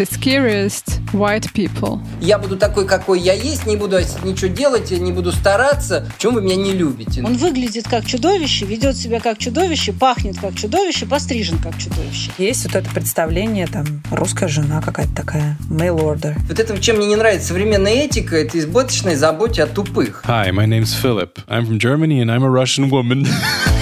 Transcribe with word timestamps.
the 0.00 0.06
scariest 0.06 0.98
white 1.12 1.52
people. 1.52 2.00
Я 2.22 2.38
буду 2.38 2.56
такой, 2.56 2.86
какой 2.86 3.20
я 3.20 3.34
есть, 3.34 3.66
не 3.66 3.76
буду 3.76 3.98
ничего 4.24 4.48
делать, 4.48 4.90
не 4.90 5.12
буду 5.12 5.30
стараться. 5.30 6.06
Почему 6.16 6.34
вы 6.34 6.42
меня 6.42 6.56
не 6.56 6.72
любите? 6.72 7.22
Он 7.22 7.36
выглядит 7.36 7.86
как 7.86 8.06
чудовище, 8.06 8.64
ведет 8.64 8.96
себя 8.96 9.20
как 9.20 9.36
чудовище, 9.36 9.92
пахнет 9.92 10.38
как 10.38 10.54
чудовище, 10.54 11.04
пострижен 11.04 11.58
как 11.58 11.76
чудовище. 11.76 12.30
Есть 12.38 12.64
вот 12.64 12.76
это 12.76 12.88
представление, 12.90 13.66
там, 13.66 13.84
русская 14.10 14.48
жена 14.48 14.80
какая-то 14.80 15.14
такая, 15.14 15.58
mail 15.68 15.98
order. 15.98 16.34
Вот 16.48 16.58
это, 16.58 16.78
чем 16.78 16.96
мне 16.96 17.06
не 17.06 17.16
нравится 17.16 17.48
современная 17.48 18.04
этика, 18.04 18.36
это 18.36 18.58
избыточная 18.58 19.16
забота 19.16 19.64
о 19.64 19.66
тупых. 19.66 20.22
Hi, 20.26 20.50
my 20.50 20.66
name's 20.66 20.94
Philip. 20.94 21.38
I'm 21.46 21.66
from 21.66 21.78
Germany 21.78 22.22
and 22.22 22.30
I'm 22.30 22.42
a 22.42 22.50
Russian 22.50 22.88
woman. 22.88 23.26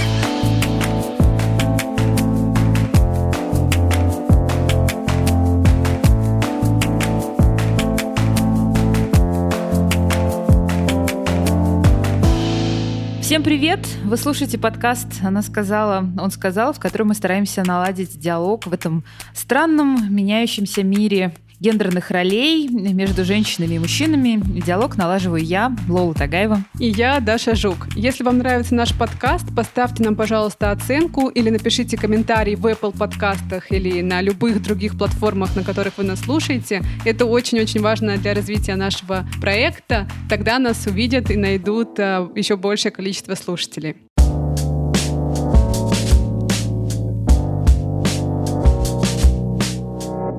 Всем 13.38 13.44
привет! 13.44 13.86
Вы 14.02 14.16
слушаете 14.16 14.58
подкаст 14.58 15.06
«Она 15.22 15.42
сказала, 15.42 16.04
он 16.18 16.32
сказал», 16.32 16.72
в 16.72 16.80
котором 16.80 17.06
мы 17.06 17.14
стараемся 17.14 17.62
наладить 17.64 18.18
диалог 18.18 18.66
в 18.66 18.72
этом 18.72 19.04
странном, 19.32 20.12
меняющемся 20.12 20.82
мире 20.82 21.32
гендерных 21.60 22.10
ролей 22.10 22.68
между 22.68 23.24
женщинами 23.24 23.74
и 23.74 23.78
мужчинами. 23.78 24.40
Диалог 24.60 24.96
налаживаю 24.96 25.42
я, 25.42 25.74
Лола 25.88 26.14
Тагаева. 26.14 26.62
И 26.78 26.88
я, 26.88 27.20
Даша 27.20 27.54
Жук. 27.54 27.88
Если 27.96 28.24
вам 28.24 28.38
нравится 28.38 28.74
наш 28.74 28.96
подкаст, 28.96 29.54
поставьте 29.54 30.04
нам, 30.04 30.16
пожалуйста, 30.16 30.70
оценку 30.70 31.28
или 31.28 31.50
напишите 31.50 31.96
комментарий 31.96 32.54
в 32.54 32.66
Apple 32.66 32.96
подкастах 32.96 33.72
или 33.72 34.00
на 34.02 34.20
любых 34.20 34.62
других 34.62 34.96
платформах, 34.96 35.56
на 35.56 35.64
которых 35.64 35.98
вы 35.98 36.04
нас 36.04 36.20
слушаете. 36.20 36.82
Это 37.04 37.24
очень-очень 37.24 37.80
важно 37.80 38.16
для 38.16 38.34
развития 38.34 38.76
нашего 38.76 39.26
проекта. 39.40 40.08
Тогда 40.28 40.58
нас 40.58 40.86
увидят 40.86 41.30
и 41.30 41.36
найдут 41.36 41.98
а, 41.98 42.30
еще 42.34 42.56
большее 42.56 42.92
количество 42.92 43.34
слушателей. 43.34 43.96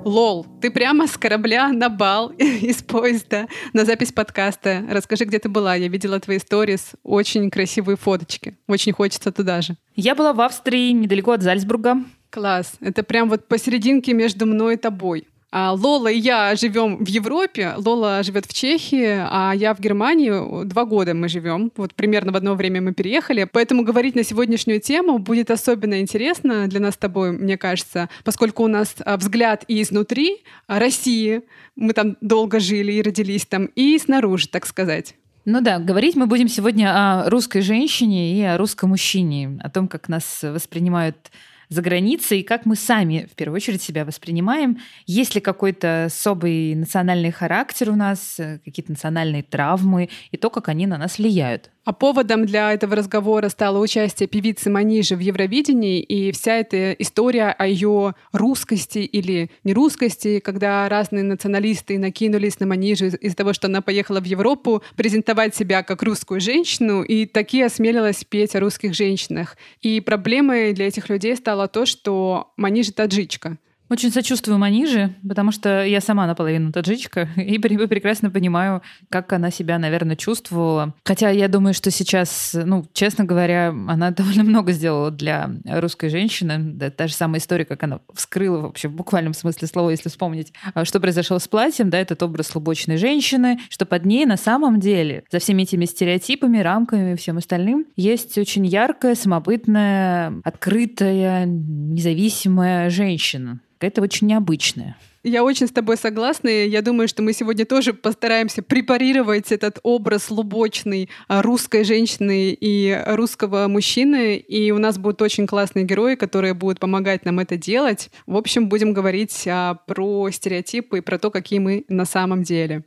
Лол, 0.10 0.48
ты 0.60 0.72
прямо 0.72 1.06
с 1.06 1.20
корабля 1.20 1.70
на 1.70 1.88
бал 1.88 2.30
из 2.40 2.82
поезда 2.82 3.48
на 3.74 3.86
запись 3.86 4.12
подкаста. 4.12 4.84
Расскажи, 4.90 5.26
где 5.26 5.38
ты 5.38 5.50
была. 5.50 5.76
Я 5.76 5.88
видела 5.88 6.20
твои 6.20 6.40
сторис. 6.40 6.94
Очень 7.04 7.52
красивые 7.52 7.96
фоточки. 7.96 8.58
Очень 8.68 8.92
хочется 8.92 9.32
туда 9.32 9.62
же. 9.62 9.76
Я 9.96 10.16
была 10.16 10.34
в 10.34 10.42
Австрии, 10.42 10.94
недалеко 10.94 11.34
от 11.34 11.44
Зальцбурга. 11.44 11.98
Класс. 12.32 12.74
Это 12.80 13.04
прям 13.04 13.30
вот 13.30 13.48
посерединке 13.48 14.14
между 14.14 14.48
мной 14.48 14.74
и 14.74 14.78
тобой. 14.78 15.28
А, 15.52 15.74
Лола 15.74 16.12
и 16.12 16.20
я 16.20 16.56
живем 16.56 17.04
в 17.04 17.08
Европе, 17.08 17.74
Лола 17.78 18.22
живет 18.22 18.46
в 18.46 18.54
Чехии, 18.54 19.18
а 19.20 19.54
я 19.56 19.74
в 19.74 19.80
Германии. 19.80 20.66
Два 20.66 20.86
года 20.86 21.16
мы 21.16 21.28
живем. 21.28 21.72
Вот 21.76 21.96
примерно 21.96 22.32
в 22.32 22.36
одно 22.36 22.54
время 22.54 22.82
мы 22.82 22.94
переехали. 22.94 23.50
Поэтому 23.52 23.84
говорить 23.84 24.16
на 24.16 24.24
сегодняшнюю 24.24 24.80
тему 24.80 25.18
будет 25.18 25.50
особенно 25.50 26.02
интересно 26.02 26.68
для 26.68 26.80
нас 26.80 26.94
с 26.94 26.98
тобой, 26.98 27.32
мне 27.32 27.58
кажется, 27.58 28.10
поскольку 28.24 28.64
у 28.64 28.68
нас 28.68 28.96
а, 29.00 29.18
взгляд 29.18 29.64
и 29.68 29.82
изнутри 29.82 30.44
России, 30.68 31.42
мы 31.76 31.94
там 31.94 32.16
долго 32.22 32.60
жили 32.60 32.92
и 32.92 33.02
родились 33.02 33.46
там, 33.48 33.66
и 33.76 33.98
снаружи, 33.98 34.48
так 34.48 34.68
сказать. 34.68 35.16
Ну 35.46 35.62
да, 35.62 35.80
говорить 35.80 36.16
мы 36.16 36.28
будем 36.28 36.48
сегодня 36.48 36.92
о 36.94 37.30
русской 37.30 37.62
женщине 37.62 38.38
и 38.38 38.44
о 38.44 38.58
русском 38.58 38.90
мужчине, 38.90 39.60
о 39.64 39.70
том, 39.70 39.88
как 39.88 40.10
нас 40.10 40.44
воспринимают 40.44 41.32
за 41.70 41.82
границей, 41.82 42.40
и 42.40 42.44
как 42.44 42.66
мы 42.66 42.76
сами, 42.76 43.28
в 43.32 43.36
первую 43.36 43.58
очередь, 43.58 43.82
себя 43.82 44.04
воспринимаем. 44.04 44.80
Есть 45.06 45.36
ли 45.36 45.42
какой-то 45.42 46.06
особый 46.06 46.76
национальный 46.76 47.32
характер 47.32 47.92
у 47.92 47.96
нас, 47.96 48.40
э, 48.40 48.60
какие-то 48.66 48.92
национальные 48.92 49.44
травмы, 49.44 50.10
и 50.32 50.38
то, 50.38 50.50
как 50.50 50.68
они 50.68 50.88
на 50.88 50.98
нас 50.98 51.20
влияют. 51.20 51.70
А 51.90 51.92
поводом 51.92 52.46
для 52.46 52.72
этого 52.72 52.96
разговора 52.96 53.50
стало 53.50 53.80
участие 53.80 54.30
певицы 54.30 54.70
Манижи 54.70 55.16
в 55.16 55.20
Евровидении 55.22 56.00
и 56.00 56.32
вся 56.32 56.58
эта 56.58 56.92
история 56.92 57.48
о 57.50 57.66
ее 57.66 58.14
русскости 58.32 59.00
или 59.00 59.50
нерусскости, 59.64 60.38
когда 60.40 60.88
разные 60.88 61.24
националисты 61.24 61.98
накинулись 61.98 62.60
на 62.60 62.68
Манижу 62.68 63.08
из-за 63.08 63.36
того, 63.36 63.54
что 63.54 63.66
она 63.66 63.82
поехала 63.82 64.20
в 64.20 64.26
Европу 64.26 64.84
презентовать 64.96 65.56
себя 65.56 65.82
как 65.82 66.04
русскую 66.04 66.40
женщину 66.40 67.02
и 67.02 67.26
таки 67.26 67.64
осмелилась 67.64 68.24
петь 68.24 68.56
о 68.56 68.60
русских 68.60 68.94
женщинах. 68.94 69.58
И 69.82 70.00
проблемой 70.00 70.74
для 70.74 70.90
этих 70.90 71.10
людей 71.10 71.36
стало 71.36 71.68
то, 71.68 71.88
что 71.88 72.54
Манижа 72.56 72.94
таджичка— 72.94 73.58
очень 73.90 74.12
сочувствую 74.12 74.58
Маниже, 74.58 75.16
потому 75.28 75.52
что 75.52 75.84
я 75.84 76.02
сама 76.02 76.28
наполовину 76.28 76.72
таджичка, 76.72 77.30
и 77.36 77.58
прекрасно 77.58 78.30
понимаю, 78.30 78.82
как 79.10 79.34
она 79.34 79.52
себя, 79.52 79.80
наверное, 79.80 80.16
чувствовала. 80.16 80.94
Хотя 81.04 81.30
я 81.30 81.48
думаю, 81.48 81.74
что 81.74 81.92
сейчас, 81.92 82.52
ну, 82.54 82.86
честно 82.94 83.26
говоря, 83.26 83.70
она 83.70 84.12
довольно 84.20 84.44
много 84.44 84.72
сделала 84.72 85.12
для 85.12 85.50
русской 85.66 86.10
женщины. 86.10 86.58
Да, 86.60 86.90
та 86.90 87.08
же 87.08 87.14
самая 87.14 87.40
история, 87.40 87.66
как 87.66 87.84
она 87.84 88.00
вскрыла 88.14 88.60
вообще 88.62 88.88
в 88.88 88.94
буквальном 88.94 89.34
смысле 89.34 89.68
слова, 89.68 89.90
если 89.90 90.10
вспомнить, 90.10 90.54
а, 90.74 90.86
что 90.86 91.00
произошло 91.00 91.40
с 91.40 91.48
платьем, 91.48 91.90
да, 91.90 92.00
этот 92.00 92.22
образ 92.22 92.54
лубочной 92.54 92.98
женщины, 92.98 93.60
что 93.70 93.86
под 93.86 94.06
ней 94.06 94.26
на 94.26 94.38
самом 94.38 94.80
деле, 94.80 95.24
за 95.32 95.40
всеми 95.40 95.64
этими 95.64 95.86
стереотипами, 95.86 96.60
рамками 96.60 97.14
и 97.14 97.16
всем 97.16 97.38
остальным, 97.38 97.86
есть 97.96 98.38
очень 98.38 98.66
яркая, 98.66 99.16
самобытная, 99.16 100.34
открытая, 100.44 101.46
независимая 101.46 102.90
женщина 102.90 103.60
какая-то 103.80 104.02
очень 104.02 104.28
необычная. 104.28 104.98
Я 105.24 105.44
очень 105.44 105.68
с 105.68 105.72
тобой 105.72 105.98
согласна. 105.98 106.48
Я 106.48 106.82
думаю, 106.82 107.08
что 107.10 107.22
мы 107.22 107.34
сегодня 107.34 107.66
тоже 107.66 107.94
постараемся 107.94 108.62
препарировать 108.62 109.52
этот 109.52 109.80
образ 109.84 110.30
лубочный 110.30 111.10
а, 111.28 111.42
русской 111.42 111.84
женщины 111.84 112.58
и 112.60 113.04
русского 113.06 113.68
мужчины. 113.68 114.38
И 114.38 114.72
у 114.72 114.78
нас 114.78 114.98
будут 114.98 115.22
очень 115.22 115.46
классные 115.46 115.84
герои, 115.84 116.16
которые 116.16 116.54
будут 116.54 116.80
помогать 116.80 117.26
нам 117.26 117.40
это 117.40 117.58
делать. 117.58 118.12
В 118.28 118.38
общем, 118.38 118.70
будем 118.70 118.94
говорить 118.94 119.46
а, 119.48 119.76
про 119.88 120.30
стереотипы 120.32 121.00
и 121.00 121.02
про 121.02 121.20
то, 121.20 121.32
какие 121.32 121.60
мы 121.60 121.84
на 121.90 122.06
самом 122.06 122.44
деле. 122.44 122.84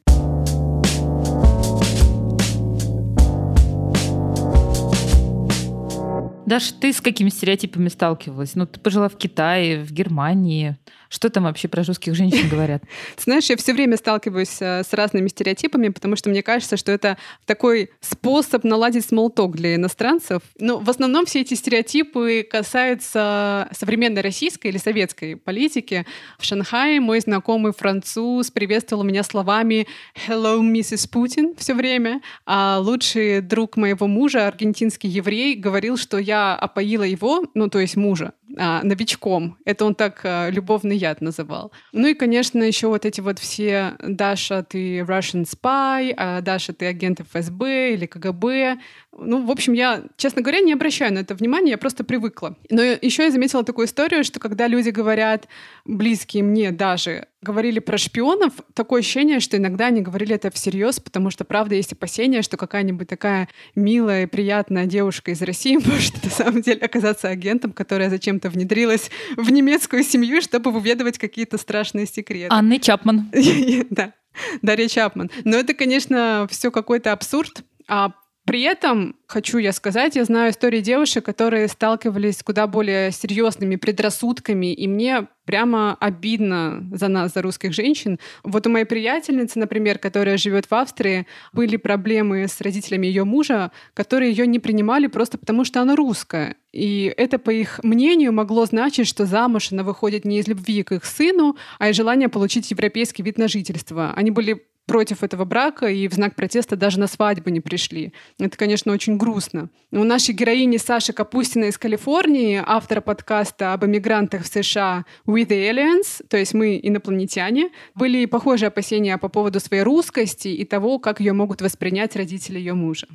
Даш, 6.53 6.73
ты 6.73 6.93
с 6.93 7.01
какими 7.01 7.31
стереотипами 7.31 7.89
сталкивалась? 7.89 8.55
Ну, 8.57 8.67
ты 8.67 8.79
пожила 8.79 9.09
в 9.09 9.17
Китае, 9.17 9.83
в 9.83 9.91
Германии. 9.91 10.77
Что 11.09 11.31
там 11.31 11.45
вообще 11.45 11.69
про 11.69 11.83
русских 11.83 12.15
женщин 12.15 12.49
говорят? 12.51 12.83
Знаешь, 13.19 13.49
я 13.49 13.57
все 13.57 13.73
время 13.73 13.97
сталкиваюсь 13.97 14.61
э, 14.61 14.83
с 14.83 14.93
разными 14.93 15.29
стереотипами, 15.29 15.89
потому 15.89 16.15
что 16.15 16.29
мне 16.29 16.43
кажется, 16.43 16.77
что 16.77 16.93
это 16.93 17.17
такой 17.47 17.91
способ 18.01 18.65
наладить 18.65 19.07
смолток 19.07 19.57
для 19.57 19.77
иностранцев. 19.77 20.43
Но 20.59 20.79
в 20.79 20.91
основном 20.91 21.25
все 21.25 21.41
эти 21.41 21.55
стереотипы 21.55 22.47
касаются 22.51 23.69
современной 23.73 24.21
российской 24.21 24.69
или 24.69 24.79
советской 24.79 25.37
политики. 25.37 26.05
В 26.39 26.45
Шанхае 26.45 27.01
мой 27.01 27.21
знакомый 27.21 27.73
француз 27.73 28.51
приветствовал 28.51 29.05
меня 29.05 29.23
словами 29.23 29.87
«Hello, 30.29 30.63
миссис 30.63 31.07
Путин» 31.07 31.55
все 31.57 31.73
время, 31.75 32.21
а 32.45 32.79
лучший 32.79 33.41
друг 33.41 33.79
моего 33.79 34.07
мужа, 34.07 34.47
аргентинский 34.47 35.09
еврей, 35.09 35.57
говорил, 35.57 35.97
что 35.97 36.19
я 36.19 36.42
опоила 36.57 37.05
его, 37.05 37.45
ну 37.55 37.69
то 37.69 37.79
есть 37.79 37.97
мужа, 37.97 38.33
а, 38.59 38.83
новичком. 38.83 39.57
Это 39.65 39.85
он 39.85 39.95
так 39.95 40.21
а, 40.25 40.51
любовный 40.51 40.97
яд 40.97 41.21
называл. 41.21 41.73
Ну 41.93 42.09
и, 42.09 42.15
конечно, 42.15 42.63
еще 42.63 42.89
вот 42.89 43.07
эти 43.07 43.21
вот 43.21 43.39
все 43.39 43.95
«Даша, 44.03 44.63
ты 44.63 44.99
Russian 45.01 45.45
spy», 45.45 46.13
а 46.17 46.41
«Даша, 46.41 46.73
ты 46.73 46.87
агент 46.87 47.21
ФСБ» 47.21 47.95
или 47.95 48.07
КГБ. 48.07 48.79
Ну, 49.19 49.47
в 49.47 49.51
общем, 49.51 49.73
я, 49.73 50.03
честно 50.17 50.43
говоря, 50.43 50.61
не 50.61 50.73
обращаю 50.73 51.13
на 51.13 51.21
это 51.21 51.35
внимания, 51.35 51.73
я 51.73 51.79
просто 51.79 52.05
привыкла. 52.05 52.57
Но 52.71 52.83
еще 52.83 53.25
я 53.25 53.31
заметила 53.31 53.65
такую 53.65 53.87
историю, 53.87 54.25
что 54.25 54.41
когда 54.41 54.67
люди 54.67 54.91
говорят, 54.91 55.49
близкие 55.85 56.43
мне 56.43 56.71
даже, 56.71 57.27
говорили 57.41 57.79
про 57.79 57.99
шпионов, 57.99 58.53
такое 58.75 59.01
ощущение, 59.01 59.41
что 59.41 59.57
иногда 59.57 59.87
они 59.87 60.01
говорили 60.01 60.35
это 60.35 60.51
всерьез, 60.51 61.01
потому 61.01 61.31
что, 61.31 61.45
правда, 61.45 61.75
есть 61.75 61.93
опасения, 61.93 62.43
что 62.43 62.57
какая-нибудь 62.57 63.09
такая 63.09 63.49
милая 63.75 64.25
и 64.25 64.27
приятная 64.27 64.87
девушка 64.87 65.33
из 65.33 65.43
России 65.43 65.77
может 65.85 66.23
на 66.23 66.31
самом 66.31 66.63
деле 66.63 66.81
оказаться 66.81 67.29
агентом, 67.29 67.73
которая 67.73 68.11
зачем-то 68.11 68.49
внедрилась 68.49 69.11
в 69.37 69.51
немецкую 69.51 70.05
семью, 70.05 70.41
чтобы 70.41 70.71
выведывать 70.71 71.19
какие-то 71.19 71.59
страшные 71.59 72.07
секреты. 72.07 72.55
Анны 72.55 72.79
Чапман. 72.79 73.31
Да, 73.91 74.15
Дарья 74.63 74.89
Чапман. 74.89 75.31
Но 75.45 75.57
это, 75.57 75.75
конечно, 75.75 76.47
все 76.51 76.71
какой-то 76.71 77.13
абсурд. 77.13 77.65
А 77.89 78.13
При 78.45 78.63
этом, 78.63 79.15
хочу 79.27 79.59
я 79.59 79.73
сказать, 79.73 80.17
я 80.17 80.25
знаю 80.25 80.51
истории 80.51 80.81
девушек, 80.81 81.25
которые 81.25 81.69
сталкивались 81.69 82.39
с 82.39 82.43
куда 82.43 82.67
более 82.67 83.13
серьезными 83.13 83.77
предрассудками, 83.77 84.73
и 84.75 84.89
мне 84.89 85.29
прямо 85.45 85.97
обидно 86.01 86.85
за 86.93 87.07
нас, 87.07 87.35
за 87.35 87.43
русских 87.43 87.73
женщин. 87.73 88.19
Вот 88.43 88.67
у 88.67 88.71
моей 88.71 88.85
приятельницы, 88.85 89.61
например, 89.61 89.99
которая 89.99 90.39
живет 90.39 90.67
в 90.67 90.75
Австрии, 90.75 91.27
были 91.53 91.77
проблемы 91.77 92.49
с 92.49 92.61
родителями 92.61 93.07
ее 93.07 93.23
мужа, 93.23 93.71
которые 93.95 94.33
ее 94.33 94.47
не 94.49 94.59
принимали 94.59 95.07
просто 95.07 95.39
потому, 95.39 95.65
что 95.65 95.81
она 95.81 95.95
русская. 95.95 96.57
И 96.73 97.13
это, 97.17 97.39
по 97.39 97.51
их 97.51 97.81
мнению, 97.85 98.33
могло 98.33 98.67
значить, 98.67 99.07
что 99.07 99.25
замуж 99.25 99.71
она 99.71 99.85
выходит 99.85 100.25
не 100.25 100.39
из 100.39 100.49
любви 100.49 100.83
к 100.83 100.93
их 100.93 101.05
сыну, 101.05 101.57
а 101.79 101.91
из 101.91 101.97
желания 101.97 102.29
получить 102.29 102.71
европейский 102.71 103.23
вид 103.23 103.39
на 103.39 103.47
жительство. 103.47 104.13
Они 104.17 104.31
были 104.31 104.65
против 104.87 105.23
этого 105.23 105.45
брака 105.45 105.87
и 105.87 106.09
в 106.09 106.13
знак 106.13 106.35
протеста 106.35 106.77
даже 106.77 106.99
на 106.99 107.07
свадьбу 107.07 107.51
не 107.51 107.61
пришли. 107.61 108.13
Это, 108.39 108.57
конечно, 108.57 108.93
очень 108.93 109.17
грустно. 109.17 109.71
У 109.91 110.05
нашей 110.05 110.35
героини 110.35 110.77
Саши 110.77 111.13
Капустина 111.13 111.65
из 111.67 111.79
Калифорнии, 111.79 112.63
автора 112.65 113.01
подкаста 113.01 113.73
об 113.73 113.85
эмигрантах 113.85 114.43
в 114.43 114.47
США 114.47 115.05
«We 115.27 115.47
the 115.47 115.71
Aliens», 115.71 116.25
то 116.29 116.37
есть 116.37 116.55
«Мы 116.55 116.81
инопланетяне», 116.83 117.71
были 117.95 118.27
похожие 118.27 118.69
опасения 118.69 119.17
по 119.19 119.29
поводу 119.29 119.61
своей 119.61 119.83
русскости 119.83 120.49
и 120.49 120.65
того, 120.65 120.99
как 120.99 121.21
ее 121.21 121.33
могут 121.33 121.63
воспринять 121.63 122.17
родители 122.17 122.59
ее 122.59 122.75
мужа. 122.75 123.07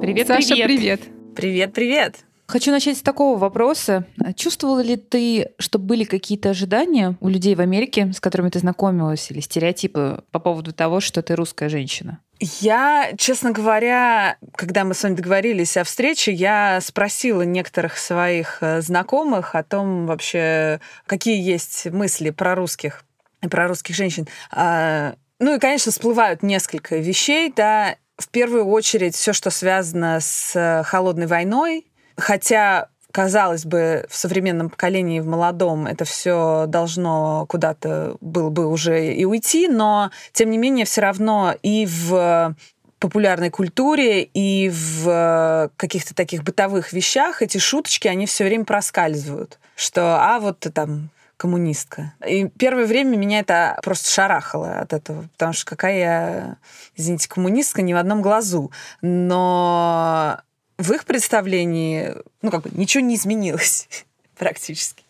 Привет, 0.00 0.26
Саша, 0.26 0.54
привет. 0.54 0.66
привет. 0.66 1.00
Привет, 1.36 1.72
привет. 1.74 2.29
Хочу 2.50 2.72
начать 2.72 2.98
с 2.98 3.02
такого 3.02 3.38
вопроса. 3.38 4.06
Чувствовала 4.34 4.80
ли 4.80 4.96
ты, 4.96 5.52
что 5.60 5.78
были 5.78 6.02
какие-то 6.02 6.50
ожидания 6.50 7.16
у 7.20 7.28
людей 7.28 7.54
в 7.54 7.60
Америке, 7.60 8.12
с 8.12 8.18
которыми 8.18 8.50
ты 8.50 8.58
знакомилась, 8.58 9.30
или 9.30 9.38
стереотипы 9.38 10.24
по 10.32 10.40
поводу 10.40 10.72
того, 10.72 10.98
что 10.98 11.22
ты 11.22 11.36
русская 11.36 11.68
женщина? 11.68 12.18
Я, 12.40 13.12
честно 13.16 13.52
говоря, 13.52 14.36
когда 14.56 14.82
мы 14.82 14.94
с 14.94 15.02
вами 15.04 15.14
договорились 15.14 15.76
о 15.76 15.84
встрече, 15.84 16.32
я 16.32 16.80
спросила 16.80 17.42
некоторых 17.42 17.96
своих 17.96 18.58
э, 18.62 18.80
знакомых 18.80 19.54
о 19.54 19.62
том 19.62 20.06
вообще, 20.06 20.80
какие 21.06 21.40
есть 21.40 21.86
мысли 21.86 22.30
про 22.30 22.56
русских 22.56 23.04
про 23.48 23.68
русских 23.68 23.94
женщин. 23.94 24.26
А, 24.50 25.14
Ну 25.38 25.54
и, 25.54 25.60
конечно, 25.60 25.92
всплывают 25.92 26.42
несколько 26.42 26.96
вещей, 26.96 27.52
да. 27.54 27.94
В 28.18 28.28
первую 28.28 28.66
очередь 28.66 29.14
все, 29.14 29.32
что 29.32 29.50
связано 29.50 30.18
с 30.20 30.56
э, 30.56 30.82
холодной 30.82 31.26
войной, 31.26 31.86
хотя 32.20 32.88
казалось 33.12 33.64
бы, 33.64 34.06
в 34.08 34.16
современном 34.16 34.70
поколении, 34.70 35.20
в 35.20 35.26
молодом, 35.26 35.86
это 35.86 36.04
все 36.04 36.66
должно 36.68 37.44
куда-то 37.48 38.16
было 38.20 38.50
бы 38.50 38.66
уже 38.66 39.12
и 39.12 39.24
уйти, 39.24 39.66
но, 39.68 40.10
тем 40.32 40.50
не 40.50 40.58
менее, 40.58 40.84
все 40.84 41.00
равно 41.00 41.54
и 41.62 41.86
в 41.86 42.54
популярной 43.00 43.50
культуре 43.50 44.22
и 44.22 44.70
в 44.70 45.70
каких-то 45.76 46.14
таких 46.14 46.44
бытовых 46.44 46.92
вещах 46.92 47.42
эти 47.42 47.58
шуточки, 47.58 48.06
они 48.06 48.26
все 48.26 48.44
время 48.44 48.64
проскальзывают. 48.64 49.58
Что, 49.74 50.18
а 50.20 50.38
вот 50.38 50.60
ты 50.60 50.70
там 50.70 51.08
коммунистка. 51.38 52.12
И 52.26 52.48
первое 52.48 52.84
время 52.84 53.16
меня 53.16 53.40
это 53.40 53.78
просто 53.82 54.10
шарахало 54.10 54.80
от 54.80 54.92
этого, 54.92 55.26
потому 55.32 55.54
что 55.54 55.64
какая 55.64 55.98
я, 55.98 56.56
извините, 56.96 57.30
коммунистка 57.30 57.80
ни 57.80 57.94
в 57.94 57.96
одном 57.96 58.20
глазу. 58.20 58.70
Но 59.00 60.38
в 60.80 60.92
их 60.92 61.04
представлении, 61.04 62.14
ну, 62.42 62.50
как 62.50 62.62
бы 62.62 62.70
ничего 62.72 63.04
не 63.04 63.14
изменилось 63.14 63.88
практически. 64.36 65.04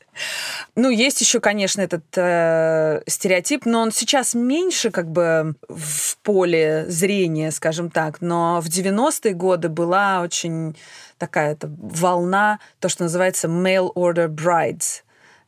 Ну, 0.75 0.91
есть 0.91 1.21
еще, 1.21 1.41
конечно, 1.41 1.81
этот 1.81 2.05
э, 2.17 3.03
стереотип, 3.07 3.65
но 3.65 3.81
он 3.81 3.93
сейчас 3.93 4.35
меньше 4.35 4.91
как 4.91 5.11
бы 5.11 5.55
в 5.69 6.19
поле 6.19 6.85
зрения, 6.89 7.51
скажем 7.53 7.91
так. 7.91 8.21
Но 8.21 8.61
в 8.61 8.67
90-е 8.67 9.33
годы 9.33 9.69
была 9.69 10.21
очень 10.21 10.77
такая 11.17 11.55
-то 11.55 11.75
волна, 11.79 12.59
то, 12.81 12.89
что 12.89 13.05
называется 13.05 13.47
mail 13.49 13.93
order 13.95 14.29
brides. 14.29 15.03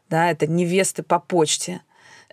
Да, 0.08 0.30
это 0.30 0.46
невесты 0.46 1.02
по 1.02 1.18
почте. 1.18 1.82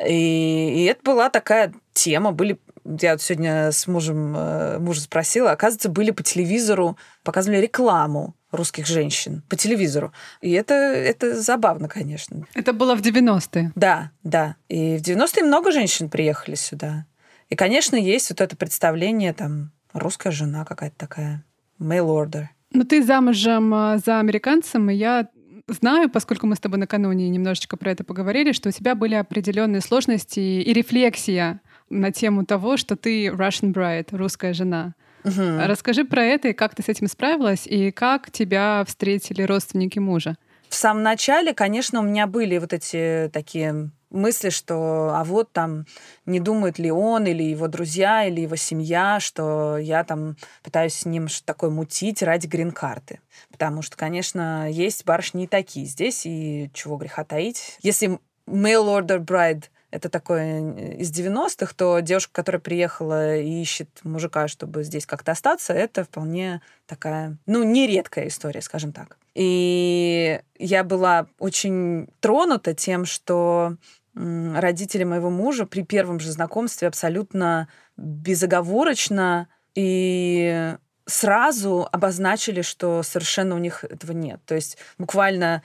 И, 0.05 0.83
и 0.83 0.85
это 0.85 1.01
была 1.03 1.29
такая 1.29 1.73
тема. 1.93 2.31
Были 2.31 2.59
я 3.01 3.17
сегодня 3.17 3.71
с 3.71 3.87
мужем, 3.87 4.35
э, 4.35 4.79
мужа 4.79 5.01
спросила, 5.01 5.51
оказывается, 5.51 5.89
были 5.89 6.11
по 6.11 6.23
телевизору, 6.23 6.97
показывали 7.23 7.61
рекламу 7.61 8.35
русских 8.51 8.87
женщин 8.87 9.43
по 9.47 9.55
телевизору. 9.55 10.11
И 10.41 10.51
это, 10.51 10.73
это 10.73 11.39
забавно, 11.39 11.87
конечно. 11.87 12.47
Это 12.55 12.73
было 12.73 12.95
в 12.95 13.01
90-е. 13.01 13.71
Да, 13.75 14.11
да. 14.23 14.55
И 14.69 14.97
в 14.97 15.01
90-е 15.01 15.43
много 15.43 15.71
женщин 15.71 16.09
приехали 16.09 16.55
сюда. 16.55 17.05
И, 17.49 17.55
конечно, 17.55 17.95
есть 17.95 18.29
вот 18.29 18.41
это 18.41 18.55
представление, 18.55 19.33
там, 19.33 19.71
русская 19.93 20.31
жена 20.31 20.65
какая-то 20.65 20.95
такая, 20.97 21.43
mail 21.79 22.07
order. 22.07 22.45
Ну, 22.71 22.83
ты 22.83 23.03
замужем 23.03 23.73
э, 23.73 23.99
за 24.03 24.19
американцем, 24.19 24.89
и 24.89 24.95
я 24.95 25.27
знаю, 25.67 26.09
поскольку 26.09 26.47
мы 26.47 26.55
с 26.55 26.59
тобой 26.59 26.79
накануне 26.79 27.29
немножечко 27.29 27.77
про 27.77 27.91
это 27.91 28.03
поговорили, 28.03 28.51
что 28.51 28.69
у 28.69 28.71
тебя 28.71 28.95
были 28.95 29.15
определенные 29.15 29.81
сложности 29.81 30.39
и 30.39 30.73
рефлексия 30.73 31.61
на 31.89 32.11
тему 32.11 32.45
того, 32.45 32.77
что 32.77 32.95
ты 32.95 33.27
Russian 33.27 33.73
bride, 33.73 34.15
русская 34.15 34.53
жена. 34.53 34.93
Угу. 35.23 35.41
Расскажи 35.65 36.05
про 36.05 36.23
это 36.23 36.49
и 36.49 36.53
как 36.53 36.75
ты 36.75 36.83
с 36.83 36.89
этим 36.89 37.07
справилась, 37.07 37.67
и 37.67 37.91
как 37.91 38.31
тебя 38.31 38.83
встретили 38.87 39.43
родственники 39.43 39.99
мужа. 39.99 40.37
В 40.69 40.75
самом 40.75 41.03
начале, 41.03 41.53
конечно, 41.53 41.99
у 41.99 42.03
меня 42.03 42.27
были 42.27 42.57
вот 42.57 42.73
эти 42.73 43.29
такие 43.33 43.89
мысли, 44.11 44.49
что 44.49 45.11
а 45.13 45.23
вот 45.23 45.51
там 45.51 45.85
не 46.25 46.39
думает 46.39 46.79
ли 46.79 46.91
он 46.91 47.25
или 47.25 47.43
его 47.43 47.67
друзья 47.67 48.25
или 48.25 48.41
его 48.41 48.55
семья, 48.55 49.19
что 49.19 49.77
я 49.77 50.03
там 50.03 50.35
пытаюсь 50.63 50.93
с 50.93 51.05
ним 51.05 51.27
что 51.27 51.45
такое 51.45 51.69
мутить 51.69 52.21
ради 52.21 52.47
грин-карты. 52.47 53.19
Потому 53.51 53.81
что, 53.81 53.97
конечно, 53.97 54.69
есть 54.69 55.05
барышни 55.05 55.43
и 55.43 55.47
такие 55.47 55.85
здесь, 55.85 56.25
и 56.25 56.69
чего 56.73 56.97
греха 56.97 57.23
таить. 57.23 57.77
Если 57.81 58.19
mail 58.47 58.85
order 58.85 59.19
bride 59.19 59.65
это 59.91 60.09
такое 60.09 60.95
из 60.95 61.11
90-х, 61.11 61.73
то 61.75 61.99
девушка, 61.99 62.33
которая 62.33 62.59
приехала 62.59 63.37
и 63.37 63.61
ищет 63.61 63.89
мужика, 64.03 64.47
чтобы 64.47 64.83
здесь 64.83 65.05
как-то 65.05 65.31
остаться, 65.31 65.73
это 65.73 66.03
вполне 66.03 66.61
такая, 66.85 67.37
ну, 67.45 67.63
нередкая 67.63 68.27
история, 68.27 68.61
скажем 68.61 68.91
так. 68.91 69.17
И 69.35 70.41
я 70.57 70.83
была 70.83 71.27
очень 71.39 72.07
тронута 72.19 72.73
тем, 72.73 73.05
что 73.05 73.75
родители 74.13 75.03
моего 75.03 75.29
мужа 75.29 75.65
при 75.65 75.83
первом 75.83 76.19
же 76.19 76.31
знакомстве 76.31 76.87
абсолютно 76.87 77.67
безоговорочно 77.95 79.47
и 79.75 80.75
сразу 81.05 81.87
обозначили, 81.91 82.61
что 82.61 83.01
совершенно 83.03 83.55
у 83.55 83.59
них 83.59 83.83
этого 83.83 84.11
нет. 84.11 84.39
То 84.45 84.55
есть 84.55 84.77
буквально 84.97 85.63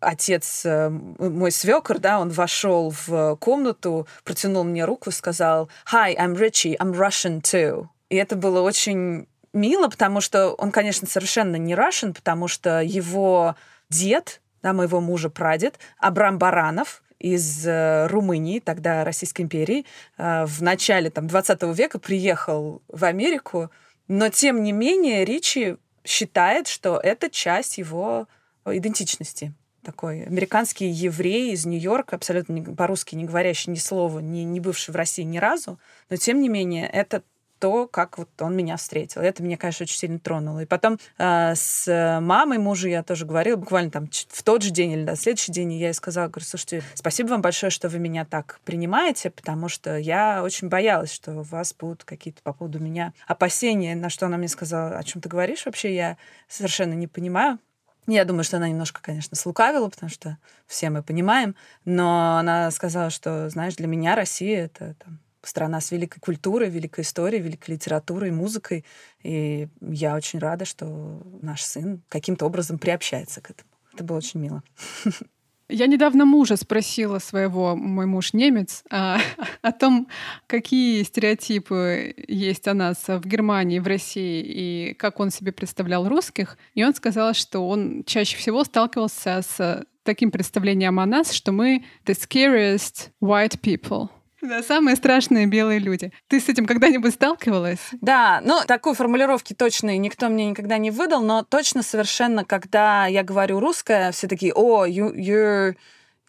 отец, 0.00 0.62
э, 0.64 0.88
мой 0.88 1.52
свекор, 1.52 1.98
да, 1.98 2.18
он 2.18 2.30
вошел 2.30 2.92
в 3.06 3.36
комнату, 3.36 4.06
протянул 4.24 4.64
мне 4.64 4.84
руку 4.84 5.10
сказал 5.10 5.70
«Hi, 5.92 6.16
I'm 6.16 6.34
Richie, 6.34 6.76
I'm 6.76 6.92
Russian 6.92 7.40
too». 7.40 7.88
И 8.08 8.16
это 8.16 8.36
было 8.36 8.60
очень 8.60 9.26
мило, 9.52 9.88
потому 9.88 10.20
что 10.20 10.52
он, 10.52 10.72
конечно, 10.72 11.06
совершенно 11.06 11.56
не 11.56 11.74
Russian, 11.74 12.14
потому 12.14 12.48
что 12.48 12.80
его 12.80 13.56
дед, 13.88 14.40
да, 14.62 14.72
моего 14.72 15.00
мужа 15.00 15.30
прадед, 15.30 15.78
Абрам 15.98 16.38
Баранов, 16.38 17.02
из 17.18 17.66
э, 17.66 18.06
Румынии, 18.06 18.60
тогда 18.60 19.04
Российской 19.04 19.42
империи, 19.42 19.84
э, 20.16 20.46
в 20.46 20.62
начале 20.62 21.10
там, 21.10 21.28
20 21.28 21.62
века 21.76 21.98
приехал 21.98 22.82
в 22.88 23.04
Америку, 23.04 23.70
но 24.08 24.30
тем 24.30 24.62
не 24.62 24.72
менее 24.72 25.24
Ричи 25.24 25.76
считает, 26.02 26.66
что 26.66 26.98
это 26.98 27.28
часть 27.28 27.76
его 27.76 28.26
идентичности 28.64 29.52
такой 29.82 30.24
американский 30.24 30.88
еврей 30.88 31.52
из 31.52 31.66
Нью-Йорка, 31.66 32.16
абсолютно 32.16 32.74
по-русски 32.74 33.14
не 33.14 33.24
говорящий 33.24 33.72
ни 33.72 33.78
слова, 33.78 34.20
не, 34.20 34.44
не 34.44 34.60
бывший 34.60 34.90
в 34.92 34.96
России 34.96 35.22
ни 35.22 35.38
разу, 35.38 35.78
но 36.08 36.16
тем 36.16 36.40
не 36.40 36.48
менее 36.48 36.86
это 36.88 37.22
то, 37.60 37.86
как 37.86 38.18
вот 38.18 38.28
он 38.40 38.56
меня 38.56 38.76
встретил. 38.76 39.20
Это 39.20 39.42
меня, 39.42 39.56
конечно, 39.56 39.84
очень 39.84 39.98
сильно 39.98 40.18
тронуло. 40.18 40.60
И 40.60 40.66
потом 40.66 40.98
э, 41.18 41.54
с 41.54 42.18
мамой 42.20 42.58
мужа 42.58 42.88
я 42.88 43.02
тоже 43.02 43.26
говорила, 43.26 43.56
буквально 43.56 43.90
там 43.90 44.08
в 44.28 44.42
тот 44.42 44.62
же 44.62 44.70
день 44.70 44.92
или 44.92 45.04
на 45.04 45.14
следующий 45.14 45.52
день, 45.52 45.74
я 45.74 45.88
ей 45.88 45.94
сказала, 45.94 46.28
говорю, 46.28 46.46
слушайте, 46.46 46.82
спасибо 46.94 47.28
вам 47.28 47.42
большое, 47.42 47.70
что 47.70 47.88
вы 47.88 47.98
меня 47.98 48.24
так 48.24 48.60
принимаете, 48.64 49.30
потому 49.30 49.68
что 49.68 49.96
я 49.96 50.42
очень 50.42 50.68
боялась, 50.68 51.12
что 51.12 51.32
у 51.32 51.42
вас 51.42 51.74
будут 51.78 52.04
какие-то 52.04 52.42
по 52.42 52.54
поводу 52.54 52.78
меня 52.80 53.12
опасения, 53.26 53.94
на 53.94 54.08
что 54.08 54.26
она 54.26 54.38
мне 54.38 54.48
сказала, 54.48 54.96
о 54.96 55.04
чем 55.04 55.20
ты 55.20 55.28
говоришь 55.28 55.66
вообще, 55.66 55.94
я 55.94 56.16
совершенно 56.48 56.94
не 56.94 57.06
понимаю. 57.06 57.58
Я 58.06 58.24
думаю, 58.24 58.44
что 58.44 58.56
она 58.56 58.68
немножко, 58.68 59.00
конечно, 59.02 59.36
слукавила, 59.36 59.88
потому 59.88 60.10
что 60.10 60.38
все 60.66 60.90
мы 60.90 61.02
понимаем, 61.02 61.54
но 61.84 62.38
она 62.38 62.70
сказала, 62.70 63.10
что, 63.10 63.48
знаешь, 63.50 63.76
для 63.76 63.86
меня 63.86 64.14
Россия— 64.14 64.64
это 64.66 64.94
там, 64.94 65.20
страна 65.42 65.80
с 65.80 65.90
великой 65.90 66.20
культурой, 66.20 66.70
великой 66.70 67.02
историей, 67.02 67.42
великой 67.42 67.72
литературой, 67.72 68.30
музыкой, 68.30 68.84
и 69.22 69.68
я 69.80 70.16
очень 70.16 70.38
рада, 70.38 70.64
что 70.64 71.22
наш 71.42 71.62
сын 71.62 72.02
каким-то 72.08 72.46
образом 72.46 72.78
приобщается 72.78 73.40
к 73.40 73.50
этому. 73.50 73.70
Это 73.94 74.04
было 74.04 74.16
очень 74.18 74.40
мило. 74.40 74.62
Я 75.70 75.86
недавно 75.86 76.24
мужа 76.24 76.56
спросила 76.56 77.18
своего, 77.18 77.76
мой 77.76 78.06
муж 78.06 78.32
немец, 78.32 78.82
а, 78.90 79.18
о 79.62 79.72
том, 79.72 80.08
какие 80.46 81.02
стереотипы 81.04 82.14
есть 82.26 82.66
о 82.66 82.74
нас 82.74 83.06
в 83.06 83.20
Германии, 83.24 83.78
в 83.78 83.86
России, 83.86 84.42
и 84.44 84.94
как 84.94 85.20
он 85.20 85.30
себе 85.30 85.52
представлял 85.52 86.08
русских. 86.08 86.58
И 86.74 86.84
он 86.84 86.94
сказал, 86.94 87.34
что 87.34 87.68
он 87.68 88.02
чаще 88.04 88.36
всего 88.36 88.64
сталкивался 88.64 89.42
с 89.42 89.84
таким 90.02 90.30
представлением 90.30 90.98
о 90.98 91.06
нас, 91.06 91.32
что 91.32 91.52
мы 91.52 91.84
the 92.04 92.14
scariest 92.14 93.10
white 93.22 93.60
people. 93.60 94.08
Да, 94.42 94.62
самые 94.62 94.96
страшные 94.96 95.46
белые 95.46 95.78
люди. 95.78 96.12
Ты 96.28 96.40
с 96.40 96.48
этим 96.48 96.66
когда-нибудь 96.66 97.14
сталкивалась? 97.14 97.90
Да, 98.00 98.40
ну, 98.44 98.60
такой 98.66 98.94
формулировки 98.94 99.52
точной 99.54 99.98
никто 99.98 100.28
мне 100.28 100.50
никогда 100.50 100.78
не 100.78 100.90
выдал, 100.90 101.22
но 101.22 101.42
точно 101.42 101.82
совершенно, 101.82 102.44
когда 102.44 103.06
я 103.06 103.22
говорю 103.22 103.60
русское, 103.60 104.12
все 104.12 104.28
такие, 104.28 104.52
о, 104.54 104.86
you, 104.86 105.14
you're, 105.14 105.76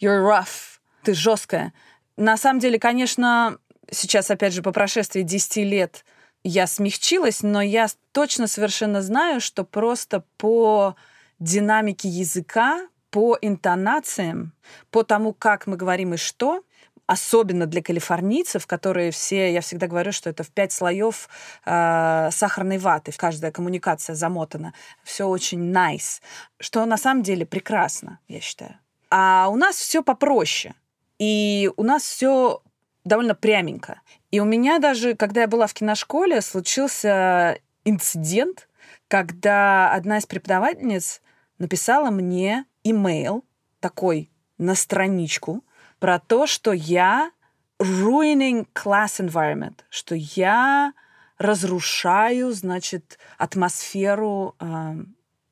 you're 0.01 0.23
rough, 0.27 0.79
ты 1.03 1.13
жесткая. 1.13 1.73
На 2.17 2.35
самом 2.37 2.59
деле, 2.59 2.79
конечно, 2.79 3.57
сейчас, 3.89 4.29
опять 4.29 4.53
же, 4.53 4.61
по 4.61 4.71
прошествии 4.71 5.21
10 5.21 5.57
лет 5.57 6.03
я 6.43 6.67
смягчилась, 6.67 7.43
но 7.43 7.61
я 7.61 7.87
точно 8.11 8.47
совершенно 8.47 9.01
знаю, 9.01 9.39
что 9.39 9.63
просто 9.63 10.23
по 10.37 10.95
динамике 11.39 12.09
языка, 12.09 12.87
по 13.09 13.37
интонациям, 13.41 14.53
по 14.89 15.03
тому, 15.03 15.33
как 15.33 15.67
мы 15.67 15.77
говорим 15.77 16.13
и 16.13 16.17
что, 16.17 16.63
особенно 17.05 17.65
для 17.65 17.81
калифорнийцев, 17.81 18.67
которые 18.67 19.11
все, 19.11 19.51
я 19.51 19.61
всегда 19.61 19.87
говорю, 19.87 20.11
что 20.11 20.29
это 20.29 20.43
в 20.43 20.49
пять 20.49 20.71
слоев 20.71 21.27
э, 21.65 22.29
сахарной 22.31 22.77
ваты, 22.77 23.11
каждая 23.15 23.51
коммуникация 23.51 24.15
замотана. 24.15 24.73
Все 25.03 25.25
очень 25.27 25.71
nice, 25.71 26.21
что 26.59 26.85
на 26.85 26.97
самом 26.97 27.23
деле 27.23 27.45
прекрасно, 27.45 28.19
я 28.27 28.39
считаю. 28.39 28.75
А 29.09 29.49
у 29.49 29.57
нас 29.57 29.75
все 29.75 30.03
попроще. 30.03 30.73
И 31.19 31.69
у 31.75 31.83
нас 31.83 32.03
все 32.03 32.61
довольно 33.03 33.35
пряменько. 33.35 34.01
И 34.31 34.39
у 34.39 34.45
меня 34.45 34.79
даже, 34.79 35.15
когда 35.15 35.41
я 35.41 35.47
была 35.47 35.67
в 35.67 35.73
киношколе, 35.73 36.41
случился 36.41 37.59
инцидент, 37.83 38.69
когда 39.07 39.91
одна 39.91 40.17
из 40.17 40.25
преподавательниц 40.25 41.21
написала 41.59 42.09
мне 42.09 42.65
имейл 42.83 43.43
такой 43.79 44.31
на 44.57 44.75
страничку, 44.75 45.63
про 46.01 46.17
то, 46.17 46.47
что 46.47 46.73
я 46.73 47.31
ruining 47.79 48.67
class 48.73 49.23
environment, 49.23 49.81
что 49.91 50.15
я 50.15 50.93
разрушаю, 51.37 52.51
значит, 52.53 53.19
атмосферу 53.37 54.55
э, 54.59 54.95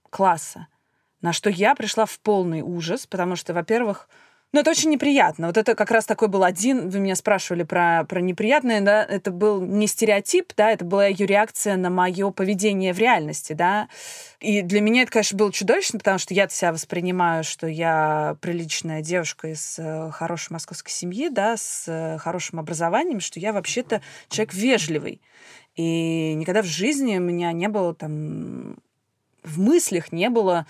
класса. 0.10 0.68
На 1.22 1.34
что 1.34 1.51
я 1.51 1.75
пришла 1.75 2.08
в 2.08 2.20
полный 2.20 2.63
ужас, 2.63 3.06
потому 3.06 3.36
что, 3.36 3.53
во-первых, 3.53 4.10
ну, 4.51 4.62
это 4.62 4.72
очень 4.72 4.89
неприятно. 4.89 5.48
Вот 5.48 5.58
это 5.58 5.75
как 5.75 5.91
раз 5.91 6.06
такой 6.08 6.27
был 6.27 6.44
один, 6.44 6.89
вы 6.89 7.00
меня 7.00 7.15
спрашивали 7.15 7.63
про, 7.63 8.03
про 8.06 8.20
неприятное, 8.20 8.82
да, 8.82 9.06
это 9.06 9.29
был 9.29 9.62
не 9.62 9.86
стереотип, 9.86 10.53
да, 10.58 10.72
это 10.72 10.84
была 10.86 11.06
ее 11.06 11.27
реакция 11.27 11.77
на 11.77 11.91
мое 11.91 12.32
поведение 12.32 12.94
в 12.94 12.98
реальности, 12.98 13.53
да. 13.53 13.89
И 14.39 14.63
для 14.63 14.82
меня 14.82 15.03
это, 15.03 15.12
конечно, 15.12 15.38
было 15.38 15.53
чудовищно, 15.53 16.00
потому 16.00 16.18
что 16.18 16.34
я 16.34 16.48
себя 16.50 16.74
воспринимаю, 16.74 17.44
что 17.44 17.68
я 17.68 18.38
приличная 18.41 19.01
девушка 19.01 19.50
из 19.50 19.77
э, 19.77 20.10
хорошей 20.12 20.53
московской 20.53 20.91
семьи, 20.91 21.29
да, 21.29 21.56
с 21.56 21.86
э, 21.88 22.18
хорошим 22.18 22.60
образованием, 22.60 23.20
что 23.20 23.39
я 23.39 23.53
вообще-то 23.53 24.01
человек 24.29 24.56
вежливый. 24.56 25.22
И 25.75 26.34
никогда 26.34 26.63
в 26.63 26.65
жизни 26.65 27.18
у 27.18 27.22
меня 27.22 27.51
не 27.51 27.68
было 27.68 27.94
там 27.94 28.77
в 29.44 29.60
мыслях 29.60 30.12
не 30.12 30.29
было 30.29 30.65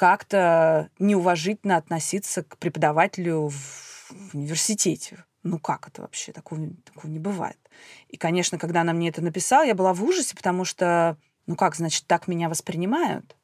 как-то 0.00 0.88
неуважительно 0.98 1.76
относиться 1.76 2.42
к 2.42 2.56
преподавателю 2.56 3.50
в 3.50 4.34
университете. 4.34 5.26
Ну 5.42 5.58
как 5.58 5.88
это 5.88 6.00
вообще? 6.00 6.32
Такого, 6.32 6.70
такого 6.86 7.10
не 7.10 7.18
бывает. 7.18 7.58
И, 8.08 8.16
конечно, 8.16 8.56
когда 8.58 8.80
она 8.80 8.94
мне 8.94 9.10
это 9.10 9.20
написала, 9.20 9.62
я 9.62 9.74
была 9.74 9.92
в 9.92 10.02
ужасе, 10.02 10.34
потому 10.34 10.64
что, 10.64 11.18
ну 11.46 11.54
как, 11.54 11.76
значит, 11.76 12.06
так 12.06 12.28
меня 12.28 12.48
воспринимают? 12.48 13.36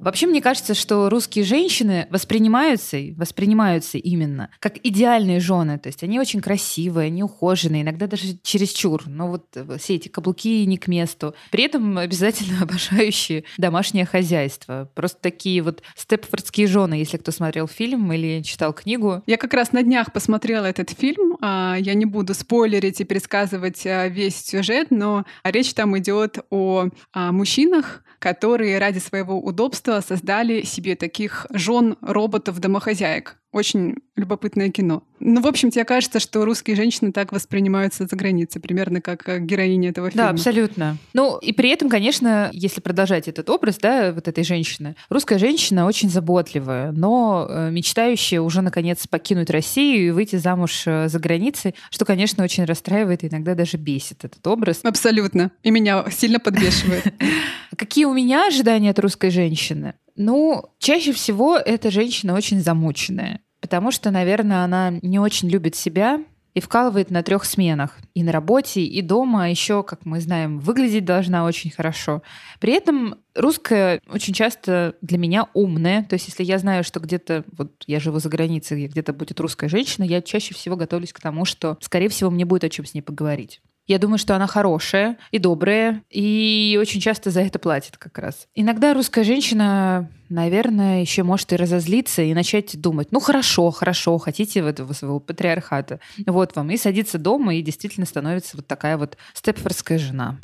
Вообще, 0.00 0.26
мне 0.26 0.40
кажется, 0.40 0.74
что 0.74 1.08
русские 1.10 1.44
женщины 1.44 2.06
воспринимаются, 2.10 2.98
воспринимаются 3.16 3.98
именно 3.98 4.50
как 4.58 4.78
идеальные 4.82 5.40
жены. 5.40 5.78
То 5.78 5.88
есть 5.88 6.02
они 6.02 6.18
очень 6.18 6.40
красивые, 6.40 7.06
они 7.06 7.22
ухоженные, 7.22 7.82
иногда 7.82 8.06
даже 8.06 8.38
чересчур. 8.42 9.02
Но 9.06 9.28
вот 9.28 9.56
все 9.78 9.96
эти 9.96 10.08
каблуки 10.08 10.64
не 10.64 10.78
к 10.78 10.88
месту. 10.88 11.34
При 11.50 11.64
этом 11.64 11.98
обязательно 12.10 12.62
обожающие 12.62 13.44
домашнее 13.58 14.06
хозяйство. 14.06 14.90
Просто 14.94 15.18
такие 15.20 15.62
вот 15.62 15.82
степфордские 15.96 16.66
жены, 16.66 16.94
если 16.94 17.18
кто 17.18 17.30
смотрел 17.30 17.68
фильм 17.68 18.12
или 18.12 18.42
читал 18.42 18.72
книгу. 18.72 19.22
Я 19.26 19.36
как 19.36 19.52
раз 19.54 19.72
на 19.72 19.82
днях 19.82 20.12
посмотрела 20.12 20.64
этот 20.64 20.90
фильм. 20.90 21.29
А, 21.40 21.76
я 21.78 21.94
не 21.94 22.04
буду 22.04 22.34
спойлерить 22.34 23.00
и 23.00 23.04
пересказывать 23.04 23.86
а, 23.86 24.08
весь 24.08 24.44
сюжет, 24.44 24.88
но 24.90 25.24
речь 25.44 25.74
там 25.74 25.96
идет 25.98 26.38
о 26.50 26.88
а, 27.12 27.32
мужчинах, 27.32 28.02
которые 28.18 28.78
ради 28.78 28.98
своего 28.98 29.40
удобства 29.40 30.00
создали 30.06 30.62
себе 30.62 30.94
таких 30.94 31.46
жен 31.50 31.96
роботов-домохозяек. 32.02 33.36
Очень 33.52 33.96
любопытное 34.14 34.70
кино. 34.70 35.02
Ну, 35.18 35.40
в 35.40 35.46
общем, 35.46 35.72
тебе 35.72 35.84
кажется, 35.84 36.20
что 36.20 36.44
русские 36.44 36.76
женщины 36.76 37.10
так 37.10 37.32
воспринимаются 37.32 38.06
за 38.06 38.14
границей, 38.14 38.60
примерно 38.60 39.00
как 39.00 39.28
э, 39.28 39.40
героини 39.40 39.88
этого 39.88 40.08
фильма. 40.10 40.26
Да, 40.26 40.30
абсолютно. 40.30 40.98
Ну, 41.14 41.36
и 41.38 41.52
при 41.52 41.70
этом, 41.70 41.88
конечно, 41.88 42.50
если 42.52 42.80
продолжать 42.80 43.26
этот 43.26 43.50
образ, 43.50 43.78
да, 43.78 44.12
вот 44.12 44.28
этой 44.28 44.44
женщины, 44.44 44.94
русская 45.08 45.38
женщина 45.38 45.86
очень 45.86 46.08
заботливая, 46.08 46.92
но 46.92 47.46
э, 47.50 47.70
мечтающая 47.72 48.40
уже, 48.40 48.60
наконец, 48.60 49.06
покинуть 49.08 49.50
Россию 49.50 50.08
и 50.08 50.10
выйти 50.10 50.36
замуж 50.36 50.84
э, 50.86 51.08
за 51.08 51.18
границей, 51.18 51.74
что, 51.90 52.04
конечно, 52.04 52.44
очень 52.44 52.64
расстраивает 52.64 53.24
и 53.24 53.28
иногда 53.28 53.54
даже 53.54 53.78
бесит 53.78 54.24
этот 54.24 54.46
образ. 54.46 54.80
Абсолютно. 54.84 55.50
И 55.64 55.72
меня 55.72 56.04
сильно 56.10 56.38
подбешивает. 56.38 57.12
Какие 57.76 58.04
у 58.04 58.12
меня 58.12 58.46
ожидания 58.46 58.90
от 58.90 58.98
русской 59.00 59.30
женщины? 59.30 59.94
Ну, 60.22 60.66
чаще 60.78 61.12
всего 61.12 61.56
эта 61.56 61.90
женщина 61.90 62.34
очень 62.34 62.60
замученная, 62.60 63.40
потому 63.62 63.90
что, 63.90 64.10
наверное, 64.10 64.64
она 64.64 64.90
не 65.00 65.18
очень 65.18 65.48
любит 65.48 65.76
себя 65.76 66.22
и 66.52 66.60
вкалывает 66.60 67.10
на 67.10 67.22
трех 67.22 67.46
сменах. 67.46 67.96
И 68.12 68.22
на 68.22 68.30
работе, 68.30 68.82
и 68.82 69.00
дома. 69.00 69.44
А 69.44 69.48
еще, 69.48 69.82
как 69.82 70.04
мы 70.04 70.20
знаем, 70.20 70.58
выглядеть 70.58 71.06
должна 71.06 71.46
очень 71.46 71.70
хорошо. 71.70 72.20
При 72.60 72.74
этом 72.74 73.14
русская 73.34 74.02
очень 74.12 74.34
часто 74.34 74.94
для 75.00 75.16
меня 75.16 75.46
умная. 75.54 76.04
То 76.04 76.14
есть, 76.14 76.28
если 76.28 76.44
я 76.44 76.58
знаю, 76.58 76.84
что 76.84 77.00
где-то, 77.00 77.44
вот 77.56 77.84
я 77.86 77.98
живу 77.98 78.18
за 78.18 78.28
границей, 78.28 78.88
где-то 78.88 79.14
будет 79.14 79.40
русская 79.40 79.70
женщина, 79.70 80.04
я 80.04 80.20
чаще 80.20 80.52
всего 80.52 80.76
готовлюсь 80.76 81.14
к 81.14 81.20
тому, 81.20 81.46
что, 81.46 81.78
скорее 81.80 82.10
всего, 82.10 82.30
мне 82.30 82.44
будет 82.44 82.64
о 82.64 82.68
чем 82.68 82.84
с 82.84 82.92
ней 82.92 83.00
поговорить. 83.00 83.62
Я 83.90 83.98
думаю, 83.98 84.18
что 84.18 84.36
она 84.36 84.46
хорошая 84.46 85.18
и 85.32 85.40
добрая, 85.40 86.04
и 86.10 86.78
очень 86.80 87.00
часто 87.00 87.32
за 87.32 87.40
это 87.40 87.58
платит 87.58 87.96
как 87.96 88.18
раз. 88.18 88.46
Иногда 88.54 88.94
русская 88.94 89.24
женщина, 89.24 90.08
наверное, 90.28 91.00
еще 91.00 91.24
может 91.24 91.52
и 91.52 91.56
разозлиться 91.56 92.22
и 92.22 92.32
начать 92.32 92.80
думать, 92.80 93.08
ну 93.10 93.18
хорошо, 93.18 93.72
хорошо, 93.72 94.16
хотите 94.18 94.60
этого 94.60 94.92
своего 94.92 95.18
патриархата. 95.18 95.98
Вот 96.24 96.54
вам. 96.54 96.70
И 96.70 96.76
садится 96.76 97.18
дома, 97.18 97.56
и 97.56 97.62
действительно 97.62 98.06
становится 98.06 98.56
вот 98.56 98.68
такая 98.68 98.96
вот 98.96 99.16
степфордская 99.34 99.98
жена. 99.98 100.38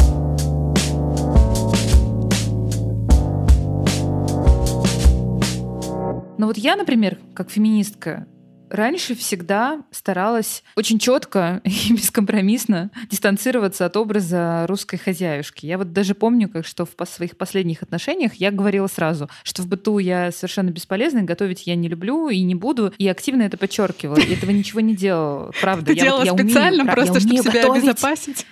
Но 6.37 6.49
вот 6.49 6.59
я, 6.59 6.75
например, 6.75 7.17
как 7.33 7.51
феминистка, 7.51 8.27
раньше 8.71 9.15
всегда 9.15 9.83
старалась 9.91 10.63
очень 10.77 10.99
четко 10.99 11.61
и 11.65 11.93
бескомпромиссно 11.93 12.91
дистанцироваться 13.11 13.87
от 13.87 13.97
образа 13.97 14.67
русской 14.67 14.97
хозяюшки. 14.97 15.67
Я 15.67 15.79
вот 15.79 15.93
даже 15.93 16.15
помню, 16.15 16.49
как 16.49 16.67
что 16.67 16.87
в 16.87 16.95
своих 17.07 17.37
последних 17.37 17.83
отношениях 17.83 18.35
я 18.35 18.51
говорила 18.51 18.87
сразу, 18.87 19.29
что 19.43 19.63
в 19.63 19.67
быту 19.67 19.99
я 19.99 20.33
совершенно 20.33 20.71
бесполезна, 20.71 21.23
готовить 21.23 21.67
я 21.67 21.77
не 21.77 21.89
люблю 21.89 22.29
и 22.29 22.43
не 22.43 22.55
буду, 22.55 22.93
и 22.99 23.09
активно 23.09 23.43
это 23.43 23.57
подчеркивала. 23.57 24.19
И 24.19 24.35
этого 24.35 24.51
ничего 24.51 24.81
не 24.81 24.95
делала, 24.95 25.53
правда. 25.61 25.87
Ты 25.87 25.93
я, 25.95 26.05
делала 26.05 26.25
вот, 26.25 26.27
я 26.27 26.45
специально 26.45 26.83
умею, 26.83 26.95
просто, 26.95 27.21
чтобы 27.21 27.39
себя 27.39 27.53
готовить. 27.53 27.83
обезопасить? 27.83 28.47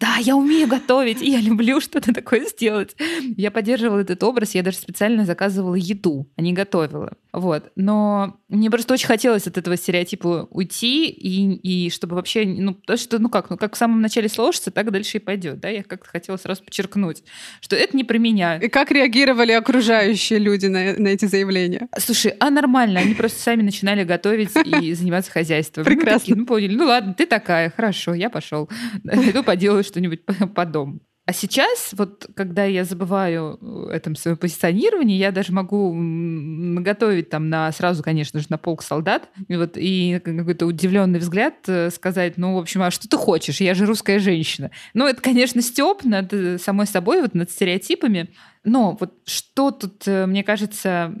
Да, 0.00 0.16
я 0.16 0.34
умею 0.34 0.66
готовить, 0.66 1.20
и 1.20 1.30
я 1.30 1.40
люблю 1.40 1.78
что-то 1.78 2.14
такое 2.14 2.46
сделать. 2.46 2.96
Я 3.36 3.50
поддерживала 3.50 4.00
этот 4.00 4.22
образ, 4.24 4.54
я 4.54 4.62
даже 4.62 4.78
специально 4.78 5.26
заказывала 5.26 5.74
еду, 5.74 6.26
а 6.36 6.40
не 6.42 6.54
готовила. 6.54 7.12
Вот. 7.32 7.70
Но 7.76 8.38
мне 8.48 8.70
просто 8.70 8.94
очень 8.94 9.06
хотелось 9.06 9.46
от 9.46 9.58
этого 9.58 9.76
стереотипа 9.76 10.48
уйти, 10.50 11.06
и, 11.06 11.54
и 11.54 11.90
чтобы 11.90 12.16
вообще, 12.16 12.46
ну, 12.46 12.72
то, 12.72 12.96
что, 12.96 13.18
ну 13.18 13.28
как, 13.28 13.50
ну 13.50 13.58
как 13.58 13.74
в 13.74 13.76
самом 13.76 14.00
начале 14.00 14.30
сложится, 14.30 14.70
так 14.70 14.90
дальше 14.90 15.18
и 15.18 15.20
пойдет, 15.20 15.60
да, 15.60 15.68
я 15.68 15.82
как-то 15.82 16.08
хотела 16.08 16.38
сразу 16.38 16.64
подчеркнуть, 16.64 17.22
что 17.60 17.76
это 17.76 17.94
не 17.94 18.04
про 18.04 18.16
меня. 18.16 18.56
И 18.56 18.68
как 18.68 18.90
реагировали 18.90 19.52
окружающие 19.52 20.38
люди 20.38 20.66
на, 20.66 20.94
на 20.94 21.08
эти 21.08 21.26
заявления? 21.26 21.88
Слушай, 21.98 22.34
а 22.40 22.48
нормально, 22.48 23.00
они 23.00 23.14
просто 23.14 23.40
сами 23.40 23.62
начинали 23.62 24.04
готовить 24.04 24.50
и 24.64 24.94
заниматься 24.94 25.30
хозяйством. 25.30 25.84
Прекрасно. 25.84 26.36
Ну, 26.36 26.46
поняли, 26.46 26.74
ну 26.74 26.86
ладно, 26.86 27.14
ты 27.14 27.26
такая, 27.26 27.70
хорошо, 27.70 28.14
я 28.14 28.30
пошел, 28.30 28.68
иду 29.04 29.44
поделаю 29.44 29.84
что-нибудь 29.90 30.24
по, 30.24 30.46
по 30.46 30.64
дому. 30.64 31.00
А 31.30 31.32
сейчас, 31.32 31.90
вот 31.92 32.26
когда 32.34 32.64
я 32.64 32.84
забываю 32.84 33.56
э, 33.60 33.92
этом 33.92 34.16
своем 34.16 34.36
позиционировании, 34.36 35.16
я 35.16 35.30
даже 35.30 35.52
могу 35.52 35.94
наготовить 35.94 37.28
там 37.30 37.48
на 37.48 37.70
сразу, 37.70 38.02
конечно 38.02 38.40
же, 38.40 38.46
на 38.48 38.58
полк 38.58 38.82
солдат, 38.82 39.28
и 39.46 39.56
вот 39.56 39.76
и 39.76 40.20
какой-то 40.24 40.66
удивленный 40.66 41.20
взгляд 41.20 41.54
э, 41.68 41.90
сказать, 41.90 42.36
ну, 42.36 42.54
в 42.54 42.58
общем, 42.58 42.82
а 42.82 42.90
что 42.90 43.08
ты 43.08 43.16
хочешь? 43.16 43.60
Я 43.60 43.74
же 43.74 43.86
русская 43.86 44.18
женщина. 44.18 44.72
Ну, 44.92 45.06
это, 45.06 45.22
конечно, 45.22 45.62
степ 45.62 46.02
над 46.02 46.32
э, 46.32 46.58
самой 46.58 46.88
собой, 46.88 47.20
вот 47.20 47.34
над 47.34 47.48
стереотипами. 47.48 48.30
Но 48.64 48.96
вот 48.98 49.14
что 49.24 49.70
тут, 49.70 50.06
мне 50.06 50.42
кажется, 50.44 51.14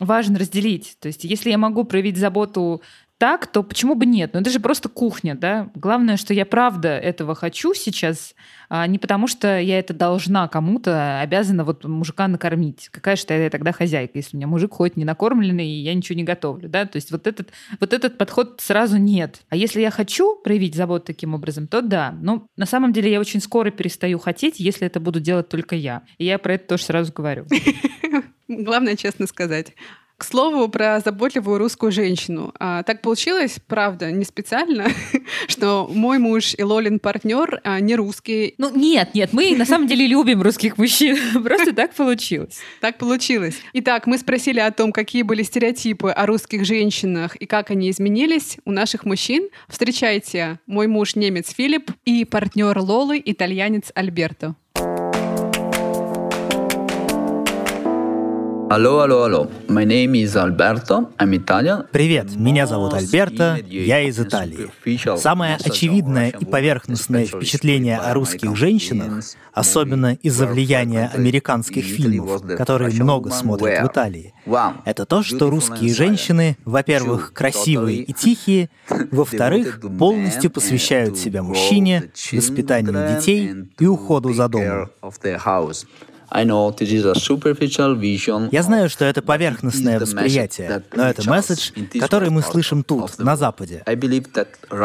важно 0.00 0.38
разделить. 0.40 0.96
То 0.98 1.06
есть 1.06 1.22
если 1.22 1.50
я 1.50 1.58
могу 1.58 1.84
проявить 1.84 2.16
заботу 2.16 2.82
так, 3.24 3.46
то 3.46 3.62
почему 3.62 3.94
бы 3.94 4.04
нет? 4.04 4.34
Ну, 4.34 4.40
это 4.40 4.50
же 4.50 4.60
просто 4.60 4.90
кухня, 4.90 5.34
да? 5.34 5.70
Главное, 5.74 6.18
что 6.18 6.34
я 6.34 6.44
правда 6.44 6.90
этого 6.90 7.34
хочу 7.34 7.72
сейчас, 7.72 8.34
а 8.68 8.86
не 8.86 8.98
потому 8.98 9.28
что 9.28 9.58
я 9.58 9.78
это 9.78 9.94
должна 9.94 10.46
кому-то, 10.46 11.22
обязана 11.22 11.64
вот 11.64 11.84
мужика 11.84 12.28
накормить. 12.28 12.90
Какая 12.90 13.16
же 13.16 13.24
я 13.30 13.48
тогда 13.48 13.72
хозяйка, 13.72 14.18
если 14.18 14.36
у 14.36 14.38
меня 14.38 14.46
мужик 14.46 14.74
ходит 14.74 14.98
не 14.98 15.06
накормленный, 15.06 15.66
и 15.66 15.80
я 15.80 15.94
ничего 15.94 16.18
не 16.18 16.22
готовлю, 16.22 16.68
да? 16.68 16.84
То 16.84 16.96
есть 16.96 17.10
вот 17.10 17.26
этот, 17.26 17.48
вот 17.80 17.94
этот 17.94 18.18
подход 18.18 18.60
сразу 18.60 18.98
нет. 18.98 19.40
А 19.48 19.56
если 19.56 19.80
я 19.80 19.90
хочу 19.90 20.36
проявить 20.36 20.74
заботу 20.74 21.06
таким 21.06 21.32
образом, 21.32 21.66
то 21.66 21.80
да. 21.80 22.14
Но 22.20 22.46
на 22.58 22.66
самом 22.66 22.92
деле 22.92 23.10
я 23.10 23.20
очень 23.20 23.40
скоро 23.40 23.70
перестаю 23.70 24.18
хотеть, 24.18 24.60
если 24.60 24.86
это 24.86 25.00
буду 25.00 25.18
делать 25.18 25.48
только 25.48 25.76
я. 25.76 26.02
И 26.18 26.26
я 26.26 26.38
про 26.38 26.56
это 26.56 26.68
тоже 26.68 26.84
сразу 26.84 27.10
говорю. 27.10 27.46
Главное 28.48 28.96
честно 28.96 29.26
сказать. 29.26 29.72
К 30.16 30.22
слову, 30.24 30.68
про 30.68 31.00
заботливую 31.00 31.58
русскую 31.58 31.90
женщину. 31.90 32.54
А, 32.60 32.84
так 32.84 33.02
получилось, 33.02 33.58
правда, 33.66 34.12
не 34.12 34.24
специально, 34.24 34.86
что 35.48 35.90
мой 35.92 36.18
муж 36.18 36.54
и 36.56 36.62
Лолин 36.62 37.00
партнер 37.00 37.60
а, 37.64 37.80
не 37.80 37.96
русский. 37.96 38.54
Ну 38.58 38.70
нет, 38.74 39.14
нет, 39.14 39.32
мы 39.32 39.56
на 39.56 39.64
самом 39.64 39.88
деле 39.88 40.06
любим 40.06 40.40
русских 40.40 40.78
мужчин. 40.78 41.16
Просто 41.44 41.72
так 41.72 41.94
получилось. 41.94 42.60
Так 42.80 42.98
получилось. 42.98 43.56
Итак, 43.72 44.06
мы 44.06 44.18
спросили 44.18 44.60
о 44.60 44.70
том, 44.70 44.92
какие 44.92 45.22
были 45.22 45.42
стереотипы 45.42 46.10
о 46.10 46.26
русских 46.26 46.64
женщинах 46.64 47.34
и 47.36 47.46
как 47.46 47.70
они 47.70 47.90
изменились 47.90 48.58
у 48.64 48.70
наших 48.70 49.04
мужчин. 49.04 49.48
Встречайте, 49.68 50.60
мой 50.66 50.86
муж 50.86 51.16
немец 51.16 51.52
Филипп 51.52 51.90
и 52.04 52.24
партнер 52.24 52.78
Лолы 52.78 53.20
итальянец 53.24 53.90
Альберто. 53.94 54.54
Алло, 58.70 59.00
алло, 59.00 59.24
алло. 59.24 59.50
My 59.68 59.84
name 59.84 60.12
is 60.14 60.34
Alberto. 60.36 61.12
I'm 61.18 61.32
Italian. 61.34 61.86
Привет, 61.92 62.34
меня 62.34 62.66
зовут 62.66 62.94
Альберто, 62.94 63.58
я 63.68 64.00
из 64.00 64.18
Италии. 64.18 64.70
Самое 65.18 65.56
очевидное 65.56 66.30
и 66.30 66.44
поверхностное 66.44 67.26
впечатление 67.26 67.98
о 67.98 68.14
русских 68.14 68.56
женщинах, 68.56 69.22
особенно 69.52 70.14
из-за 70.14 70.46
влияния 70.46 71.10
американских 71.12 71.84
фильмов, 71.84 72.42
которые 72.56 72.90
много 72.94 73.30
смотрят 73.30 73.82
в 73.82 73.92
Италии, 73.92 74.34
это 74.84 75.04
то, 75.04 75.22
что 75.22 75.50
русские 75.50 75.94
женщины, 75.94 76.56
во-первых, 76.64 77.32
красивые 77.34 77.98
и 77.98 78.12
тихие, 78.12 78.70
во-вторых, 79.10 79.80
полностью 79.98 80.50
посвящают 80.50 81.18
себя 81.18 81.42
мужчине, 81.42 82.10
воспитанию 82.32 83.14
детей 83.14 83.68
и 83.78 83.86
уходу 83.86 84.32
за 84.32 84.48
домом. 84.48 84.90
Я 88.50 88.62
знаю, 88.62 88.88
что 88.90 89.04
это 89.04 89.22
поверхностное 89.22 90.00
восприятие, 90.00 90.82
но 90.94 91.08
это 91.08 91.28
месседж, 91.28 91.70
который 92.00 92.30
мы 92.30 92.42
слышим 92.42 92.82
тут, 92.82 93.18
на 93.18 93.36
Западе. 93.36 93.82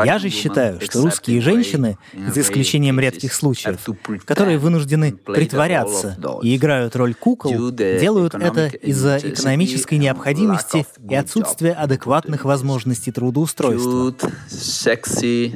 Я 0.05 0.19
же 0.19 0.29
считаю, 0.29 0.79
что 0.81 1.01
русские 1.01 1.41
женщины, 1.41 1.97
за 2.13 2.41
исключением 2.41 2.99
редких 2.99 3.33
случаев, 3.33 3.79
которые 4.25 4.57
вынуждены 4.59 5.13
притворяться 5.13 6.17
и 6.43 6.55
играют 6.55 6.95
роль 6.95 7.13
кукол, 7.15 7.71
делают 7.71 8.35
это 8.35 8.67
из-за 8.67 9.17
экономической 9.17 9.95
необходимости 9.95 10.85
и 11.09 11.15
отсутствия 11.15 11.73
адекватных 11.73 12.45
возможностей 12.45 13.11
трудоустройства. 13.11 14.13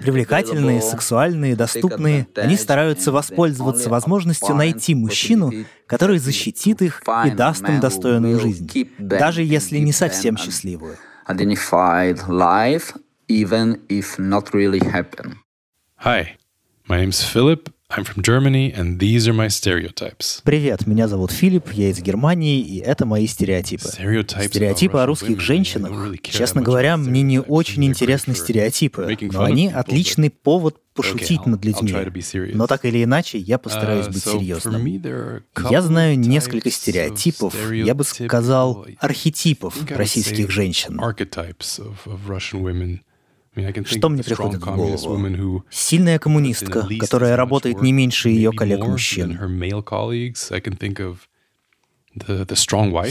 Привлекательные, 0.02 0.82
сексуальные, 0.82 1.56
доступные, 1.56 2.28
они 2.36 2.58
стараются 2.58 3.12
воспользоваться 3.12 3.90
возможностью 3.90 4.56
найти 4.56 4.96
мужчину, 4.96 5.52
который 5.88 6.18
защитит 6.18 6.82
их 6.82 7.02
и 7.26 7.32
даст 7.32 7.68
им 7.68 7.80
достойную 7.80 8.40
жизнь, 8.40 8.70
даже 9.00 9.44
если 9.44 9.78
не 9.80 9.92
совсем 9.92 10.38
счастливую. 10.38 10.98
Hi, 16.04 16.38
my 16.88 17.00
name 17.00 17.10
is 17.10 17.24
Philip, 17.24 17.73
I'm 17.96 18.06
from 18.06 18.24
Germany, 18.24 18.74
and 18.74 18.98
these 18.98 19.28
are 19.28 19.34
my 19.34 19.50
stereotypes. 19.50 20.42
Привет, 20.44 20.88
меня 20.88 21.08
зовут 21.08 21.32
Филипп, 21.32 21.72
я 21.74 21.90
из 21.90 22.00
Германии, 22.02 22.60
и 22.60 22.80
это 22.80 23.06
мои 23.06 23.28
стереотипы. 23.28 23.88
Стереотипы 23.88 24.98
о 24.98 25.06
русских 25.06 25.40
женщинах. 25.40 25.92
Честно 26.24 26.64
говоря, 26.64 26.98
мне 26.98 27.22
не 27.22 27.40
очень 27.40 27.86
интересны 27.86 28.34
стереотипы, 28.34 29.16
но 29.32 29.44
они 29.44 29.68
отличный 29.68 30.32
повод 30.32 30.78
пошутить 30.96 31.46
над 31.46 31.64
людьми. 31.64 31.94
Но 32.54 32.66
так 32.66 32.86
или 32.86 33.04
иначе, 33.04 33.38
я 33.38 33.60
постараюсь 33.60 34.08
быть 34.08 34.24
серьезным. 34.24 34.84
Я 35.70 35.82
знаю 35.84 36.18
несколько 36.18 36.72
стереотипов, 36.72 37.54
я 37.72 37.94
бы 37.94 38.04
сказал, 38.04 38.88
архетипов 39.00 39.76
российских 39.92 40.50
женщин. 40.50 41.00
Что 43.86 44.10
мне 44.10 44.24
приходит 44.24 44.62
в 44.62 44.66
голову? 44.76 44.92
Сильная 45.70 46.18
коммунистка, 46.20 46.88
которая 47.00 47.36
работает 47.36 47.82
не 47.82 47.92
меньше 47.92 48.30
ее 48.30 48.52
коллег-мужчин. 48.52 49.38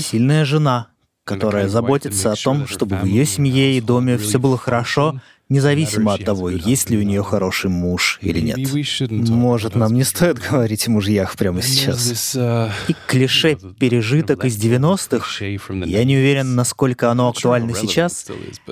Сильная 0.01 0.45
жена, 0.45 0.89
которая 1.25 1.69
заботится 1.69 2.33
о 2.33 2.37
том, 2.37 2.67
чтобы 2.67 2.97
в 2.97 3.05
ее 3.05 3.25
семье 3.27 3.77
и 3.77 3.81
доме 3.81 4.19
все 4.19 4.39
было 4.39 4.57
хорошо, 4.59 5.21
независимо 5.53 6.15
от 6.15 6.25
того, 6.25 6.51
есть 6.51 6.91
ли 6.91 6.99
у 6.99 7.03
нее 7.03 7.23
хороший 7.23 7.71
муж 7.71 8.19
или 8.23 8.41
нет. 8.41 8.59
Может, 9.11 9.75
нам 9.75 9.95
не 9.95 10.05
стоит 10.05 10.39
говорить 10.39 10.89
о 10.89 10.91
мужьях 10.91 11.37
прямо 11.37 11.63
сейчас. 11.63 12.35
Uh, 12.35 12.71
И 12.89 12.95
клише 13.07 13.57
пережиток 13.79 14.45
из 14.45 14.57
90-х, 14.57 15.45
я 15.85 16.05
не 16.05 16.17
уверен, 16.17 16.55
насколько 16.55 17.11
оно 17.11 17.29
актуально 17.29 17.75
сейчас, 17.75 18.27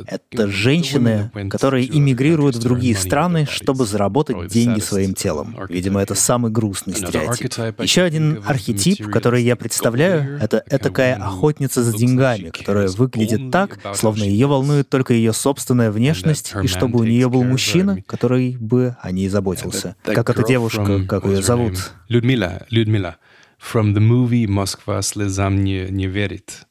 это 0.06 0.48
женщины, 0.48 1.30
которые 1.50 1.86
иммигрируют 1.96 2.56
в 2.56 2.60
другие 2.60 2.96
страны, 2.96 3.46
чтобы 3.50 3.86
заработать 3.86 4.48
деньги 4.48 4.80
своим 4.80 5.14
телом. 5.14 5.56
Видимо, 5.68 6.00
это 6.00 6.14
самый 6.14 6.50
грустный 6.50 6.94
стереотип. 6.94 7.80
Еще 7.80 8.02
один 8.02 8.42
архетип, 8.44 9.10
который 9.10 9.42
я 9.42 9.56
представляю, 9.56 10.38
это 10.40 10.64
такая 10.78 11.16
охотница 11.16 11.82
за 11.82 11.96
деньгами, 11.96 12.50
которая 12.50 12.88
выглядит 12.88 13.50
так, 13.50 13.78
словно 13.94 14.24
ее 14.24 14.46
волнует 14.46 14.88
только 14.88 15.14
ее 15.14 15.32
собственная 15.32 15.90
внешность 15.90 16.52
и 16.62 16.68
чтобы 16.70 17.00
у 17.00 17.04
нее 17.04 17.28
был 17.28 17.44
мужчина, 17.44 18.02
который 18.06 18.56
бы 18.56 18.96
о 19.00 19.10
ней 19.12 19.28
заботился. 19.28 19.96
Как 20.02 20.30
эта 20.30 20.46
девушка, 20.46 21.04
как 21.06 21.24
ее 21.24 21.42
зовут? 21.42 21.92
Людмила. 22.08 22.66
Людмила. 22.70 23.16
From 23.60 23.92
the 23.92 24.00
movie 24.00 24.46
«Москва 24.48 25.02
слезам 25.02 25.62
не, 25.62 25.86
не 25.90 26.06
верит». 26.06 26.66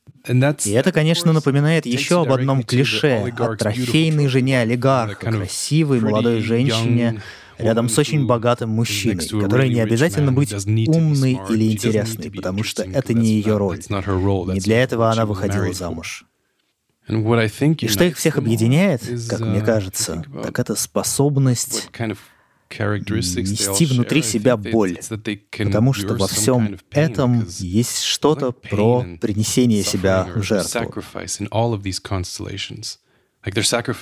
И 0.66 0.72
это, 0.72 0.92
конечно, 0.92 1.34
напоминает 1.34 1.86
еще 1.86 2.22
об 2.22 2.32
одном 2.32 2.64
клише 2.64 3.34
о 3.38 3.56
трофейной 3.56 4.28
жене 4.28 4.62
олигарха, 4.62 5.32
красивой 5.32 6.00
молодой 6.02 6.42
женщине, 6.42 7.22
рядом 7.58 7.90
с 7.90 7.98
очень 7.98 8.26
богатым 8.26 8.70
мужчиной, 8.70 9.28
которой 9.28 9.70
не 9.70 9.82
обязательно 9.82 10.32
быть 10.32 10.54
умной 10.54 11.40
или 11.50 11.72
интересной, 11.72 12.32
потому 12.32 12.64
что 12.64 12.84
это 12.84 13.14
не 13.14 13.34
ее 13.34 13.58
роль. 13.58 13.80
Не 13.90 14.60
для 14.60 14.84
этого 14.84 15.12
она 15.12 15.26
выходила 15.26 15.72
замуж. 15.74 16.26
И 17.10 17.88
что 17.88 18.04
их 18.04 18.18
всех 18.18 18.38
объединяет, 18.38 19.02
как 19.30 19.40
мне 19.40 19.62
кажется, 19.62 20.24
так 20.44 20.60
это 20.60 20.76
способность 20.76 21.90
нести 22.70 23.86
внутри 23.86 24.22
себя 24.22 24.56
боль, 24.58 25.00
потому 25.58 25.94
что 25.94 26.16
во 26.16 26.28
всем 26.28 26.78
этом 26.92 27.46
есть 27.58 28.02
что-то 28.04 28.52
про 28.52 29.06
принесение 29.20 29.84
себя 29.84 30.28
в 30.36 30.44
жертву. 30.44 30.94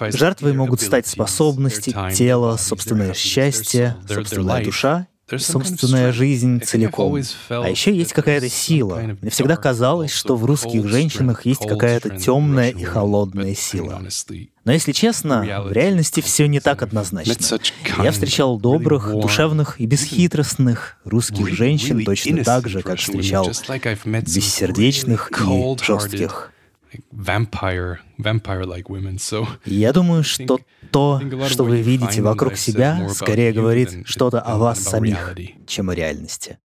Жертвой 0.10 0.54
могут 0.54 0.82
стать 0.82 1.08
способности, 1.08 1.96
тело, 2.14 2.58
собственное 2.58 3.14
счастье, 3.14 3.96
собственная 4.08 4.64
душа 4.64 5.08
собственная 5.38 6.12
жизнь 6.12 6.62
целиком. 6.62 7.22
А 7.50 7.70
еще 7.70 7.96
есть 7.96 8.14
какая-то 8.14 8.50
сила. 8.50 9.18
Мне 9.22 9.32
всегда 9.32 9.56
казалось, 9.56 10.12
что 10.12 10.36
в 10.36 10.46
русских 10.46 10.88
женщинах 10.88 11.46
есть 11.46 11.68
какая-то 11.68 12.18
темная 12.18 12.70
и 12.70 12.84
холодная 12.84 13.56
сила. 13.56 14.02
Но 14.64 14.74
если 14.74 14.92
честно, 14.92 15.64
в 15.66 15.72
реальности 15.72 16.22
все 16.22 16.48
не 16.48 16.60
так 16.60 16.82
однозначно. 16.82 17.60
Я 18.04 18.12
встречал 18.12 18.60
добрых, 18.60 19.12
душевных 19.12 19.80
и 19.80 19.86
бесхитростных 19.86 20.98
русских 21.06 21.50
женщин 21.54 22.04
точно 22.04 22.44
так 22.44 22.68
же, 22.68 22.82
как 22.82 23.00
встречал 23.00 23.50
бессердечных 24.06 25.32
и 25.32 25.84
жестких. 25.84 26.52
Я 29.66 29.94
думаю, 29.94 30.24
что 30.24 30.60
То, 30.92 31.22
что 31.50 31.64
вы 31.64 31.82
видите 31.82 32.22
вокруг 32.22 32.56
себя, 32.56 33.08
скорее 33.10 33.52
говорит 33.52 33.90
что-то 34.06 34.40
о 34.42 34.58
вас 34.58 34.80
самих, 34.84 35.36
чем 35.66 35.90
о 35.90 35.96
реальности. 35.96 36.58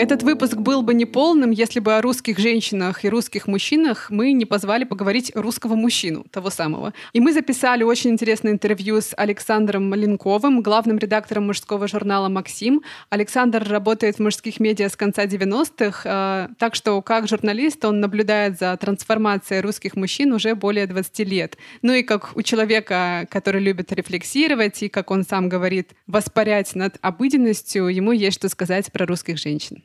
Этот 0.00 0.22
выпуск 0.22 0.54
был 0.54 0.80
бы 0.80 0.94
неполным, 0.94 1.50
если 1.50 1.78
бы 1.78 1.94
о 1.94 2.00
русских 2.00 2.38
женщинах 2.38 3.04
и 3.04 3.10
русских 3.10 3.46
мужчинах 3.46 4.08
мы 4.08 4.32
не 4.32 4.46
позвали 4.46 4.84
поговорить 4.84 5.30
русского 5.34 5.74
мужчину, 5.74 6.24
того 6.30 6.48
самого. 6.48 6.94
И 7.12 7.20
мы 7.20 7.34
записали 7.34 7.82
очень 7.82 8.08
интересное 8.08 8.52
интервью 8.52 9.02
с 9.02 9.12
Александром 9.14 9.90
Маленковым, 9.90 10.62
главным 10.62 10.96
редактором 10.96 11.48
мужского 11.48 11.86
журнала 11.86 12.30
«Максим». 12.30 12.82
Александр 13.10 13.62
работает 13.68 14.16
в 14.16 14.20
мужских 14.20 14.58
медиа 14.58 14.88
с 14.88 14.96
конца 14.96 15.26
90-х, 15.26 16.00
э, 16.06 16.54
так 16.58 16.74
что 16.74 17.02
как 17.02 17.28
журналист 17.28 17.84
он 17.84 18.00
наблюдает 18.00 18.58
за 18.58 18.74
трансформацией 18.78 19.60
русских 19.60 19.96
мужчин 19.96 20.32
уже 20.32 20.54
более 20.54 20.86
20 20.86 21.18
лет. 21.28 21.58
Ну 21.82 21.92
и 21.92 22.02
как 22.02 22.30
у 22.36 22.40
человека, 22.40 23.26
который 23.30 23.60
любит 23.60 23.92
рефлексировать 23.92 24.82
и, 24.82 24.88
как 24.88 25.10
он 25.10 25.24
сам 25.24 25.50
говорит, 25.50 25.90
воспарять 26.06 26.74
над 26.74 26.96
обыденностью, 27.02 27.88
ему 27.88 28.12
есть 28.12 28.38
что 28.38 28.48
сказать 28.48 28.90
про 28.90 29.04
русских 29.04 29.36
женщин. 29.36 29.82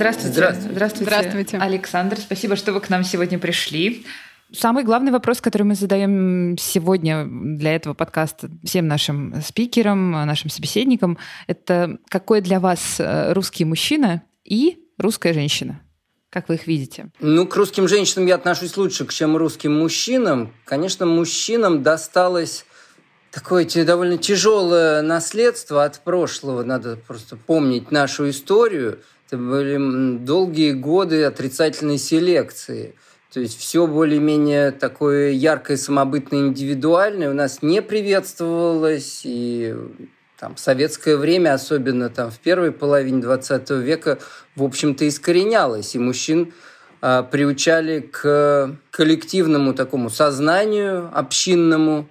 Здравствуйте. 0.00 0.32
Здравствуйте. 0.32 0.72
Здравствуйте. 0.72 1.04
Здравствуйте. 1.04 1.58
Александр, 1.58 2.16
спасибо, 2.16 2.56
что 2.56 2.72
вы 2.72 2.80
к 2.80 2.88
нам 2.88 3.04
сегодня 3.04 3.38
пришли. 3.38 4.06
Самый 4.50 4.82
главный 4.82 5.12
вопрос, 5.12 5.42
который 5.42 5.64
мы 5.64 5.74
задаем 5.74 6.56
сегодня 6.58 7.26
для 7.28 7.74
этого 7.74 7.92
подкаста 7.92 8.48
всем 8.64 8.88
нашим 8.88 9.42
спикерам, 9.42 10.12
нашим 10.12 10.48
собеседникам, 10.48 11.18
это 11.48 11.98
какой 12.08 12.40
для 12.40 12.60
вас 12.60 12.98
э, 12.98 13.34
русский 13.34 13.66
мужчина 13.66 14.22
и 14.42 14.78
русская 14.96 15.34
женщина? 15.34 15.82
Как 16.30 16.48
вы 16.48 16.54
их 16.54 16.66
видите? 16.66 17.10
Ну, 17.20 17.46
к 17.46 17.54
русским 17.56 17.86
женщинам 17.86 18.26
я 18.26 18.36
отношусь 18.36 18.78
лучше, 18.78 19.06
чем 19.06 19.36
русским 19.36 19.78
мужчинам. 19.78 20.54
Конечно, 20.64 21.04
мужчинам 21.04 21.82
досталось 21.82 22.64
такое 23.30 23.66
довольно 23.84 24.16
тяжелое 24.16 25.02
наследство 25.02 25.84
от 25.84 26.00
прошлого. 26.00 26.62
Надо 26.64 26.96
просто 26.96 27.36
помнить 27.36 27.90
нашу 27.90 28.30
историю. 28.30 29.00
Это 29.30 29.38
были 29.38 30.18
долгие 30.18 30.72
годы 30.72 31.22
отрицательной 31.22 31.98
селекции. 31.98 32.96
То 33.32 33.38
есть 33.38 33.60
все 33.60 33.86
более-менее 33.86 34.72
такое 34.72 35.30
яркое, 35.30 35.76
самобытное, 35.76 36.48
индивидуальное 36.48 37.30
у 37.30 37.34
нас 37.34 37.62
не 37.62 37.80
приветствовалось. 37.80 39.20
И 39.22 39.76
там, 40.36 40.56
в 40.56 40.58
советское 40.58 41.16
время, 41.16 41.54
особенно 41.54 42.10
там, 42.10 42.32
в 42.32 42.40
первой 42.40 42.72
половине 42.72 43.22
20 43.22 43.70
века, 43.70 44.18
в 44.56 44.64
общем-то, 44.64 45.06
искоренялось. 45.06 45.94
И 45.94 46.00
мужчин 46.00 46.52
а, 47.00 47.22
приучали 47.22 48.00
к 48.00 48.76
коллективному 48.90 49.74
такому 49.74 50.10
сознанию, 50.10 51.08
общинному, 51.14 52.08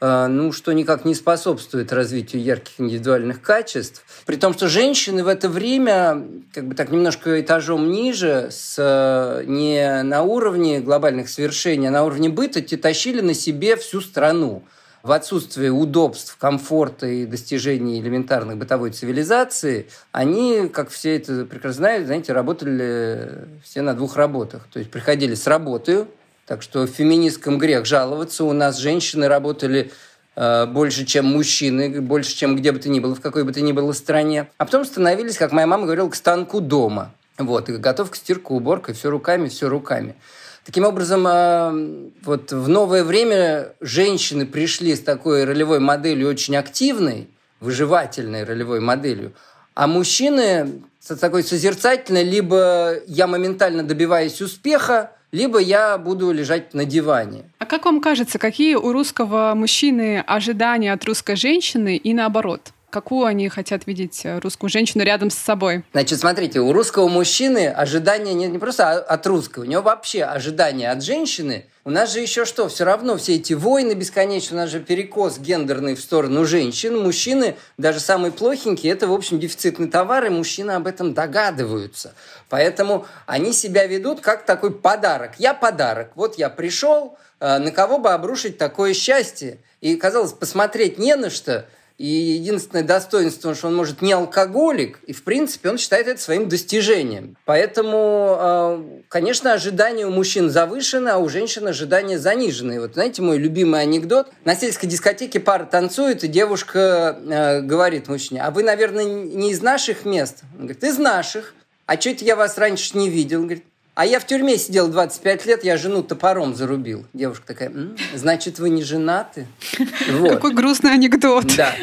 ну, 0.00 0.52
что 0.52 0.72
никак 0.72 1.04
не 1.04 1.14
способствует 1.14 1.92
развитию 1.92 2.42
ярких 2.42 2.72
индивидуальных 2.78 3.42
качеств. 3.42 4.02
При 4.24 4.36
том, 4.36 4.54
что 4.54 4.68
женщины 4.68 5.22
в 5.22 5.28
это 5.28 5.48
время, 5.48 6.26
как 6.54 6.66
бы 6.66 6.74
так 6.74 6.90
немножко 6.90 7.40
этажом 7.40 7.90
ниже, 7.90 8.48
с, 8.50 9.42
не 9.46 10.02
на 10.02 10.22
уровне 10.22 10.80
глобальных 10.80 11.28
свершений, 11.28 11.88
а 11.88 11.90
на 11.90 12.04
уровне 12.04 12.30
быта, 12.30 12.62
тащили 12.78 13.20
на 13.20 13.34
себе 13.34 13.76
всю 13.76 14.00
страну. 14.00 14.62
В 15.02 15.12
отсутствие 15.12 15.70
удобств, 15.70 16.36
комфорта 16.38 17.06
и 17.06 17.24
достижений 17.24 18.00
элементарных 18.00 18.58
бытовой 18.58 18.90
цивилизации, 18.90 19.86
они, 20.12 20.68
как 20.68 20.90
все 20.90 21.16
это 21.16 21.46
прекрасно 21.46 21.72
знают, 21.72 22.06
знаете, 22.06 22.34
работали 22.34 23.48
все 23.64 23.80
на 23.80 23.94
двух 23.94 24.16
работах. 24.16 24.66
То 24.70 24.78
есть 24.78 24.90
приходили 24.90 25.34
с 25.34 25.46
работы, 25.46 26.06
так 26.50 26.62
что 26.62 26.80
в 26.80 26.88
феминистском 26.88 27.58
грех 27.58 27.86
жаловаться. 27.86 28.42
У 28.42 28.52
нас 28.52 28.76
женщины 28.76 29.28
работали 29.28 29.92
э, 30.34 30.66
больше, 30.66 31.04
чем 31.04 31.26
мужчины, 31.26 32.00
больше, 32.00 32.34
чем 32.34 32.56
где 32.56 32.72
бы 32.72 32.80
то 32.80 32.88
ни 32.88 32.98
было, 32.98 33.14
в 33.14 33.20
какой 33.20 33.44
бы 33.44 33.52
то 33.52 33.60
ни 33.60 33.70
было 33.70 33.92
стране. 33.92 34.48
А 34.58 34.64
потом 34.64 34.84
становились, 34.84 35.36
как 35.36 35.52
моя 35.52 35.68
мама 35.68 35.84
говорила, 35.84 36.08
к 36.08 36.16
станку 36.16 36.60
дома. 36.60 37.14
Вот, 37.38 37.68
и 37.68 37.76
готовка, 37.76 38.16
стирка, 38.16 38.50
уборка, 38.50 38.92
все 38.94 39.10
руками, 39.10 39.48
все 39.48 39.68
руками. 39.68 40.16
Таким 40.64 40.84
образом, 40.84 41.24
э, 41.24 42.10
вот 42.24 42.50
в 42.50 42.68
новое 42.68 43.04
время 43.04 43.68
женщины 43.80 44.44
пришли 44.44 44.96
с 44.96 45.00
такой 45.00 45.44
ролевой 45.44 45.78
моделью 45.78 46.28
очень 46.28 46.56
активной, 46.56 47.28
выживательной 47.60 48.42
ролевой 48.42 48.80
моделью, 48.80 49.34
а 49.80 49.86
мужчины 49.86 50.82
такой 51.22 51.42
созерцательной, 51.42 52.22
либо 52.22 52.96
я 53.06 53.26
моментально 53.26 53.82
добиваюсь 53.82 54.42
успеха, 54.42 55.12
либо 55.32 55.58
я 55.58 55.96
буду 55.96 56.30
лежать 56.32 56.74
на 56.74 56.84
диване. 56.84 57.44
А 57.58 57.64
как 57.64 57.86
вам 57.86 58.02
кажется, 58.02 58.38
какие 58.38 58.74
у 58.74 58.92
русского 58.92 59.54
мужчины 59.54 60.22
ожидания 60.26 60.92
от 60.92 61.02
русской 61.06 61.34
женщины 61.34 61.96
и 61.96 62.12
наоборот? 62.12 62.72
Какую 62.90 63.24
они 63.26 63.48
хотят 63.48 63.86
видеть 63.86 64.22
э, 64.24 64.40
русскую 64.40 64.68
женщину 64.68 65.04
рядом 65.04 65.30
с 65.30 65.36
собой? 65.36 65.84
Значит, 65.92 66.18
смотрите, 66.18 66.58
у 66.58 66.72
русского 66.72 67.08
мужчины 67.08 67.68
ожидания 67.68 68.34
не, 68.34 68.48
не 68.48 68.58
просто 68.58 68.98
от 68.98 69.26
русского, 69.28 69.62
у 69.62 69.66
него 69.66 69.82
вообще 69.82 70.24
ожидания 70.24 70.90
от 70.90 71.00
женщины. 71.04 71.66
У 71.84 71.90
нас 71.90 72.12
же 72.12 72.18
еще 72.18 72.44
что, 72.44 72.68
все 72.68 72.82
равно 72.84 73.16
все 73.16 73.36
эти 73.36 73.52
войны 73.52 73.92
бесконечные, 73.92 74.58
у 74.58 74.62
нас 74.62 74.70
же 74.70 74.80
перекос 74.80 75.38
гендерный 75.38 75.94
в 75.94 76.00
сторону 76.00 76.44
женщин. 76.44 77.00
Мужчины, 77.00 77.56
даже 77.78 78.00
самые 78.00 78.32
плохенькие, 78.32 78.92
это, 78.92 79.06
в 79.06 79.12
общем, 79.12 79.38
дефицитный 79.38 79.88
товар, 79.88 80.26
и 80.26 80.30
мужчины 80.30 80.72
об 80.72 80.88
этом 80.88 81.14
догадываются. 81.14 82.12
Поэтому 82.48 83.06
они 83.26 83.52
себя 83.52 83.86
ведут 83.86 84.20
как 84.20 84.44
такой 84.44 84.74
подарок. 84.74 85.34
Я 85.38 85.54
подарок. 85.54 86.10
Вот 86.16 86.38
я 86.38 86.50
пришел, 86.50 87.16
э, 87.38 87.58
на 87.58 87.70
кого 87.70 87.98
бы 87.98 88.10
обрушить 88.10 88.58
такое 88.58 88.94
счастье? 88.94 89.58
И, 89.80 89.94
казалось, 89.94 90.32
посмотреть 90.32 90.98
не 90.98 91.14
на 91.14 91.30
что– 91.30 91.66
и 92.00 92.06
единственное 92.06 92.82
достоинство, 92.82 93.54
что 93.54 93.68
он 93.68 93.76
может 93.76 94.00
не 94.00 94.14
алкоголик, 94.14 95.00
и 95.06 95.12
в 95.12 95.22
принципе 95.22 95.68
он 95.68 95.76
считает 95.76 96.08
это 96.08 96.18
своим 96.18 96.48
достижением. 96.48 97.36
Поэтому, 97.44 98.36
а, 98.38 99.02
конечно, 99.08 99.52
ожидания 99.52 100.06
у 100.06 100.10
мужчин 100.10 100.48
завышены, 100.48 101.10
а 101.10 101.18
у 101.18 101.28
женщин 101.28 101.68
ожидания 101.68 102.18
занижены. 102.18 102.80
Вот 102.80 102.94
знаете, 102.94 103.20
мой 103.20 103.36
любимый 103.36 103.82
анекдот. 103.82 104.28
На 104.46 104.56
сельской 104.56 104.88
дискотеке 104.88 105.40
пара 105.40 105.66
танцует, 105.66 106.24
и 106.24 106.28
девушка 106.28 107.18
э, 107.22 107.60
говорит 107.60 108.08
мужчине, 108.08 108.44
а 108.44 108.50
вы, 108.50 108.62
наверное, 108.62 109.04
не 109.04 109.50
из 109.50 109.60
наших 109.60 110.06
мест? 110.06 110.38
Он 110.54 110.60
говорит, 110.60 110.82
из 110.82 110.96
наших. 110.96 111.54
А 111.84 112.00
что 112.00 112.08
это 112.08 112.24
я 112.24 112.34
вас 112.34 112.56
раньше 112.56 112.96
не 112.96 113.10
видел? 113.10 113.40
Он 113.40 113.46
говорит, 113.46 113.64
а 113.94 114.06
я 114.06 114.20
в 114.20 114.26
тюрьме 114.26 114.56
сидел 114.56 114.88
25 114.88 115.46
лет, 115.46 115.64
я 115.64 115.76
жену 115.76 116.02
топором 116.02 116.54
зарубил. 116.54 117.04
Девушка 117.12 117.48
такая, 117.48 117.70
М, 117.70 117.96
значит, 118.14 118.58
вы 118.58 118.70
не 118.70 118.82
женаты? 118.82 119.46
Вот. 120.10 120.30
Какой 120.30 120.54
грустный 120.54 120.92
анекдот. 120.92 121.56
Да. 121.56 121.74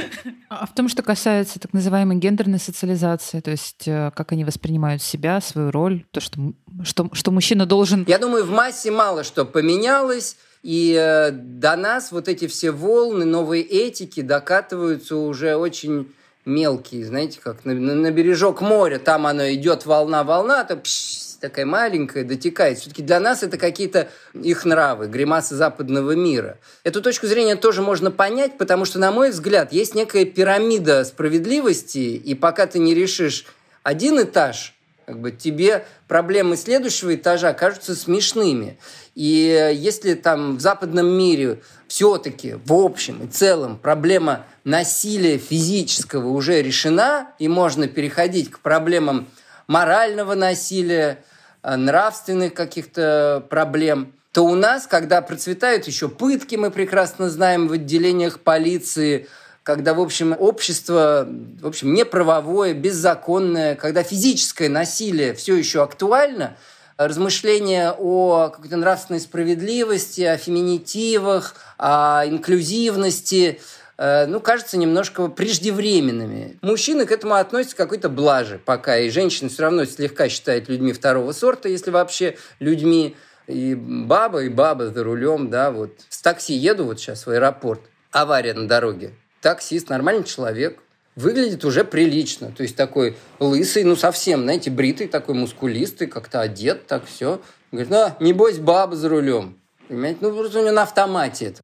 А 0.49 0.65
в 0.65 0.73
том, 0.73 0.89
что 0.89 1.03
касается 1.03 1.59
так 1.59 1.73
называемой 1.73 2.17
гендерной 2.17 2.59
социализации, 2.59 3.39
то 3.39 3.51
есть 3.51 3.87
э, 3.87 4.11
как 4.15 4.31
они 4.31 4.45
воспринимают 4.45 5.01
себя, 5.01 5.41
свою 5.41 5.71
роль, 5.71 6.05
то, 6.11 6.19
что, 6.19 6.53
что, 6.83 7.09
что 7.13 7.31
мужчина 7.31 7.65
должен... 7.65 8.05
Я 8.07 8.17
думаю, 8.17 8.45
в 8.45 8.49
массе 8.49 8.91
мало 8.91 9.23
что 9.23 9.45
поменялось, 9.45 10.37
и 10.63 10.95
э, 10.97 11.31
до 11.31 11.75
нас 11.75 12.11
вот 12.11 12.27
эти 12.27 12.47
все 12.47 12.71
волны 12.71 13.25
новой 13.25 13.61
этики 13.61 14.21
докатываются 14.21 15.15
уже 15.15 15.55
очень 15.55 16.07
мелкие, 16.45 17.05
знаете, 17.05 17.39
как 17.43 17.65
на, 17.65 17.73
на 17.73 18.11
бережок 18.11 18.61
моря, 18.61 18.99
там 18.99 19.27
оно 19.27 19.51
идет 19.51 19.85
волна-волна, 19.85 20.63
то 20.63 20.77
пш, 20.77 21.26
такая 21.39 21.65
маленькая, 21.65 22.23
дотекает. 22.23 22.79
Все-таки 22.79 23.03
для 23.03 23.19
нас 23.19 23.43
это 23.43 23.57
какие-то 23.57 24.09
их 24.33 24.65
нравы, 24.65 25.07
гримасы 25.07 25.55
западного 25.55 26.11
мира. 26.11 26.57
Эту 26.83 27.01
точку 27.01 27.27
зрения 27.27 27.55
тоже 27.55 27.81
можно 27.81 28.11
понять, 28.11 28.57
потому 28.57 28.85
что, 28.85 28.99
на 28.99 29.11
мой 29.11 29.31
взгляд, 29.31 29.71
есть 29.71 29.95
некая 29.95 30.25
пирамида 30.25 31.03
справедливости, 31.03 31.97
и 31.97 32.35
пока 32.35 32.67
ты 32.67 32.79
не 32.79 32.93
решишь 32.93 33.45
один 33.83 34.21
этаж, 34.21 34.73
как 35.07 35.21
бы 35.21 35.31
тебе 35.31 35.85
проблемы 36.09 36.57
следующего 36.57 37.15
этажа 37.15 37.53
кажутся 37.53 37.95
смешными. 37.95 38.77
И 39.15 39.71
если 39.73 40.15
там 40.15 40.57
в 40.57 40.59
западном 40.59 41.07
мире 41.07 41.61
все-таки 41.87 42.55
в 42.65 42.73
общем 42.73 43.23
и 43.23 43.27
целом 43.27 43.77
проблема 43.77 44.45
насилия 44.65 45.37
физического 45.37 46.27
уже 46.27 46.61
решена, 46.61 47.29
и 47.39 47.47
можно 47.47 47.87
переходить 47.87 48.51
к 48.51 48.59
проблемам 48.59 49.29
морального 49.67 50.33
насилия, 50.33 51.23
э, 51.63 51.75
нравственных 51.75 52.53
каких-то 52.53 53.45
проблем, 53.49 54.13
то 54.31 54.43
у 54.43 54.55
нас, 54.55 54.87
когда 54.87 55.21
процветают 55.21 55.87
еще 55.87 56.09
пытки, 56.09 56.55
мы 56.55 56.71
прекрасно 56.71 57.29
знаем 57.29 57.67
в 57.67 57.73
отделениях 57.73 58.39
полиции, 58.39 59.27
когда, 59.63 59.93
в 59.93 59.99
общем, 59.99 60.35
общество, 60.37 61.27
в 61.61 61.67
общем, 61.67 61.93
неправовое, 61.93 62.73
беззаконное, 62.73 63.75
когда 63.75 64.03
физическое 64.03 64.69
насилие 64.69 65.33
все 65.33 65.55
еще 65.55 65.83
актуально, 65.83 66.55
размышления 66.97 67.93
о 67.97 68.49
какой-то 68.49 68.77
нравственной 68.77 69.19
справедливости, 69.19 70.21
о 70.21 70.37
феминитивах, 70.37 71.55
о 71.77 72.23
инклюзивности– 72.25 73.59
ну, 73.97 74.39
кажутся 74.39 74.77
немножко 74.77 75.27
преждевременными. 75.27 76.57
Мужчины 76.61 77.05
к 77.05 77.11
этому 77.11 77.35
относятся 77.35 77.75
какой-то 77.75 78.09
блаже 78.09 78.59
пока, 78.63 78.97
и 78.97 79.09
женщины 79.09 79.49
все 79.49 79.63
равно 79.63 79.85
слегка 79.85 80.29
считают 80.29 80.69
людьми 80.69 80.93
второго 80.93 81.31
сорта, 81.31 81.67
если 81.69 81.89
вообще 81.89 82.37
людьми. 82.59 83.15
И 83.47 83.75
баба, 83.75 84.43
и 84.43 84.49
баба 84.49 84.87
за 84.87 85.03
рулем, 85.03 85.49
да, 85.49 85.71
вот. 85.71 85.91
С 86.09 86.21
такси 86.21 86.53
еду 86.53 86.83
вот 86.83 86.99
сейчас 86.99 87.25
в 87.25 87.29
аэропорт, 87.29 87.81
авария 88.11 88.53
на 88.53 88.67
дороге. 88.67 89.13
Таксист, 89.41 89.89
нормальный 89.89 90.25
человек, 90.25 90.79
выглядит 91.15 91.63
уже 91.63 91.83
прилично. 91.85 92.51
То 92.55 92.63
есть 92.63 92.75
такой 92.75 93.15
лысый, 93.39 93.83
ну 93.83 93.95
совсем, 93.95 94.43
знаете, 94.43 94.69
бритый, 94.69 95.07
такой 95.07 95.35
мускулистый, 95.35 96.07
как-то 96.07 96.41
одет, 96.41 96.87
так 96.87 97.05
все. 97.05 97.41
Говорит, 97.71 97.89
ну, 97.89 98.11
небось, 98.19 98.59
баба 98.59 98.95
за 98.95 99.09
рулем. 99.09 99.57
Понимаете? 99.87 100.19
Ну, 100.21 100.35
просто 100.35 100.59
у 100.59 100.61
него 100.61 100.73
на 100.73 100.83
автомате 100.83 101.45
это. 101.45 101.61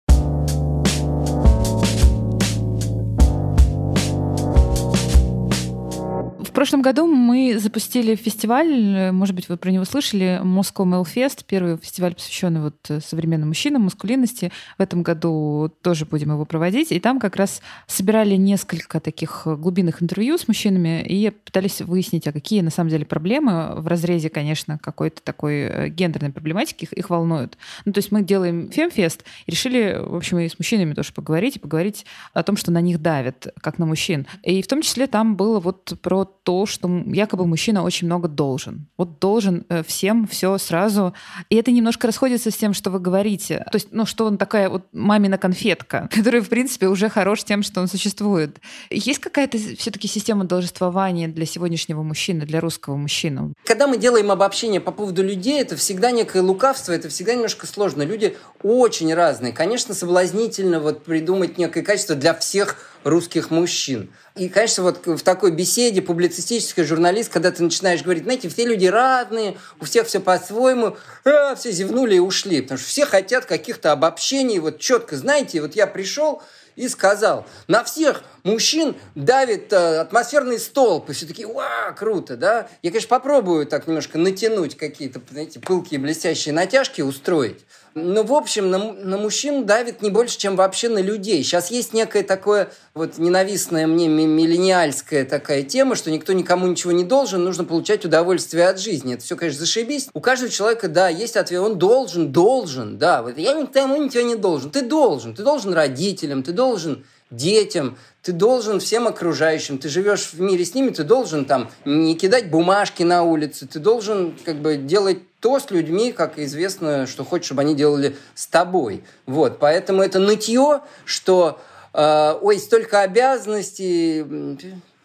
Прошлом 6.54 6.82
году 6.82 7.08
мы 7.08 7.58
запустили 7.60 8.16
фестиваль, 8.16 9.12
может 9.12 9.36
быть, 9.36 9.50
вы 9.50 9.58
про 9.58 9.72
него 9.72 9.86
слышали, 9.86 10.40
Moscow 10.44 10.86
Male 10.86 11.04
Fest, 11.04 11.44
первый 11.48 11.78
фестиваль, 11.78 12.16
посвященный 12.16 12.62
вот 12.62 12.76
современным 13.04 13.50
мужчинам, 13.50 13.84
маскулинности. 13.84 14.52
В 14.78 14.82
этом 14.82 15.04
году 15.04 15.72
тоже 15.82 16.06
будем 16.06 16.32
его 16.32 16.46
проводить. 16.46 16.92
И 16.92 17.00
там 17.00 17.20
как 17.20 17.36
раз 17.36 17.62
собирали 17.88 18.36
несколько 18.36 19.00
таких 19.00 19.44
глубинных 19.46 20.02
интервью 20.02 20.38
с 20.38 20.48
мужчинами 20.48 21.04
и 21.04 21.30
пытались 21.30 21.82
выяснить, 21.82 22.28
а 22.28 22.32
какие 22.32 22.62
на 22.62 22.70
самом 22.70 22.90
деле 22.90 23.06
проблемы 23.06 23.76
в 23.76 23.88
разрезе, 23.88 24.30
конечно, 24.30 24.78
какой-то 24.78 25.22
такой 25.22 25.62
э, 25.62 25.90
гендерной 25.90 26.32
проблематики 26.32 26.84
их, 26.84 26.94
их 26.94 27.10
волнуют. 27.10 27.58
Ну, 27.86 27.94
то 27.94 28.00
есть 28.00 28.12
мы 28.12 28.22
делаем 28.24 28.70
фемфест 28.70 29.24
и 29.46 29.52
решили, 29.52 29.98
в 30.00 30.16
общем, 30.16 30.40
и 30.40 30.50
с 30.50 30.60
мужчинами 30.60 30.94
тоже 30.94 31.14
поговорить, 31.14 31.56
и 31.56 31.60
поговорить 31.60 32.06
о 32.34 32.44
том, 32.44 32.58
что 32.58 32.72
на 32.72 32.82
них 32.82 33.02
давят, 33.02 33.48
как 33.62 33.80
на 33.80 33.86
мужчин. 33.86 34.28
И 34.44 34.62
в 34.62 34.68
том 34.68 34.82
числе 34.82 35.08
там 35.08 35.36
было 35.36 35.60
вот 35.60 35.98
про 36.02 36.26
то, 36.44 36.66
что 36.66 36.90
якобы 37.08 37.48
мужчина 37.48 37.84
очень 37.84 38.08
много 38.08 38.28
должен. 38.28 38.88
Вот 38.98 39.20
должен 39.20 39.66
э, 39.70 39.84
всем 39.84 40.28
все 40.28 40.58
сразу. 40.58 41.14
И 41.50 41.56
это 41.56 41.72
немножко 41.72 42.08
расходится 42.08 42.52
с 42.52 42.58
тем, 42.58 42.74
что 42.74 42.90
вы 42.90 43.00
говорите. 43.00 43.66
То 43.72 43.76
есть, 43.76 43.88
ну, 43.92 44.06
что 44.06 44.26
он 44.26 44.38
такая 44.38 44.70
вот 44.70 44.84
мамина 44.92 45.38
конфетка, 45.38 46.10
которая, 46.16 46.42
в 46.42 46.50
принципе, 46.50 46.88
уже 46.88 47.10
хорош 47.10 47.44
тем, 47.44 47.64
что 47.64 47.82
он 47.82 47.88
существует. 47.88 48.58
Есть 48.90 49.20
какая-то 49.20 49.58
все-таки 49.58 50.08
система 50.08 50.44
должествования 50.44 51.28
для 51.28 51.46
сегодняшнего 51.46 52.04
мужчины, 52.04 52.46
для 52.46 52.60
русского 52.60 52.98
мужчины? 52.98 53.54
Когда 53.66 53.88
мы 53.88 53.98
делаем 53.98 54.30
обобщение 54.30 54.82
по 54.82 54.92
поводу 54.92 55.24
людей, 55.24 55.62
это 55.62 55.76
всегда 55.78 56.12
некое 56.12 56.42
лукавство, 56.42 56.92
это 56.92 57.08
всегда 57.10 57.34
немножко 57.34 57.68
сложно. 57.68 58.04
Люди 58.04 58.36
очень 58.62 59.14
разные. 59.14 59.54
Конечно, 59.54 59.94
соблазнительно 59.94 60.80
вот 60.80 61.04
придумать 61.04 61.58
некое 61.58 61.84
качество 61.84 62.16
для 62.16 62.34
всех 62.34 62.93
русских 63.04 63.52
мужчин. 63.52 64.12
И, 64.36 64.50
конечно, 64.50 64.84
вот 64.84 65.06
в 65.06 65.22
такой 65.22 65.52
беседе 65.52 66.02
публицистической 66.02 66.84
журналист, 66.84 67.32
когда 67.32 67.52
ты 67.52 67.62
начинаешь 67.64 68.02
говорить, 68.02 68.24
знаете, 68.24 68.50
все 68.50 68.66
люди 68.66 68.86
разные, 68.86 69.58
у 69.80 69.86
всех 69.86 70.08
все 70.08 70.20
по-своему, 70.20 70.98
а, 71.24 71.56
все 71.56 71.72
зевнули 71.72 72.16
и 72.16 72.20
ушли, 72.20 72.62
потому 72.62 72.80
что 72.80 72.88
все 72.88 73.06
хотят 73.06 73.46
каких-то 73.46 73.92
обобщений, 73.92 74.60
вот 74.60 74.80
четко, 74.80 75.16
знаете, 75.18 75.62
вот 75.62 75.76
я 75.76 75.86
пришел, 75.86 76.42
и 76.76 76.88
сказал, 76.88 77.46
на 77.68 77.84
всех 77.84 78.24
мужчин 78.44 78.96
давит 79.16 79.72
э, 79.74 80.00
атмосферный 80.00 80.60
столб. 80.60 81.10
И 81.10 81.14
все 81.14 81.26
такие, 81.26 81.48
ва, 81.48 81.94
круто, 81.98 82.38
да? 82.38 82.68
Я, 82.82 82.92
конечно, 82.92 83.10
попробую 83.10 83.66
так 83.66 83.88
немножко 83.88 84.18
натянуть 84.18 84.78
какие-то, 84.78 85.22
знаете, 85.32 85.60
пылкие 85.60 86.00
блестящие 86.00 86.54
натяжки 86.54 87.02
устроить. 87.02 87.66
Но, 87.96 88.24
в 88.24 88.34
общем, 88.34 88.72
на, 88.72 88.92
на 88.94 89.18
мужчин 89.18 89.68
давит 89.68 90.02
не 90.02 90.10
больше, 90.10 90.38
чем 90.40 90.56
вообще 90.56 90.90
на 90.90 90.98
людей. 90.98 91.44
Сейчас 91.44 91.70
есть 91.70 91.94
некое 91.94 92.24
такое 92.24 92.72
вот 92.96 93.20
ненавистная 93.20 93.86
мне 93.86 94.08
миллениальская 94.08 95.26
такая 95.26 95.62
тема, 95.62 95.96
что 95.96 96.10
никто 96.10 96.34
никому 96.34 96.66
ничего 96.66 96.92
не 96.92 97.04
должен, 97.04 97.44
нужно 97.44 97.66
получать 97.66 98.04
удовольствие 98.04 98.68
от 98.68 98.80
жизни. 98.80 99.14
Это 99.14 99.24
все, 99.24 99.36
конечно, 99.36 99.60
зашибись. 99.60 100.10
У 100.14 100.22
каждого 100.22 100.52
человека, 100.52 100.88
да, 100.88 101.08
есть 101.08 101.38
ответ, 101.38 101.62
он 101.62 101.78
должен, 101.78 102.32
должен, 102.32 102.98
да. 102.98 103.22
Вот 103.22 103.38
я 103.38 103.54
никому 103.54 104.04
ничего 104.04 104.24
не 104.24 104.36
должен. 104.36 104.72
Ты 104.72 104.82
должен. 104.82 105.36
Ты 105.36 105.44
должен 105.44 105.72
родителям, 105.74 106.42
ты 106.42 106.52
должен 106.52 107.06
детям, 107.30 107.98
ты 108.24 108.32
должен 108.32 108.80
всем 108.80 109.08
окружающим, 109.08 109.78
ты 109.78 109.90
живешь 109.90 110.32
в 110.32 110.40
мире 110.40 110.64
с 110.64 110.74
ними, 110.74 110.92
ты 110.92 111.04
должен 111.04 111.44
там 111.44 111.70
не 111.84 112.16
кидать 112.16 112.50
бумажки 112.50 113.04
на 113.04 113.24
улице, 113.24 113.68
ты 113.68 113.80
должен 113.80 114.34
как 114.46 114.56
бы 114.56 114.78
делать 114.78 115.20
то 115.42 115.60
с 115.60 115.70
людьми, 115.72 116.14
как 116.14 116.40
известно, 116.40 117.06
что 117.06 117.26
хочешь, 117.26 117.48
чтобы 117.48 117.64
они 117.64 117.76
делали 117.76 118.16
с 118.34 118.48
тобой. 118.48 119.04
Вот, 119.26 119.60
поэтому 119.60 120.02
это 120.02 120.20
нытье, 120.20 120.80
что 121.04 121.60
э, 121.94 122.38
ой, 122.42 122.60
столько 122.60 123.02
обязанностей. 123.02 124.26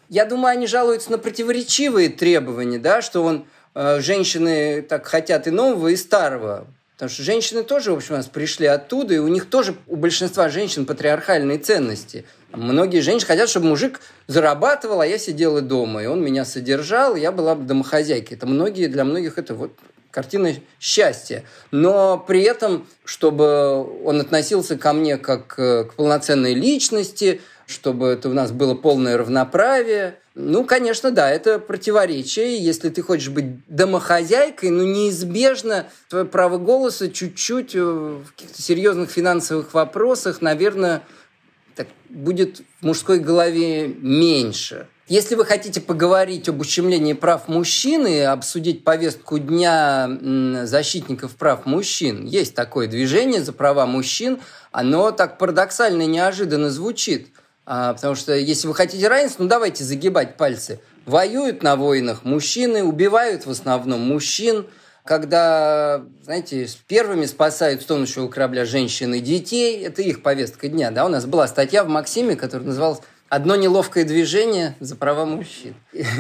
Я 0.09 0.24
думаю, 0.24 0.52
они 0.52 0.68
жалуются 0.68 1.11
на 1.11 1.18
противоречивые 1.18 2.11
требования, 2.11 2.78
да, 2.78 3.02
что 3.02 3.24
он 3.24 3.46
э, 3.74 4.00
женщины 4.00 4.81
так 4.81 5.07
хотят 5.07 5.48
и 5.48 5.50
нового, 5.50 5.88
и 5.88 5.96
старого. 5.96 6.68
Потому 6.98 7.14
что 7.14 7.22
женщины 7.22 7.62
тоже, 7.62 7.92
в 7.92 7.96
общем, 7.96 8.14
у 8.14 8.16
нас 8.16 8.26
пришли 8.26 8.66
оттуда, 8.66 9.14
и 9.14 9.18
у 9.18 9.28
них 9.28 9.48
тоже, 9.48 9.76
у 9.87 9.94
большинства 9.94 10.48
женщин 10.48 10.84
патриархальные 10.84 11.58
ценности. 11.58 12.24
Многие 12.50 13.02
женщины 13.02 13.28
хотят, 13.28 13.48
чтобы 13.48 13.68
мужик 13.68 14.00
зарабатывал, 14.26 15.00
а 15.00 15.06
я 15.06 15.16
сидела 15.16 15.61
дома, 15.61 16.02
и 16.02 16.06
он 16.06 16.20
меня 16.24 16.44
содержал, 16.44 17.14
и 17.14 17.20
я 17.20 17.30
была 17.30 17.54
домохозяйкой. 17.54 18.37
Это 18.37 18.48
многие, 18.48 18.88
для 18.88 19.04
многих 19.04 19.38
это 19.38 19.54
вот 19.54 19.70
картина 20.11 20.54
счастья. 20.80 21.44
Но 21.70 22.18
при 22.18 22.42
этом, 22.42 22.88
чтобы 23.04 24.04
он 24.04 24.20
относился 24.20 24.76
ко 24.76 24.92
мне 24.92 25.18
как 25.18 25.46
к 25.54 25.90
полноценной 25.96 26.54
личности, 26.54 27.40
чтобы 27.68 28.09
это 28.09 28.28
у 28.28 28.33
нас 28.33 28.50
было 28.50 28.74
полное 28.74 29.16
равноправие– 29.16 30.18
ну, 30.40 30.64
конечно, 30.64 31.11
да, 31.11 31.28
это 31.28 31.59
противоречие. 31.59 32.62
Если 32.62 32.90
ты 32.90 33.02
хочешь 33.02 33.28
быть 33.28 33.66
домохозяйкой, 33.66 34.70
ну, 34.70 34.85
неизбежно 34.85 35.88
твое 36.09 36.24
право 36.24 36.59
голоса 36.59 37.09
чуть-чуть 37.09 37.74
э, 37.74 37.81
в 37.81 38.24
каких-то 38.37 38.62
серьезных 38.62 39.11
финансовых 39.11 39.74
вопросах, 39.74 40.40
наверное, 40.40 41.02
так, 41.74 41.88
будет 42.09 42.62
в 42.81 42.87
мужской 42.87 43.18
голове 43.18 43.88
меньше. 43.88 44.87
Если 45.09 45.35
вы 45.35 45.44
хотите 45.44 45.81
поговорить 45.81 46.48
об 46.48 46.61
ущемлении 46.61 47.14
прав 47.14 47.48
мужчины, 47.48 48.24
обсудить 48.24 48.85
повестку 48.85 49.40
дня 49.40 50.09
защитников 50.62 51.35
прав 51.35 51.66
мужчин, 51.66 52.26
есть 52.26 52.54
такое 52.54 52.87
движение 52.87 53.42
за 53.42 53.52
права 53.52 53.87
мужчин, 53.87 54.38
оно 54.70 55.11
так 55.11 55.37
парадоксально 55.37 56.02
и 56.02 56.07
неожиданно 56.07 56.70
звучит– 56.70 57.26
а, 57.70 57.92
потому 57.92 58.14
что 58.14 58.35
если 58.35 58.66
вы 58.66 58.74
хотите 58.74 59.07
равенства, 59.09 59.42
ну 59.42 59.48
давайте 59.50 59.85
загибать 59.85 60.38
пальцы. 60.38 60.81
Воюют 61.04 61.62
на 61.62 61.76
войнах 61.76 62.24
мужчины, 62.24 62.83
убивают 62.83 63.44
в 63.44 63.50
основном 63.50 64.00
мужчин. 64.00 64.66
Когда, 65.04 66.02
знаете, 66.24 66.66
первыми 66.87 67.26
спасают 67.26 67.83
с 67.83 67.85
тонущего 67.85 68.28
корабля 68.28 68.64
женщин 68.64 69.12
и 69.12 69.20
детей, 69.20 69.85
это 69.85 70.00
их 70.00 70.22
повестка 70.22 70.68
дня. 70.68 70.90
Да? 70.90 71.04
У 71.04 71.09
нас 71.09 71.26
была 71.26 71.46
статья 71.46 71.85
в 71.85 71.88
Максиме, 71.88 72.37
которая 72.37 72.66
называлась 72.66 73.00
«Одно 73.28 73.54
неловкое 73.54 74.04
движение 74.04 74.74
за 74.81 74.96
права 74.96 75.26
мужчин». 75.26 75.74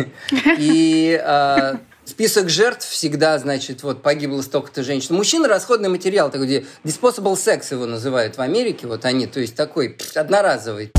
И 0.58 1.18
а, 1.24 1.78
список 2.04 2.50
жертв 2.50 2.86
всегда, 2.86 3.38
значит, 3.38 3.82
вот 3.82 4.02
погибло 4.02 4.42
столько-то 4.42 4.82
женщин. 4.82 5.14
Мужчина 5.14 5.48
расходный 5.48 5.88
материал, 5.88 6.30
такой 6.30 6.66
disposable 6.84 7.36
sex 7.36 7.68
его 7.70 7.86
называют 7.86 8.36
в 8.36 8.40
Америке, 8.42 8.86
вот 8.86 9.06
они, 9.06 9.26
то 9.26 9.40
есть 9.40 9.54
такой 9.54 9.96
одноразовый. 10.14 10.92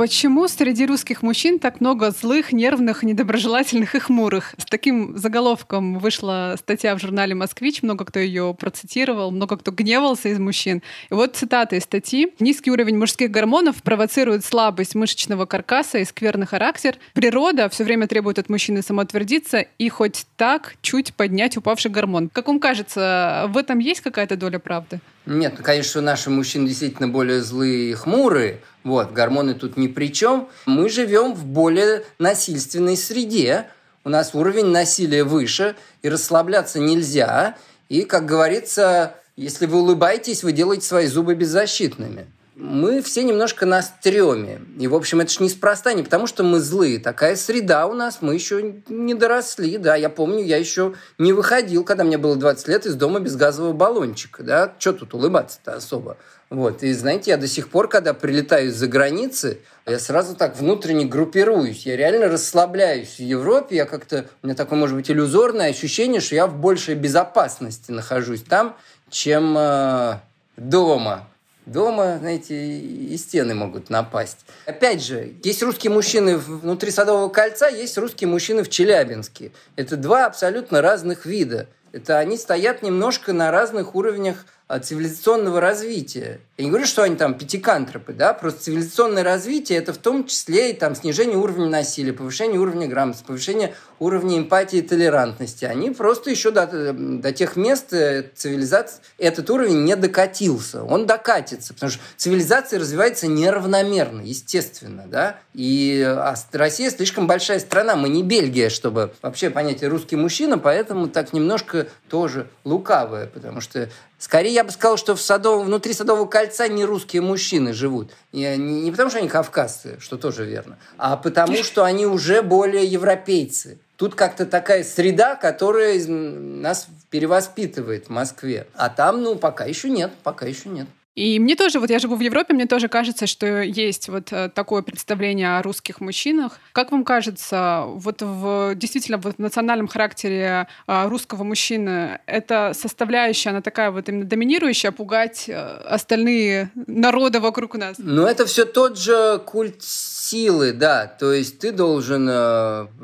Почему 0.00 0.48
среди 0.48 0.86
русских 0.86 1.22
мужчин 1.22 1.58
так 1.58 1.82
много 1.82 2.10
злых, 2.10 2.52
нервных, 2.54 3.02
недоброжелательных 3.02 3.94
и 3.94 3.98
хмурых? 3.98 4.54
С 4.56 4.64
таким 4.64 5.18
заголовком 5.18 5.98
вышла 5.98 6.54
статья 6.58 6.96
в 6.96 7.00
журнале 7.02 7.34
«Москвич», 7.34 7.82
много 7.82 8.06
кто 8.06 8.18
ее 8.18 8.56
процитировал, 8.58 9.30
много 9.30 9.58
кто 9.58 9.72
гневался 9.72 10.30
из 10.30 10.38
мужчин. 10.38 10.82
И 11.10 11.12
вот 11.12 11.36
цитата 11.36 11.76
из 11.76 11.82
статьи. 11.82 12.32
«Низкий 12.40 12.70
уровень 12.70 12.96
мужских 12.96 13.30
гормонов 13.30 13.82
провоцирует 13.82 14.42
слабость 14.42 14.94
мышечного 14.94 15.44
каркаса 15.44 15.98
и 15.98 16.06
скверный 16.06 16.46
характер. 16.46 16.96
Природа 17.12 17.68
все 17.68 17.84
время 17.84 18.06
требует 18.06 18.38
от 18.38 18.48
мужчины 18.48 18.80
самоутвердиться 18.80 19.66
и 19.76 19.90
хоть 19.90 20.24
так 20.38 20.76
чуть 20.80 21.12
поднять 21.12 21.58
упавший 21.58 21.90
гормон». 21.90 22.30
Как 22.30 22.48
вам 22.48 22.58
кажется, 22.58 23.44
в 23.50 23.58
этом 23.58 23.80
есть 23.80 24.00
какая-то 24.00 24.38
доля 24.38 24.60
правды? 24.60 25.00
Нет, 25.26 25.60
конечно, 25.62 26.00
наши 26.00 26.30
мужчины 26.30 26.66
действительно 26.66 27.08
более 27.08 27.42
злые 27.42 27.90
и 27.90 27.92
хмурые, 27.92 28.60
вот, 28.84 29.12
гормоны 29.12 29.54
тут 29.54 29.76
ни 29.76 29.88
при 29.88 30.12
чем. 30.12 30.48
Мы 30.66 30.88
живем 30.88 31.34
в 31.34 31.44
более 31.44 32.04
насильственной 32.18 32.96
среде, 32.96 33.66
у 34.04 34.08
нас 34.08 34.34
уровень 34.34 34.66
насилия 34.66 35.24
выше, 35.24 35.76
и 36.02 36.08
расслабляться 36.08 36.78
нельзя. 36.78 37.56
И, 37.88 38.02
как 38.02 38.24
говорится, 38.24 39.14
если 39.36 39.66
вы 39.66 39.78
улыбаетесь, 39.80 40.42
вы 40.42 40.52
делаете 40.52 40.86
свои 40.86 41.06
зубы 41.06 41.34
беззащитными. 41.34 42.26
Мы 42.60 43.00
все 43.00 43.24
немножко 43.24 43.64
на 43.64 43.80
стреме. 43.82 44.60
И, 44.78 44.86
в 44.86 44.94
общем, 44.94 45.20
это 45.20 45.32
же 45.32 45.42
неспроста, 45.42 45.94
не 45.94 46.02
потому 46.02 46.26
что 46.26 46.42
мы 46.42 46.60
злые. 46.60 46.98
Такая 46.98 47.34
среда 47.34 47.86
у 47.86 47.94
нас, 47.94 48.18
мы 48.20 48.34
еще 48.34 48.74
не 48.88 49.14
доросли, 49.14 49.78
да. 49.78 49.96
Я 49.96 50.10
помню, 50.10 50.44
я 50.44 50.58
еще 50.58 50.94
не 51.18 51.32
выходил, 51.32 51.84
когда 51.84 52.04
мне 52.04 52.18
было 52.18 52.36
20 52.36 52.68
лет, 52.68 52.86
из 52.86 52.94
дома 52.94 53.20
без 53.20 53.34
газового 53.36 53.72
баллончика, 53.72 54.42
да. 54.42 54.74
Что 54.78 54.92
тут 54.92 55.14
улыбаться-то 55.14 55.74
особо? 55.74 56.18
Вот. 56.50 56.82
И 56.82 56.92
знаете, 56.92 57.30
я 57.30 57.36
до 57.36 57.46
сих 57.46 57.70
пор, 57.70 57.88
когда 57.88 58.12
прилетаю 58.12 58.68
из-за 58.68 58.88
границы, 58.88 59.60
я 59.86 59.98
сразу 59.98 60.36
так 60.36 60.58
внутренне 60.58 61.06
группируюсь. 61.06 61.86
Я 61.86 61.96
реально 61.96 62.28
расслабляюсь. 62.28 63.16
В 63.16 63.20
Европе 63.20 63.76
я 63.76 63.86
как-то... 63.86 64.26
У 64.42 64.46
меня 64.46 64.56
такое, 64.56 64.78
может 64.78 64.96
быть, 64.96 65.10
иллюзорное 65.10 65.70
ощущение, 65.70 66.20
что 66.20 66.34
я 66.34 66.46
в 66.46 66.56
большей 66.56 66.94
безопасности 66.94 67.90
нахожусь 67.90 68.42
там, 68.42 68.76
чем 69.08 69.56
э, 69.56 70.16
дома. 70.56 71.29
Дома, 71.66 72.18
знаете, 72.18 72.54
и 72.56 73.16
стены 73.16 73.54
могут 73.54 73.90
напасть. 73.90 74.38
Опять 74.66 75.02
же, 75.04 75.34
есть 75.44 75.62
русские 75.62 75.92
мужчины 75.92 76.36
внутри 76.38 76.90
Садового 76.90 77.28
кольца, 77.28 77.68
есть 77.68 77.96
русские 77.98 78.28
мужчины 78.28 78.62
в 78.62 78.70
Челябинске. 78.70 79.52
Это 79.76 79.96
два 79.96 80.26
абсолютно 80.26 80.80
разных 80.82 81.26
вида. 81.26 81.68
Это 81.92 82.18
они 82.18 82.36
стоят 82.36 82.82
немножко 82.82 83.32
на 83.32 83.50
разных 83.50 83.94
уровнях 83.94 84.46
цивилизационного 84.78 85.60
развития. 85.60 86.40
Я 86.56 86.64
не 86.64 86.70
говорю, 86.70 86.86
что 86.86 87.02
они 87.02 87.16
там 87.16 87.34
пятикантропы, 87.34 88.12
да, 88.12 88.32
просто 88.32 88.60
цивилизационное 88.64 89.24
развитие– 89.24 89.78
это 89.80 89.92
в 89.92 89.98
том 89.98 90.26
числе 90.26 90.70
и 90.70 90.74
там 90.74 90.94
снижение 90.94 91.36
уровня 91.36 91.66
насилия, 91.66 92.12
повышение 92.12 92.60
уровня 92.60 92.86
грамотности, 92.86 93.26
повышение 93.26 93.74
уровня 93.98 94.38
эмпатии 94.38 94.78
и 94.78 94.82
толерантности. 94.82 95.64
Они 95.64 95.90
просто 95.90 96.30
еще 96.30 96.50
до, 96.50 96.92
до 96.92 97.32
тех 97.32 97.56
мест 97.56 97.92
э, 97.92 98.30
цивилизации 98.34 99.00
этот 99.18 99.48
уровень 99.50 99.84
не 99.84 99.96
докатился. 99.96 100.84
Он 100.84 101.06
докатится, 101.06 101.74
потому 101.74 101.90
что 101.90 102.00
цивилизация 102.16 102.78
развивается 102.78 103.26
неравномерно, 103.26 104.20
естественно, 104.20 105.04
да, 105.06 105.38
и 105.54 106.02
а 106.06 106.34
Россия 106.52 106.90
слишком 106.90 107.26
большая 107.26 107.58
страна, 107.58 107.96
мы 107.96 108.08
не 108.08 108.22
Бельгия, 108.22 108.68
чтобы 108.68 109.12
вообще 109.22 109.50
понять 109.50 109.82
русский 109.82 110.16
мужчина, 110.16 110.58
поэтому 110.58 111.08
так 111.08 111.32
немножко 111.32 111.88
тоже 112.08 112.46
лукавое, 112.64 113.26
потому 113.26 113.60
что 113.60 113.88
Скорее, 114.20 114.52
я 114.52 114.64
бы 114.64 114.70
сказал, 114.70 114.98
что 114.98 115.16
в 115.16 115.20
садов... 115.20 115.64
внутри 115.64 115.94
Садового 115.94 116.26
кольца 116.26 116.68
не 116.68 116.84
русские 116.84 117.22
мужчины 117.22 117.72
живут. 117.72 118.10
Не, 118.32 118.54
не 118.58 118.90
потому, 118.90 119.08
что 119.08 119.18
они 119.18 119.28
кавказцы, 119.28 119.96
что 119.98 120.18
тоже 120.18 120.44
верно, 120.44 120.76
а 120.98 121.16
потому, 121.16 121.56
что 121.64 121.84
они 121.84 122.04
уже 122.04 122.42
более 122.42 122.84
европейцы. 122.84 123.78
Тут 123.96 124.14
как-то 124.14 124.44
такая 124.44 124.84
среда, 124.84 125.36
которая 125.36 126.06
нас 126.06 126.86
перевоспитывает 127.08 128.06
в 128.06 128.10
Москве. 128.10 128.66
А 128.74 128.90
там, 128.90 129.22
ну, 129.22 129.36
пока 129.36 129.64
еще 129.64 129.88
нет, 129.88 130.12
пока 130.22 130.44
еще 130.44 130.68
нет. 130.68 130.86
И 131.16 131.40
мне 131.40 131.56
тоже, 131.56 131.80
вот 131.80 131.90
я 131.90 131.98
живу 131.98 132.14
в 132.14 132.20
Европе, 132.20 132.54
мне 132.54 132.66
тоже 132.66 132.88
кажется, 132.88 133.26
что 133.26 133.62
есть 133.62 134.08
вот 134.08 134.32
э, 134.32 134.48
такое 134.48 134.82
представление 134.82 135.58
о 135.58 135.62
русских 135.62 136.00
мужчинах. 136.00 136.58
Как 136.72 136.92
вам 136.92 137.04
кажется, 137.04 137.82
вот 137.86 138.22
в 138.22 138.74
действительно 138.76 139.18
вот 139.18 139.36
в 139.36 139.38
национальном 139.40 139.88
характере 139.88 140.68
э, 140.86 141.08
русского 141.08 141.42
мужчины 141.42 142.20
эта 142.26 142.72
составляющая, 142.74 143.50
она 143.50 143.60
такая 143.60 143.90
вот 143.90 144.08
именно 144.08 144.24
доминирующая, 144.24 144.92
пугать 144.92 145.46
э, 145.48 145.54
остальные 145.54 146.70
народы 146.74 147.40
вокруг 147.40 147.74
нас? 147.74 147.96
Ну, 147.98 148.24
это 148.26 148.46
все 148.46 148.64
тот 148.64 148.96
же 148.96 149.40
культ 149.44 149.82
силы, 149.82 150.72
да. 150.72 151.06
То 151.06 151.32
есть 151.32 151.58
ты 151.58 151.72
должен, 151.72 152.28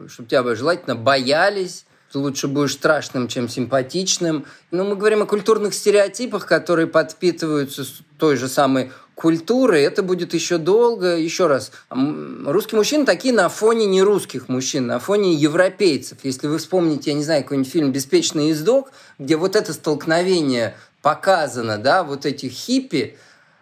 чтобы 0.09 0.29
тебя 0.29 0.55
желательно 0.55 0.95
боялись, 0.95 1.86
ты 2.12 2.19
лучше 2.19 2.49
будешь 2.49 2.73
страшным, 2.73 3.29
чем 3.29 3.49
симпатичным. 3.49 4.47
Но 4.71 4.85
мы 4.85 4.97
говорим 4.97 5.23
о 5.23 5.27
культурных 5.27 5.75
стереотипах, 5.75 6.47
которые 6.47 6.87
подпитываются 6.87 7.85
той 8.19 8.37
же 8.37 8.49
самой 8.49 8.92
культурой. 9.14 9.83
Это 9.83 10.03
будет 10.03 10.35
еще 10.35 10.59
долго. 10.59 11.16
Еще 11.16 11.47
раз, 11.47 11.73
русские 11.90 12.79
мужчины 12.79 13.05
такие 13.05 13.35
на 13.35 13.49
фоне 13.49 13.87
не 13.87 14.03
русских 14.03 14.49
мужчин, 14.49 14.87
на 14.87 14.99
фоне 14.99 15.35
европейцев. 15.35 16.19
Если 16.23 16.47
вы 16.47 16.59
вспомните, 16.59 17.11
я 17.11 17.16
не 17.16 17.25
знаю, 17.25 17.42
какой-нибудь 17.42 17.73
фильм 17.73 17.92
«Беспечный 17.92 18.49
ездок», 18.49 18.92
где 19.19 19.37
вот 19.37 19.57
это 19.57 19.73
столкновение 19.73 20.77
показано, 21.03 21.79
да, 21.79 22.03
вот 22.03 22.27
этих 22.27 22.53
хиппи, 22.53 23.16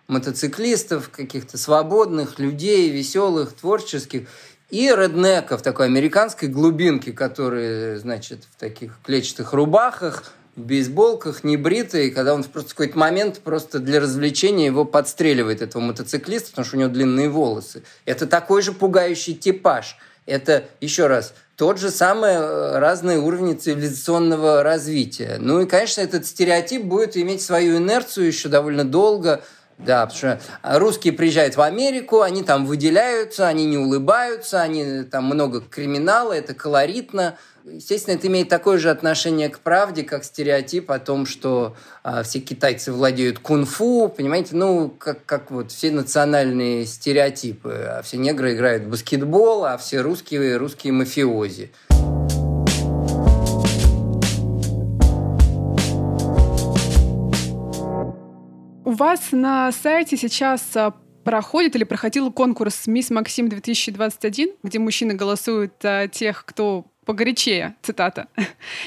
мотоциклистов, 0.07 1.09
каких-то 1.09 1.57
свободных 1.57 2.39
людей, 2.39 2.91
веселых, 2.91 3.53
творческих– 3.55 4.29
и 4.71 4.89
реднеков 4.89 5.63
такой 5.63 5.87
американской 5.87 6.49
глубинки, 6.49 7.13
которые, 7.13 7.99
значит, 7.99 8.45
в 8.51 8.59
таких 8.59 8.99
клетчатых 9.05 9.53
рубахах, 9.53 10.25
в 10.57 10.61
бейсболках, 10.61 11.43
небритые, 11.43 12.11
когда 12.11 12.35
он 12.35 12.45
просто 12.45 12.71
в 12.71 12.75
какой-то 12.75 12.99
момент 12.99 13.41
просто 13.41 13.81
для 13.81 14.01
развлечения 14.01 14.67
его 14.67 14.85
подстреливает, 14.85 15.63
этого 15.63 15.83
мотоциклиста, 15.83 16.51
потому 16.51 16.67
что 16.67 16.77
у 16.77 16.81
него 16.81 16.91
длинные 16.91 17.29
волосы. 17.29 17.83
Это 18.05 18.27
такой 18.27 18.63
же 18.63 18.73
пугающий 18.73 19.35
типаж. 19.35 19.97
Это, 20.27 20.65
еще 20.81 21.07
раз, 21.07 21.35
тот 21.57 21.79
же 21.79 21.91
самый 21.91 22.33
э, 22.33 22.79
разные 22.79 23.19
уровни 23.19 23.55
цивилизационного 23.55 24.63
развития. 24.63 25.37
Ну 25.39 25.61
и, 25.61 25.67
конечно, 25.67 26.01
этот 26.01 26.27
стереотип 26.27 26.85
будет 26.85 27.17
иметь 27.17 27.43
свою 27.43 27.77
инерцию 27.77 28.27
еще 28.27 28.49
довольно 28.49 28.85
долго, 28.85 29.45
да, 29.79 30.07
потому 30.07 30.17
что 30.17 30.41
русские 30.63 31.13
приезжают 31.13 31.57
в 31.57 31.61
Америку, 31.61 32.21
они 32.21 32.43
там 32.43 32.67
выделяются, 32.67 33.49
они 33.49 33.67
не 33.67 33.79
улыбаются, 33.79 34.61
они 34.61 35.03
там 35.05 35.25
много 35.25 35.61
криминала, 35.61 36.33
это 36.33 36.55
колоритно. 36.55 37.37
Естественно, 37.65 38.15
это 38.17 38.27
имеет 38.27 38.51
такое 38.51 38.77
же 38.77 38.91
отношение 38.91 39.49
к 39.49 39.59
правде, 39.59 40.03
как 40.03 40.25
стереотип 40.25 40.91
о 40.91 40.99
том, 40.99 41.25
что 41.25 41.75
а, 42.03 42.23
все 42.23 42.39
китайцы 42.41 42.93
владеют 42.93 43.39
кунг-фу, 43.39 44.13
понимаете, 44.15 44.55
ну, 44.55 44.91
как, 44.91 45.25
как 45.25 45.51
вот 45.51 45.73
все 45.73 45.91
национальные 45.91 46.85
стереотипы. 46.85 47.73
А 47.89 48.03
все 48.03 48.19
негры 48.19 48.55
играют 48.55 48.85
в 48.85 48.91
баскетбол, 48.91 49.65
а 49.65 49.79
все 49.79 50.03
русские, 50.03 50.59
русские 50.59 50.93
мафиози. 50.93 51.73
Вас 58.95 59.33
на 59.33 59.71
сайте 59.73 60.17
сейчас 60.17 60.63
а, 60.77 60.95
проходит 61.25 61.77
или 61.77 61.85
проходил 61.85 62.33
конкурс 62.33 62.87
«Мисс 62.87 63.11
Максим 63.11 63.49
2021», 63.49 64.55
где 64.63 64.79
мужчины 64.79 65.15
голосуют 65.15 65.75
а, 65.83 66.09
тех, 66.09 66.45
кто 66.45 66.87
погорячее, 67.05 67.77
цитата. 67.83 68.29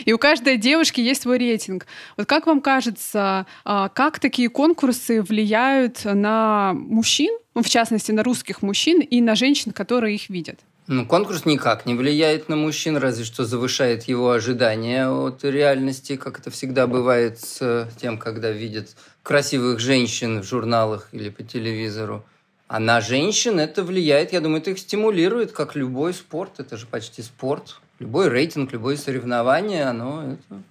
И 0.05 0.13
у 0.13 0.17
каждой 0.17 0.57
девушки 0.57 1.01
есть 1.01 1.21
свой 1.21 1.37
рейтинг. 1.37 1.85
Вот 2.15 2.25
как 2.25 2.47
вам 2.47 2.61
кажется, 2.61 3.45
а, 3.63 3.89
как 3.89 4.19
такие 4.19 4.49
конкурсы 4.49 5.21
влияют 5.21 6.03
на 6.05 6.73
мужчин, 6.73 7.37
ну, 7.53 7.61
в 7.61 7.69
частности, 7.69 8.11
на 8.11 8.23
русских 8.23 8.61
мужчин 8.61 9.01
и 9.01 9.21
на 9.21 9.35
женщин, 9.35 9.71
которые 9.71 10.15
их 10.15 10.29
видят? 10.29 10.59
Ну, 10.87 11.05
конкурс 11.05 11.45
никак 11.45 11.85
не 11.85 11.95
влияет 11.95 12.47
на 12.47 12.55
мужчин, 12.55 12.95
разве 12.95 13.25
что 13.25 13.43
завышает 13.43 14.03
его 14.03 14.31
ожидания 14.31 15.09
от 15.09 15.43
реальности, 15.43 16.15
как 16.15 16.39
это 16.39 16.49
всегда 16.49 16.87
бывает 16.87 17.41
с 17.41 17.89
тем, 17.99 18.17
когда 18.17 18.51
видят 18.51 18.95
красивых 19.27 19.79
женщин 19.79 20.39
в 20.39 20.45
журналах 20.45 21.09
или 21.11 21.29
по 21.29 21.43
телевизору. 21.43 22.23
А 22.69 22.79
на 22.79 23.01
женщин 23.01 23.59
это 23.59 23.83
влияет, 23.83 24.31
я 24.31 24.39
думаю, 24.39 24.61
это 24.61 24.71
их 24.71 24.79
стимулирует, 24.79 25.51
как 25.51 25.75
любой 25.75 26.13
спорт. 26.13 26.61
Это 26.61 26.77
же 26.77 26.85
почти 26.85 27.21
спорт. 27.21 27.81
Любой 27.99 28.29
рейтинг, 28.29 28.71
любое 28.71 28.95
соревнование, 28.95 29.83
оно 29.83 30.37
это 30.37 30.61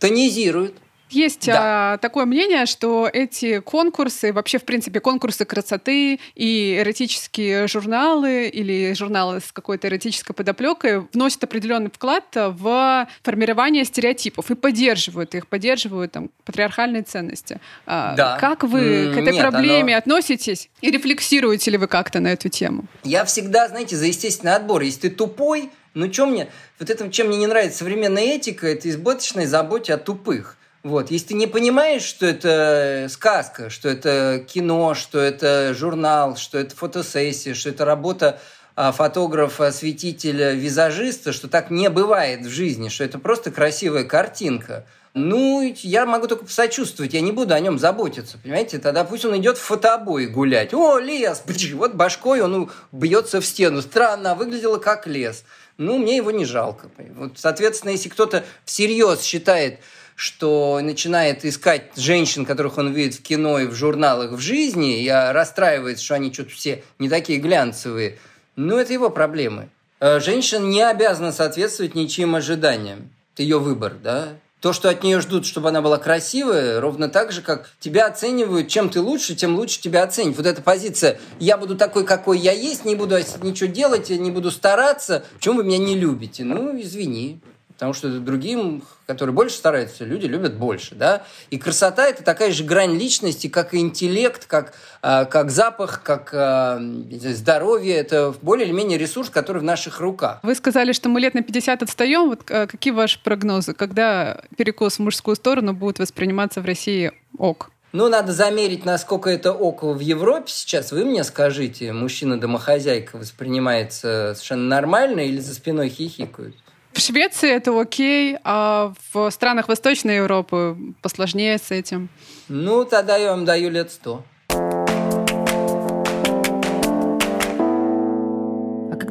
тонизирует. 0.00 0.74
Есть 1.14 1.46
да. 1.46 1.94
а, 1.94 1.98
такое 1.98 2.26
мнение, 2.26 2.66
что 2.66 3.08
эти 3.10 3.60
конкурсы, 3.60 4.32
вообще, 4.32 4.58
в 4.58 4.64
принципе, 4.64 4.98
конкурсы 4.98 5.44
красоты 5.44 6.18
и 6.34 6.78
эротические 6.78 7.68
журналы 7.68 8.48
или 8.48 8.92
журналы 8.94 9.40
с 9.40 9.52
какой-то 9.52 9.86
эротической 9.86 10.34
подоплекой 10.34 11.00
вносят 11.12 11.44
определенный 11.44 11.90
вклад 11.90 12.24
в 12.34 13.08
формирование 13.22 13.84
стереотипов 13.84 14.50
и 14.50 14.56
поддерживают 14.56 15.34
их, 15.36 15.46
поддерживают 15.46 16.12
там 16.12 16.30
патриархальные 16.44 17.04
ценности. 17.04 17.60
А, 17.86 18.14
да. 18.16 18.36
Как 18.38 18.64
вы 18.64 19.12
к 19.14 19.18
этой 19.18 19.34
Нет, 19.34 19.40
проблеме 19.40 19.94
оно... 19.94 19.98
относитесь 19.98 20.68
и 20.80 20.90
рефлексируете 20.90 21.70
ли 21.70 21.78
вы 21.78 21.86
как-то 21.86 22.18
на 22.18 22.28
эту 22.28 22.48
тему? 22.48 22.86
Я 23.04 23.24
всегда, 23.24 23.68
знаете, 23.68 23.96
за 23.96 24.06
естественный 24.06 24.56
отбор. 24.56 24.82
Если 24.82 25.08
ты 25.08 25.10
тупой, 25.10 25.70
ну 25.94 26.12
что 26.12 26.26
мне, 26.26 26.48
вот 26.80 26.90
это, 26.90 27.08
чем 27.10 27.28
мне 27.28 27.38
не 27.38 27.46
нравится 27.46 27.78
современная 27.78 28.24
этика, 28.24 28.66
это 28.66 28.90
избыточная 28.90 29.46
забота 29.46 29.94
о 29.94 29.98
тупых. 29.98 30.56
Вот. 30.84 31.10
Если 31.10 31.28
ты 31.28 31.34
не 31.34 31.46
понимаешь, 31.46 32.02
что 32.02 32.26
это 32.26 33.06
сказка, 33.10 33.70
что 33.70 33.88
это 33.88 34.44
кино, 34.46 34.94
что 34.94 35.18
это 35.18 35.72
журнал, 35.74 36.36
что 36.36 36.58
это 36.58 36.76
фотосессия, 36.76 37.54
что 37.54 37.70
это 37.70 37.86
работа 37.86 38.38
а, 38.76 38.92
фотографа, 38.92 39.68
осветителя, 39.68 40.52
визажиста, 40.52 41.32
что 41.32 41.48
так 41.48 41.70
не 41.70 41.88
бывает 41.88 42.42
в 42.42 42.50
жизни, 42.50 42.90
что 42.90 43.02
это 43.02 43.18
просто 43.18 43.50
красивая 43.50 44.04
картинка. 44.04 44.84
Ну, 45.14 45.62
я 45.78 46.04
могу 46.04 46.26
только 46.26 46.44
посочувствовать, 46.44 47.14
я 47.14 47.22
не 47.22 47.32
буду 47.32 47.54
о 47.54 47.60
нем 47.60 47.78
заботиться, 47.78 48.36
понимаете? 48.36 48.78
Тогда 48.78 49.04
пусть 49.04 49.24
он 49.24 49.38
идет 49.38 49.56
в 49.56 49.62
фотобой 49.62 50.26
гулять. 50.26 50.74
О, 50.74 50.98
лес! 50.98 51.44
Вот 51.74 51.94
башкой 51.94 52.42
он 52.42 52.70
бьется 52.92 53.40
в 53.40 53.46
стену. 53.46 53.80
Странно, 53.80 54.32
а 54.32 54.34
выглядело 54.34 54.76
как 54.78 55.06
лес. 55.06 55.44
Ну, 55.78 55.98
мне 55.98 56.16
его 56.16 56.30
не 56.30 56.44
жалко. 56.44 56.90
Вот, 57.16 57.38
соответственно, 57.38 57.92
если 57.92 58.08
кто-то 58.08 58.44
всерьез 58.64 59.22
считает, 59.22 59.78
что 60.16 60.80
начинает 60.82 61.44
искать 61.44 61.90
женщин, 61.96 62.44
которых 62.46 62.78
он 62.78 62.92
видит 62.92 63.14
в 63.14 63.22
кино 63.22 63.58
и 63.58 63.66
в 63.66 63.74
журналах 63.74 64.32
в 64.32 64.38
жизни, 64.38 65.02
и 65.02 65.08
расстраивается, 65.08 66.04
что 66.04 66.14
они 66.14 66.32
что-то 66.32 66.50
все 66.50 66.82
не 66.98 67.08
такие 67.08 67.38
глянцевые, 67.38 68.18
ну, 68.56 68.78
это 68.78 68.92
его 68.92 69.10
проблемы. 69.10 69.68
Э, 70.00 70.20
женщина 70.20 70.64
не 70.64 70.82
обязана 70.82 71.32
соответствовать 71.32 71.94
ничьим 71.94 72.34
ожиданиям. 72.34 73.10
Это 73.32 73.42
ее 73.42 73.58
выбор, 73.58 73.94
да? 73.94 74.34
То, 74.60 74.72
что 74.72 74.88
от 74.88 75.02
нее 75.02 75.20
ждут, 75.20 75.44
чтобы 75.44 75.68
она 75.68 75.82
была 75.82 75.98
красивая, 75.98 76.80
ровно 76.80 77.08
так 77.08 77.32
же, 77.32 77.42
как 77.42 77.70
тебя 77.80 78.06
оценивают, 78.06 78.68
чем 78.68 78.88
ты 78.88 79.00
лучше, 79.00 79.34
тем 79.34 79.56
лучше 79.56 79.80
тебя 79.80 80.04
оценить. 80.04 80.36
Вот 80.36 80.46
эта 80.46 80.62
позиция 80.62 81.18
«я 81.38 81.58
буду 81.58 81.76
такой, 81.76 82.06
какой 82.06 82.38
я 82.38 82.52
есть, 82.52 82.84
не 82.84 82.94
буду 82.94 83.18
ничего 83.42 83.68
делать, 83.68 84.08
не 84.08 84.30
буду 84.30 84.50
стараться, 84.50 85.24
почему 85.34 85.56
вы 85.56 85.64
меня 85.64 85.78
не 85.78 85.96
любите?» 85.96 86.44
Ну, 86.44 86.80
извини. 86.80 87.40
Потому 87.74 87.92
что 87.92 88.08
другим, 88.20 88.84
которые 89.06 89.34
больше 89.34 89.56
стараются, 89.56 90.04
люди 90.04 90.26
любят 90.26 90.54
больше. 90.54 90.94
Да? 90.94 91.24
И 91.50 91.58
красота– 91.58 92.06
это 92.08 92.22
такая 92.22 92.52
же 92.52 92.62
грань 92.62 92.96
личности, 92.96 93.48
как 93.48 93.74
и 93.74 93.78
интеллект, 93.78 94.46
как, 94.46 94.74
э, 95.02 95.24
как 95.24 95.50
запах, 95.50 96.02
как 96.04 96.30
э, 96.32 96.78
здоровье. 97.10 97.96
Это 97.96 98.32
более 98.42 98.66
или 98.66 98.72
менее 98.72 98.96
ресурс, 98.96 99.28
который 99.28 99.58
в 99.58 99.64
наших 99.64 99.98
руках. 99.98 100.38
Вы 100.44 100.54
сказали, 100.54 100.92
что 100.92 101.08
мы 101.08 101.20
лет 101.20 101.34
на 101.34 101.42
50 101.42 101.82
отстаем. 101.82 102.28
Вот 102.28 102.48
э, 102.48 102.68
какие 102.68 102.92
ваши 102.92 103.20
прогнозы? 103.22 103.74
Когда 103.74 104.42
перекос 104.56 104.96
в 104.96 105.00
мужскую 105.00 105.34
сторону 105.34 105.72
будет 105.72 105.98
восприниматься 105.98 106.60
в 106.60 106.64
России 106.64 107.10
ок? 107.36 107.70
Ну, 107.90 108.08
надо 108.08 108.32
замерить, 108.32 108.84
насколько 108.84 109.30
это 109.30 109.52
ок 109.52 109.82
в 109.82 110.00
Европе 110.00 110.46
сейчас. 110.48 110.92
Вы 110.92 111.04
мне 111.04 111.22
скажите, 111.24 111.92
мужчина-домохозяйка 111.92 113.16
воспринимается 113.16 114.32
совершенно 114.34 114.66
нормально 114.66 115.20
или 115.20 115.38
за 115.38 115.54
спиной 115.54 115.88
хихикают? 115.88 116.56
В 116.94 117.00
Швеции 117.00 117.50
это 117.50 117.78
окей, 117.78 118.38
а 118.44 118.92
в 119.12 119.30
странах 119.30 119.66
Восточной 119.66 120.16
Европы 120.16 120.76
посложнее 121.02 121.58
с 121.58 121.72
этим. 121.72 122.08
Ну, 122.48 122.84
тогда 122.84 123.16
я 123.16 123.30
вам 123.32 123.44
даю 123.44 123.68
лет 123.70 123.90
сто. 123.90 124.22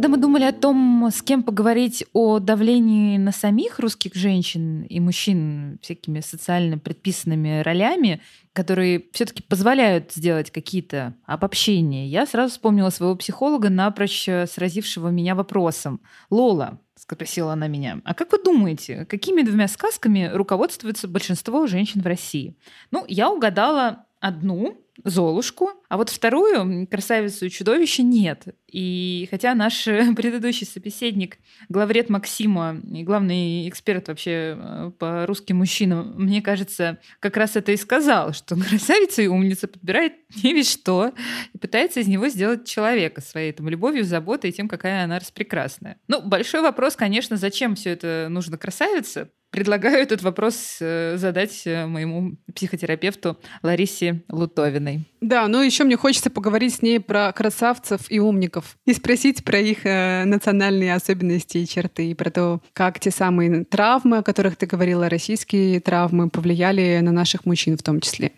Когда 0.03 0.17
мы 0.17 0.21
думали 0.21 0.43
о 0.43 0.51
том, 0.51 1.07
с 1.09 1.21
кем 1.21 1.43
поговорить 1.43 2.05
о 2.11 2.39
давлении 2.39 3.17
на 3.17 3.31
самих 3.31 3.79
русских 3.79 4.15
женщин 4.15 4.81
и 4.81 4.99
мужчин 4.99 5.79
всякими 5.81 6.19
социально 6.19 6.77
предписанными 6.77 7.61
ролями, 7.61 8.21
которые 8.51 9.05
все-таки 9.13 9.41
позволяют 9.43 10.11
сделать 10.11 10.51
какие-то 10.51 11.13
обобщения, 11.25 12.05
я 12.05 12.25
сразу 12.25 12.51
вспомнила 12.51 12.89
своего 12.89 13.15
психолога, 13.15 13.69
напрочь 13.69 14.25
сразившего 14.25 15.07
меня 15.07 15.35
вопросом. 15.35 16.01
Лола, 16.29 16.81
спросила 16.97 17.53
она 17.53 17.69
меня. 17.69 18.01
А 18.03 18.13
как 18.13 18.33
вы 18.33 18.43
думаете, 18.43 19.05
какими 19.05 19.41
двумя 19.41 19.69
сказками 19.69 20.29
руководствуется 20.33 21.07
большинство 21.07 21.65
женщин 21.65 22.01
в 22.01 22.07
России? 22.07 22.57
Ну, 22.91 23.05
я 23.07 23.31
угадала 23.31 24.05
одну, 24.23 24.79
Золушку, 25.03 25.71
а 25.89 25.97
вот 25.97 26.09
вторую, 26.09 26.87
красавицу 26.87 27.47
и 27.47 27.49
чудовище, 27.49 28.03
нет. 28.03 28.45
И 28.71 29.27
хотя 29.31 29.55
наш 29.55 29.85
предыдущий 30.15 30.67
собеседник, 30.67 31.39
главред 31.67 32.09
Максима 32.09 32.79
и 32.93 33.03
главный 33.03 33.67
эксперт 33.67 34.07
вообще 34.07 34.55
э, 34.55 34.91
по 34.99 35.25
русским 35.25 35.57
мужчинам, 35.57 36.13
мне 36.15 36.43
кажется, 36.43 36.99
как 37.19 37.37
раз 37.37 37.55
это 37.55 37.71
и 37.71 37.77
сказал, 37.77 38.33
что 38.33 38.55
красавица 38.69 39.23
и 39.23 39.27
умница 39.27 39.67
подбирает 39.67 40.13
не 40.43 40.53
весь 40.53 40.71
что 40.71 41.11
и 41.53 41.57
пытается 41.57 41.99
из 41.99 42.07
него 42.07 42.29
сделать 42.29 42.67
человека 42.67 43.19
своей 43.19 43.51
там, 43.51 43.67
любовью, 43.69 44.05
заботой 44.05 44.51
и 44.51 44.53
тем, 44.53 44.67
какая 44.67 45.05
она 45.05 45.17
распрекрасная. 45.17 45.97
Ну, 46.07 46.21
большой 46.21 46.61
вопрос, 46.61 46.95
конечно, 46.95 47.35
зачем 47.35 47.73
все 47.73 47.89
это 47.89 48.27
нужно 48.29 48.59
красавице? 48.59 49.31
Предлагаю 49.53 49.99
этот 49.99 50.23
вопрос 50.23 50.77
э, 50.81 51.15
задать 51.17 51.61
э, 51.65 51.85
моему 51.85 52.37
психотерапевту 52.55 53.37
Ларисе 53.61 54.23
Лутовиной. 54.27 55.07
Да, 55.21 55.47
ну 55.47 55.61
еще 55.61 55.83
мне 55.83 55.95
хочется 55.95 56.31
поговорить 56.31 56.73
с 56.73 56.81
ней 56.81 56.99
про 56.99 57.31
красавцев 57.31 58.01
и 58.09 58.19
умников 58.19 58.77
и 58.87 58.93
спросить 58.93 59.43
про 59.43 59.59
их 59.59 59.85
э, 59.85 60.23
национальные 60.25 60.95
особенности 60.95 61.59
и 61.59 61.67
черты, 61.67 62.07
и 62.09 62.15
про 62.15 62.31
то, 62.31 62.61
как 62.73 62.99
те 62.99 63.11
самые 63.11 63.63
травмы, 63.65 64.17
о 64.17 64.23
которых 64.23 64.55
ты 64.55 64.65
говорила, 64.65 65.07
российские 65.07 65.79
травмы, 65.81 66.31
повлияли 66.31 66.99
на 67.03 67.11
наших 67.11 67.45
мужчин 67.45 67.77
в 67.77 67.83
том 67.83 68.01
числе. 68.01 68.31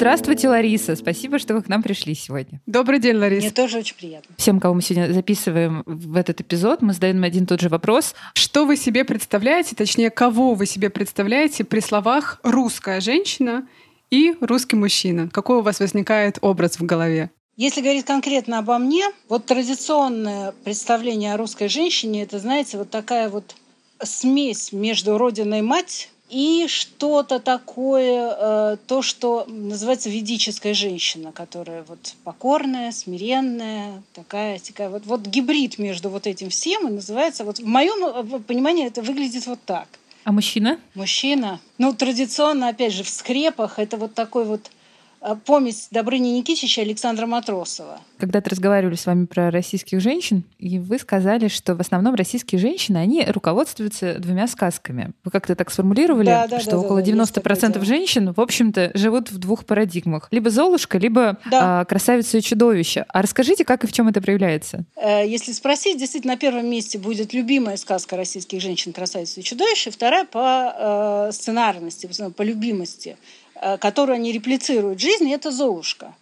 Здравствуйте, 0.00 0.48
Лариса. 0.48 0.96
Спасибо, 0.96 1.38
что 1.38 1.52
вы 1.52 1.60
к 1.60 1.68
нам 1.68 1.82
пришли 1.82 2.14
сегодня. 2.14 2.62
Добрый 2.64 3.00
день, 3.00 3.16
Лариса. 3.16 3.42
Мне 3.42 3.50
тоже 3.50 3.80
очень 3.80 3.94
приятно. 3.96 4.34
Всем, 4.38 4.58
кого 4.58 4.72
мы 4.72 4.80
сегодня 4.80 5.12
записываем 5.12 5.82
в 5.84 6.16
этот 6.16 6.40
эпизод, 6.40 6.80
мы 6.80 6.94
задаем 6.94 7.22
один 7.22 7.44
и 7.44 7.46
тот 7.46 7.60
же 7.60 7.68
вопрос. 7.68 8.14
Что 8.32 8.64
вы 8.64 8.78
себе 8.78 9.04
представляете, 9.04 9.76
точнее, 9.76 10.08
кого 10.08 10.54
вы 10.54 10.64
себе 10.64 10.88
представляете 10.88 11.64
при 11.64 11.80
словах 11.80 12.40
«русская 12.42 13.02
женщина» 13.02 13.68
и 14.08 14.34
«русский 14.40 14.74
мужчина»? 14.74 15.28
Какой 15.28 15.58
у 15.58 15.60
вас 15.60 15.80
возникает 15.80 16.38
образ 16.40 16.80
в 16.80 16.86
голове? 16.86 17.30
Если 17.58 17.82
говорить 17.82 18.06
конкретно 18.06 18.60
обо 18.60 18.78
мне, 18.78 19.04
вот 19.28 19.44
традиционное 19.44 20.54
представление 20.64 21.34
о 21.34 21.36
русской 21.36 21.68
женщине, 21.68 22.22
это, 22.22 22.38
знаете, 22.38 22.78
вот 22.78 22.88
такая 22.88 23.28
вот 23.28 23.54
смесь 24.02 24.72
между 24.72 25.18
родиной 25.18 25.60
мать 25.60 26.08
и 26.30 26.66
что-то 26.68 27.40
такое, 27.40 28.36
э, 28.38 28.76
то, 28.86 29.02
что 29.02 29.44
называется 29.48 30.08
ведическая 30.08 30.74
женщина, 30.74 31.32
которая 31.32 31.82
вот 31.82 32.14
покорная, 32.24 32.92
смиренная, 32.92 34.02
такая, 34.14 34.58
такая 34.60 34.88
вот, 34.88 35.06
вот 35.06 35.22
гибрид 35.22 35.78
между 35.78 36.08
вот 36.08 36.26
этим 36.26 36.50
всем 36.50 36.88
и 36.88 36.92
называется, 36.92 37.44
вот 37.44 37.58
в 37.58 37.66
моем 37.66 38.04
э, 38.04 38.38
понимании 38.40 38.86
это 38.86 39.02
выглядит 39.02 39.46
вот 39.46 39.58
так. 39.66 39.88
А 40.24 40.32
мужчина? 40.32 40.78
Мужчина. 40.94 41.60
Ну, 41.78 41.92
традиционно, 41.92 42.68
опять 42.68 42.92
же, 42.92 43.02
в 43.02 43.08
скрепах 43.08 43.78
это 43.78 43.96
вот 43.96 44.14
такой 44.14 44.44
вот 44.44 44.70
помесь 45.44 45.88
Добрыни 45.90 46.28
Никитича 46.30 46.80
и 46.80 46.84
Александра 46.84 47.26
Матросова. 47.26 48.00
Когда-то 48.18 48.50
разговаривали 48.50 48.94
с 48.94 49.06
вами 49.06 49.26
про 49.26 49.50
российских 49.50 50.00
женщин, 50.00 50.44
и 50.58 50.78
вы 50.78 50.98
сказали, 50.98 51.48
что 51.48 51.74
в 51.74 51.80
основном 51.80 52.14
российские 52.14 52.58
женщины, 52.58 52.98
они 52.98 53.24
руководствуются 53.24 54.18
двумя 54.18 54.46
сказками. 54.46 55.12
Вы 55.24 55.30
как-то 55.30 55.54
так 55.54 55.70
сформулировали, 55.70 56.26
да, 56.26 56.46
да, 56.46 56.60
что 56.60 56.72
да, 56.72 56.78
около 56.78 57.02
да, 57.02 57.10
90% 57.10 57.84
женщин, 57.84 58.32
в 58.32 58.40
общем-то, 58.40 58.92
живут 58.94 59.30
в 59.30 59.38
двух 59.38 59.64
парадигмах. 59.64 60.28
Либо 60.30 60.50
Золушка, 60.50 60.98
либо 60.98 61.38
да. 61.50 61.80
а, 61.80 61.84
красавица 61.84 62.38
и 62.38 62.42
чудовище. 62.42 63.04
А 63.08 63.22
расскажите, 63.22 63.64
как 63.64 63.84
и 63.84 63.86
в 63.86 63.92
чем 63.92 64.08
это 64.08 64.20
проявляется? 64.20 64.84
Э, 64.96 65.26
если 65.26 65.52
спросить, 65.52 65.98
действительно, 65.98 66.34
на 66.34 66.38
первом 66.38 66.68
месте 66.68 66.98
будет 66.98 67.32
любимая 67.32 67.76
сказка 67.76 68.16
российских 68.16 68.60
женщин 68.60 68.92
«Красавица 68.92 69.40
и 69.40 69.42
чудовище», 69.42 69.90
вторая 69.90 70.24
по 70.24 71.28
э, 71.28 71.32
сценарности, 71.32 72.08
по 72.36 72.42
любимости– 72.42 73.16
которую 73.80 74.16
они 74.16 74.32
реплицируют 74.32 74.98
в 74.98 75.02
жизни, 75.02 75.34
это 75.34 75.50
Золушка. 75.50 76.14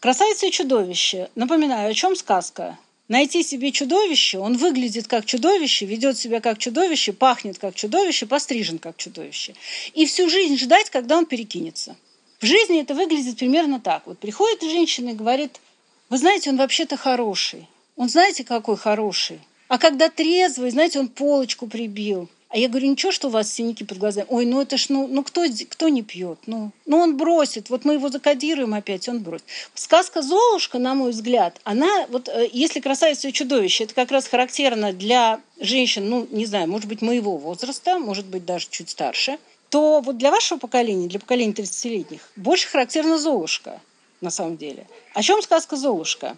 Красавица 0.00 0.46
и 0.46 0.50
чудовище. 0.50 1.28
Напоминаю, 1.34 1.90
о 1.90 1.94
чем 1.94 2.16
сказка? 2.16 2.78
Найти 3.08 3.42
себе 3.42 3.72
чудовище, 3.72 4.38
он 4.38 4.56
выглядит 4.56 5.08
как 5.08 5.24
чудовище, 5.24 5.84
ведет 5.84 6.16
себя 6.16 6.40
как 6.40 6.58
чудовище, 6.58 7.12
пахнет 7.12 7.58
как 7.58 7.74
чудовище, 7.74 8.26
пострижен 8.26 8.78
как 8.78 8.96
чудовище. 8.96 9.54
И 9.94 10.06
всю 10.06 10.28
жизнь 10.30 10.56
ждать, 10.56 10.90
когда 10.90 11.18
он 11.18 11.26
перекинется. 11.26 11.96
В 12.38 12.46
жизни 12.46 12.80
это 12.80 12.94
выглядит 12.94 13.36
примерно 13.36 13.80
так. 13.80 14.04
Вот 14.06 14.18
приходит 14.18 14.62
женщина 14.62 15.10
и 15.10 15.14
говорит, 15.14 15.60
вы 16.08 16.18
знаете, 16.18 16.50
он 16.50 16.56
вообще-то 16.56 16.96
хороший. 16.96 17.66
Он 17.96 18.08
знаете, 18.08 18.44
какой 18.44 18.76
хороший. 18.76 19.40
А 19.68 19.76
когда 19.76 20.08
трезвый, 20.08 20.70
знаете, 20.70 21.00
он 21.00 21.08
полочку 21.08 21.66
прибил. 21.66 22.28
А 22.50 22.58
я 22.58 22.68
говорю, 22.68 22.90
ничего, 22.90 23.12
что 23.12 23.28
у 23.28 23.30
вас 23.30 23.52
синяки 23.52 23.84
под 23.84 23.98
глазами? 23.98 24.26
Ой, 24.28 24.44
ну 24.44 24.60
это 24.60 24.76
ж, 24.76 24.86
ну, 24.88 25.06
ну 25.06 25.22
кто, 25.22 25.44
кто 25.68 25.88
не 25.88 26.02
пьет? 26.02 26.40
Ну, 26.46 26.72
ну 26.84 26.98
он 26.98 27.16
бросит, 27.16 27.70
вот 27.70 27.84
мы 27.84 27.94
его 27.94 28.08
закодируем 28.08 28.74
опять, 28.74 29.08
он 29.08 29.20
бросит. 29.20 29.44
Сказка 29.74 30.20
«Золушка», 30.20 30.80
на 30.80 30.94
мой 30.94 31.12
взгляд, 31.12 31.60
она, 31.62 32.06
вот 32.08 32.28
э, 32.28 32.48
если 32.52 32.80
«Красавица 32.80 33.28
и 33.28 33.32
чудовище», 33.32 33.84
это 33.84 33.94
как 33.94 34.10
раз 34.10 34.26
характерно 34.26 34.92
для 34.92 35.40
женщин, 35.60 36.10
ну, 36.10 36.26
не 36.32 36.44
знаю, 36.44 36.68
может 36.68 36.88
быть, 36.88 37.02
моего 37.02 37.36
возраста, 37.36 38.00
может 38.00 38.26
быть, 38.26 38.44
даже 38.44 38.66
чуть 38.68 38.90
старше, 38.90 39.38
то 39.68 40.00
вот 40.00 40.18
для 40.18 40.32
вашего 40.32 40.58
поколения, 40.58 41.06
для 41.06 41.20
поколения 41.20 41.52
30-летних, 41.52 42.20
больше 42.34 42.66
характерна 42.66 43.16
«Золушка», 43.16 43.80
на 44.20 44.30
самом 44.30 44.56
деле. 44.56 44.88
О 45.14 45.22
чем 45.22 45.40
сказка 45.40 45.76
«Золушка»? 45.76 46.36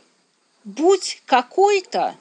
Будь 0.64 1.22
какой-то, 1.24 2.14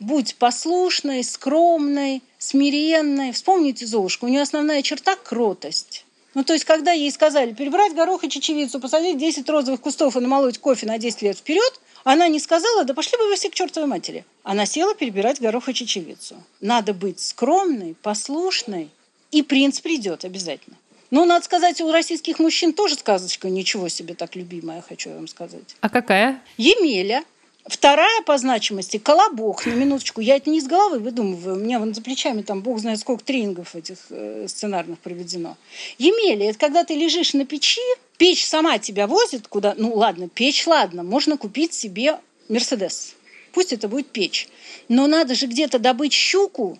будь 0.00 0.34
послушной, 0.34 1.22
скромной, 1.22 2.22
смиренной. 2.46 3.32
Вспомните 3.32 3.86
Золушку, 3.86 4.26
у 4.26 4.28
нее 4.28 4.42
основная 4.42 4.82
черта– 4.82 5.16
кротость. 5.22 6.04
Ну, 6.34 6.44
то 6.44 6.52
есть, 6.52 6.64
когда 6.64 6.92
ей 6.92 7.10
сказали 7.10 7.54
перебрать 7.54 7.94
горох 7.94 8.22
и 8.24 8.28
чечевицу, 8.28 8.78
посадить 8.78 9.16
10 9.16 9.48
розовых 9.48 9.80
кустов 9.80 10.16
и 10.16 10.20
намолоть 10.20 10.58
кофе 10.58 10.86
на 10.86 10.98
10 10.98 11.22
лет 11.22 11.38
вперед, 11.38 11.80
она 12.04 12.28
не 12.28 12.38
сказала, 12.38 12.84
да 12.84 12.92
пошли 12.92 13.16
бы 13.16 13.26
вы 13.26 13.36
все 13.36 13.48
к 13.48 13.54
чертовой 13.54 13.88
матери. 13.88 14.24
Она 14.42 14.66
села 14.66 14.94
перебирать 14.94 15.40
горох 15.40 15.68
и 15.70 15.74
чечевицу. 15.74 16.36
Надо 16.60 16.92
быть 16.92 17.20
скромной, 17.20 17.96
послушной, 18.02 18.90
и 19.32 19.42
принц 19.42 19.80
придет 19.80 20.24
обязательно. 20.24 20.76
Ну, 21.10 21.24
надо 21.24 21.44
сказать, 21.44 21.80
у 21.80 21.90
российских 21.90 22.38
мужчин 22.38 22.72
тоже 22.72 22.96
сказочка 22.96 23.48
ничего 23.48 23.88
себе 23.88 24.14
так 24.14 24.36
любимая, 24.36 24.82
хочу 24.82 25.10
вам 25.10 25.28
сказать. 25.28 25.76
А 25.80 25.88
какая? 25.88 26.42
Емеля. 26.58 27.24
Вторая 27.68 28.22
по 28.22 28.38
значимости– 28.38 28.96
колобок. 28.98 29.66
На 29.66 29.72
минуточку. 29.72 30.20
Я 30.20 30.36
это 30.36 30.50
не 30.50 30.58
из 30.58 30.66
головы 30.66 31.00
выдумываю. 31.00 31.56
У 31.56 31.58
меня 31.58 31.80
вон 31.80 31.94
за 31.94 32.00
плечами 32.00 32.42
там 32.42 32.62
бог 32.62 32.78
знает 32.78 33.00
сколько 33.00 33.24
тренингов 33.24 33.74
этих 33.74 33.98
э, 34.10 34.46
сценарных 34.48 35.00
проведено. 35.00 35.56
Емели– 35.98 36.46
это 36.48 36.58
когда 36.58 36.84
ты 36.84 36.94
лежишь 36.94 37.34
на 37.34 37.44
печи, 37.44 37.80
печь 38.18 38.46
сама 38.46 38.78
тебя 38.78 39.08
возит 39.08 39.48
куда... 39.48 39.74
Ну 39.76 39.94
ладно, 39.94 40.28
печь, 40.28 40.66
ладно. 40.66 41.02
Можно 41.02 41.36
купить 41.36 41.74
себе 41.74 42.20
Мерседес. 42.48 43.16
Пусть 43.52 43.72
это 43.72 43.88
будет 43.88 44.08
печь. 44.10 44.48
Но 44.88 45.08
надо 45.08 45.34
же 45.34 45.46
где-то 45.46 45.80
добыть 45.80 46.12
щуку. 46.12 46.78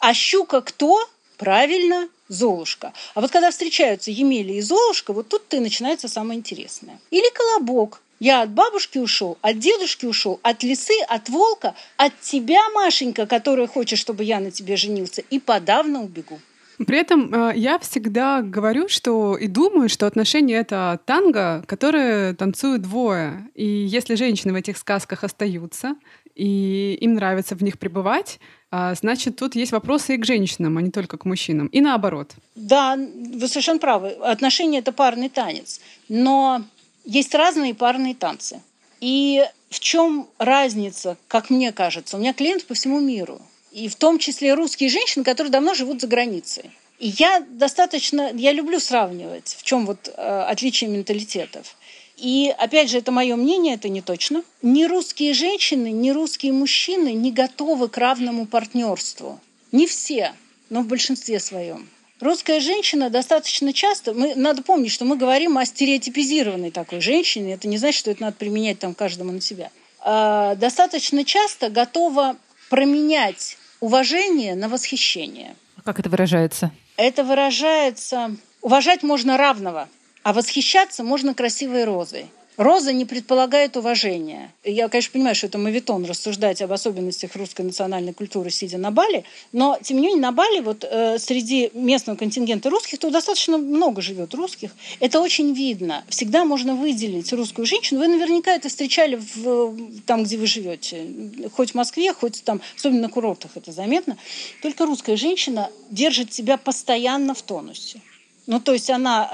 А 0.00 0.14
щука 0.14 0.62
кто? 0.62 1.08
Правильно, 1.36 2.08
Золушка. 2.28 2.92
А 3.14 3.20
вот 3.20 3.30
когда 3.30 3.50
встречаются 3.50 4.10
Емеля 4.10 4.54
и 4.54 4.60
Золушка, 4.60 5.12
вот 5.12 5.28
тут-то 5.28 5.58
и 5.58 5.60
начинается 5.60 6.08
самое 6.08 6.38
интересное. 6.38 6.98
Или 7.10 7.30
колобок. 7.32 8.00
Я 8.20 8.42
от 8.42 8.50
бабушки 8.50 8.98
ушел, 8.98 9.38
от 9.42 9.58
дедушки 9.58 10.06
ушел, 10.06 10.40
от 10.42 10.62
лисы, 10.62 10.94
от 11.08 11.28
волка, 11.28 11.74
от 11.96 12.18
тебя, 12.20 12.60
Машенька, 12.74 13.26
которая 13.26 13.66
хочет, 13.66 13.98
чтобы 13.98 14.24
я 14.24 14.40
на 14.40 14.50
тебе 14.50 14.76
женился, 14.76 15.22
и 15.30 15.38
подавно 15.38 16.02
убегу. 16.02 16.38
При 16.78 16.98
этом 16.98 17.32
э, 17.32 17.52
я 17.56 17.78
всегда 17.78 18.42
говорю, 18.42 18.88
что 18.88 19.36
и 19.36 19.46
думаю, 19.46 19.88
что 19.88 20.06
отношения— 20.06 20.54
это 20.56 21.00
танго, 21.06 21.62
которые 21.66 22.34
танцуют 22.34 22.82
двое. 22.82 23.48
И 23.54 23.64
если 23.64 24.16
женщины 24.16 24.52
в 24.52 24.56
этих 24.56 24.76
сказках 24.76 25.22
остаются, 25.24 25.94
и 26.34 26.98
им 27.00 27.14
нравится 27.14 27.54
в 27.54 27.62
них 27.62 27.78
пребывать, 27.78 28.40
э, 28.72 28.94
значит, 29.00 29.36
тут 29.36 29.54
есть 29.54 29.72
вопросы 29.72 30.16
и 30.16 30.18
к 30.18 30.24
женщинам, 30.24 30.76
а 30.76 30.82
не 30.82 30.90
только 30.90 31.16
к 31.16 31.24
мужчинам. 31.24 31.68
И 31.68 31.80
наоборот. 31.80 32.32
Да, 32.56 32.96
вы 32.96 33.46
совершенно 33.46 33.78
правы. 33.78 34.08
Отношения— 34.08 34.78
это 34.80 34.92
парный 34.92 35.28
танец. 35.28 35.80
Но 36.08 36.64
есть 37.04 37.34
разные 37.34 37.74
парные 37.74 38.14
танцы. 38.14 38.60
И 39.00 39.44
в 39.70 39.80
чем 39.80 40.28
разница, 40.38 41.16
как 41.28 41.50
мне 41.50 41.72
кажется? 41.72 42.16
У 42.16 42.20
меня 42.20 42.32
клиенты 42.32 42.64
по 42.64 42.74
всему 42.74 43.00
миру. 43.00 43.40
И 43.72 43.88
в 43.88 43.96
том 43.96 44.18
числе 44.18 44.54
русские 44.54 44.88
женщины, 44.88 45.24
которые 45.24 45.50
давно 45.50 45.74
живут 45.74 46.00
за 46.00 46.06
границей. 46.06 46.70
И 46.98 47.08
я 47.18 47.40
достаточно, 47.40 48.30
я 48.32 48.52
люблю 48.52 48.78
сравнивать, 48.78 49.56
в 49.58 49.62
чем 49.64 49.84
вот 49.84 50.08
э, 50.08 50.46
отличие 50.48 50.88
менталитетов. 50.90 51.76
И 52.16 52.54
опять 52.56 52.88
же, 52.88 52.98
это 52.98 53.10
мое 53.10 53.34
мнение, 53.34 53.74
это 53.74 53.88
не 53.88 54.00
точно. 54.00 54.44
Ни 54.62 54.84
русские 54.84 55.34
женщины, 55.34 55.90
ни 55.90 56.10
русские 56.10 56.52
мужчины 56.52 57.12
не 57.12 57.32
готовы 57.32 57.88
к 57.88 57.98
равному 57.98 58.46
партнерству. 58.46 59.40
Не 59.72 59.86
все, 59.88 60.32
но 60.70 60.82
в 60.82 60.86
большинстве 60.86 61.40
своем. 61.40 61.88
Русская 62.24 62.58
женщина 62.58 63.10
достаточно 63.10 63.74
часто, 63.74 64.14
мы, 64.14 64.34
надо 64.34 64.62
помнить, 64.62 64.90
что 64.90 65.04
мы 65.04 65.18
говорим 65.18 65.58
о 65.58 65.66
стереотипизированной 65.66 66.70
такой 66.70 67.02
женщине, 67.02 67.52
это 67.52 67.68
не 67.68 67.76
значит, 67.76 67.98
что 67.98 68.10
это 68.10 68.22
надо 68.22 68.36
применять 68.38 68.78
там 68.78 68.94
каждому 68.94 69.30
на 69.30 69.42
себя, 69.42 69.70
а, 70.00 70.54
достаточно 70.54 71.22
часто 71.26 71.68
готова 71.68 72.36
променять 72.70 73.58
уважение 73.80 74.54
на 74.54 74.70
восхищение. 74.70 75.54
Как 75.84 76.00
это 76.00 76.08
выражается? 76.08 76.70
Это 76.96 77.24
выражается... 77.24 78.34
Уважать 78.62 79.02
можно 79.02 79.36
равного, 79.36 79.90
а 80.22 80.32
восхищаться 80.32 81.04
можно 81.04 81.34
красивой 81.34 81.84
розой. 81.84 82.28
Роза 82.56 82.92
не 82.92 83.04
предполагает 83.04 83.76
уважения. 83.76 84.52
Я, 84.62 84.88
конечно, 84.88 85.12
понимаю, 85.12 85.34
что 85.34 85.48
это 85.48 85.58
мавитон 85.58 86.04
рассуждать 86.04 86.62
об 86.62 86.70
особенностях 86.70 87.34
русской 87.34 87.62
национальной 87.62 88.12
культуры, 88.12 88.50
сидя 88.50 88.78
на 88.78 88.92
Бали, 88.92 89.24
но, 89.52 89.76
тем 89.82 89.96
не 89.96 90.04
менее, 90.06 90.20
на 90.20 90.30
Бали 90.30 90.60
вот 90.60 90.84
э, 90.88 91.18
среди 91.18 91.70
местного 91.74 92.16
контингента 92.16 92.70
русских, 92.70 92.98
то 93.00 93.10
достаточно 93.10 93.58
много 93.58 94.02
живет 94.02 94.34
русских. 94.34 94.70
Это 95.00 95.20
очень 95.20 95.52
видно. 95.52 96.04
Всегда 96.08 96.44
можно 96.44 96.76
выделить 96.76 97.32
русскую 97.32 97.66
женщину. 97.66 98.00
Вы 98.00 98.08
наверняка 98.08 98.54
это 98.54 98.68
встречали 98.68 99.16
в, 99.16 99.76
там, 100.06 100.22
где 100.22 100.36
вы 100.36 100.46
живете. 100.46 101.06
Хоть 101.52 101.72
в 101.72 101.74
Москве, 101.74 102.12
хоть 102.12 102.44
там, 102.44 102.60
особенно 102.76 103.02
на 103.02 103.08
курортах 103.08 103.50
это 103.56 103.72
заметно. 103.72 104.16
Только 104.62 104.86
русская 104.86 105.16
женщина 105.16 105.70
держит 105.90 106.32
себя 106.32 106.56
постоянно 106.56 107.34
в 107.34 107.42
тонусе. 107.42 108.00
Ну, 108.46 108.60
то 108.60 108.72
есть 108.72 108.90
она, 108.90 109.28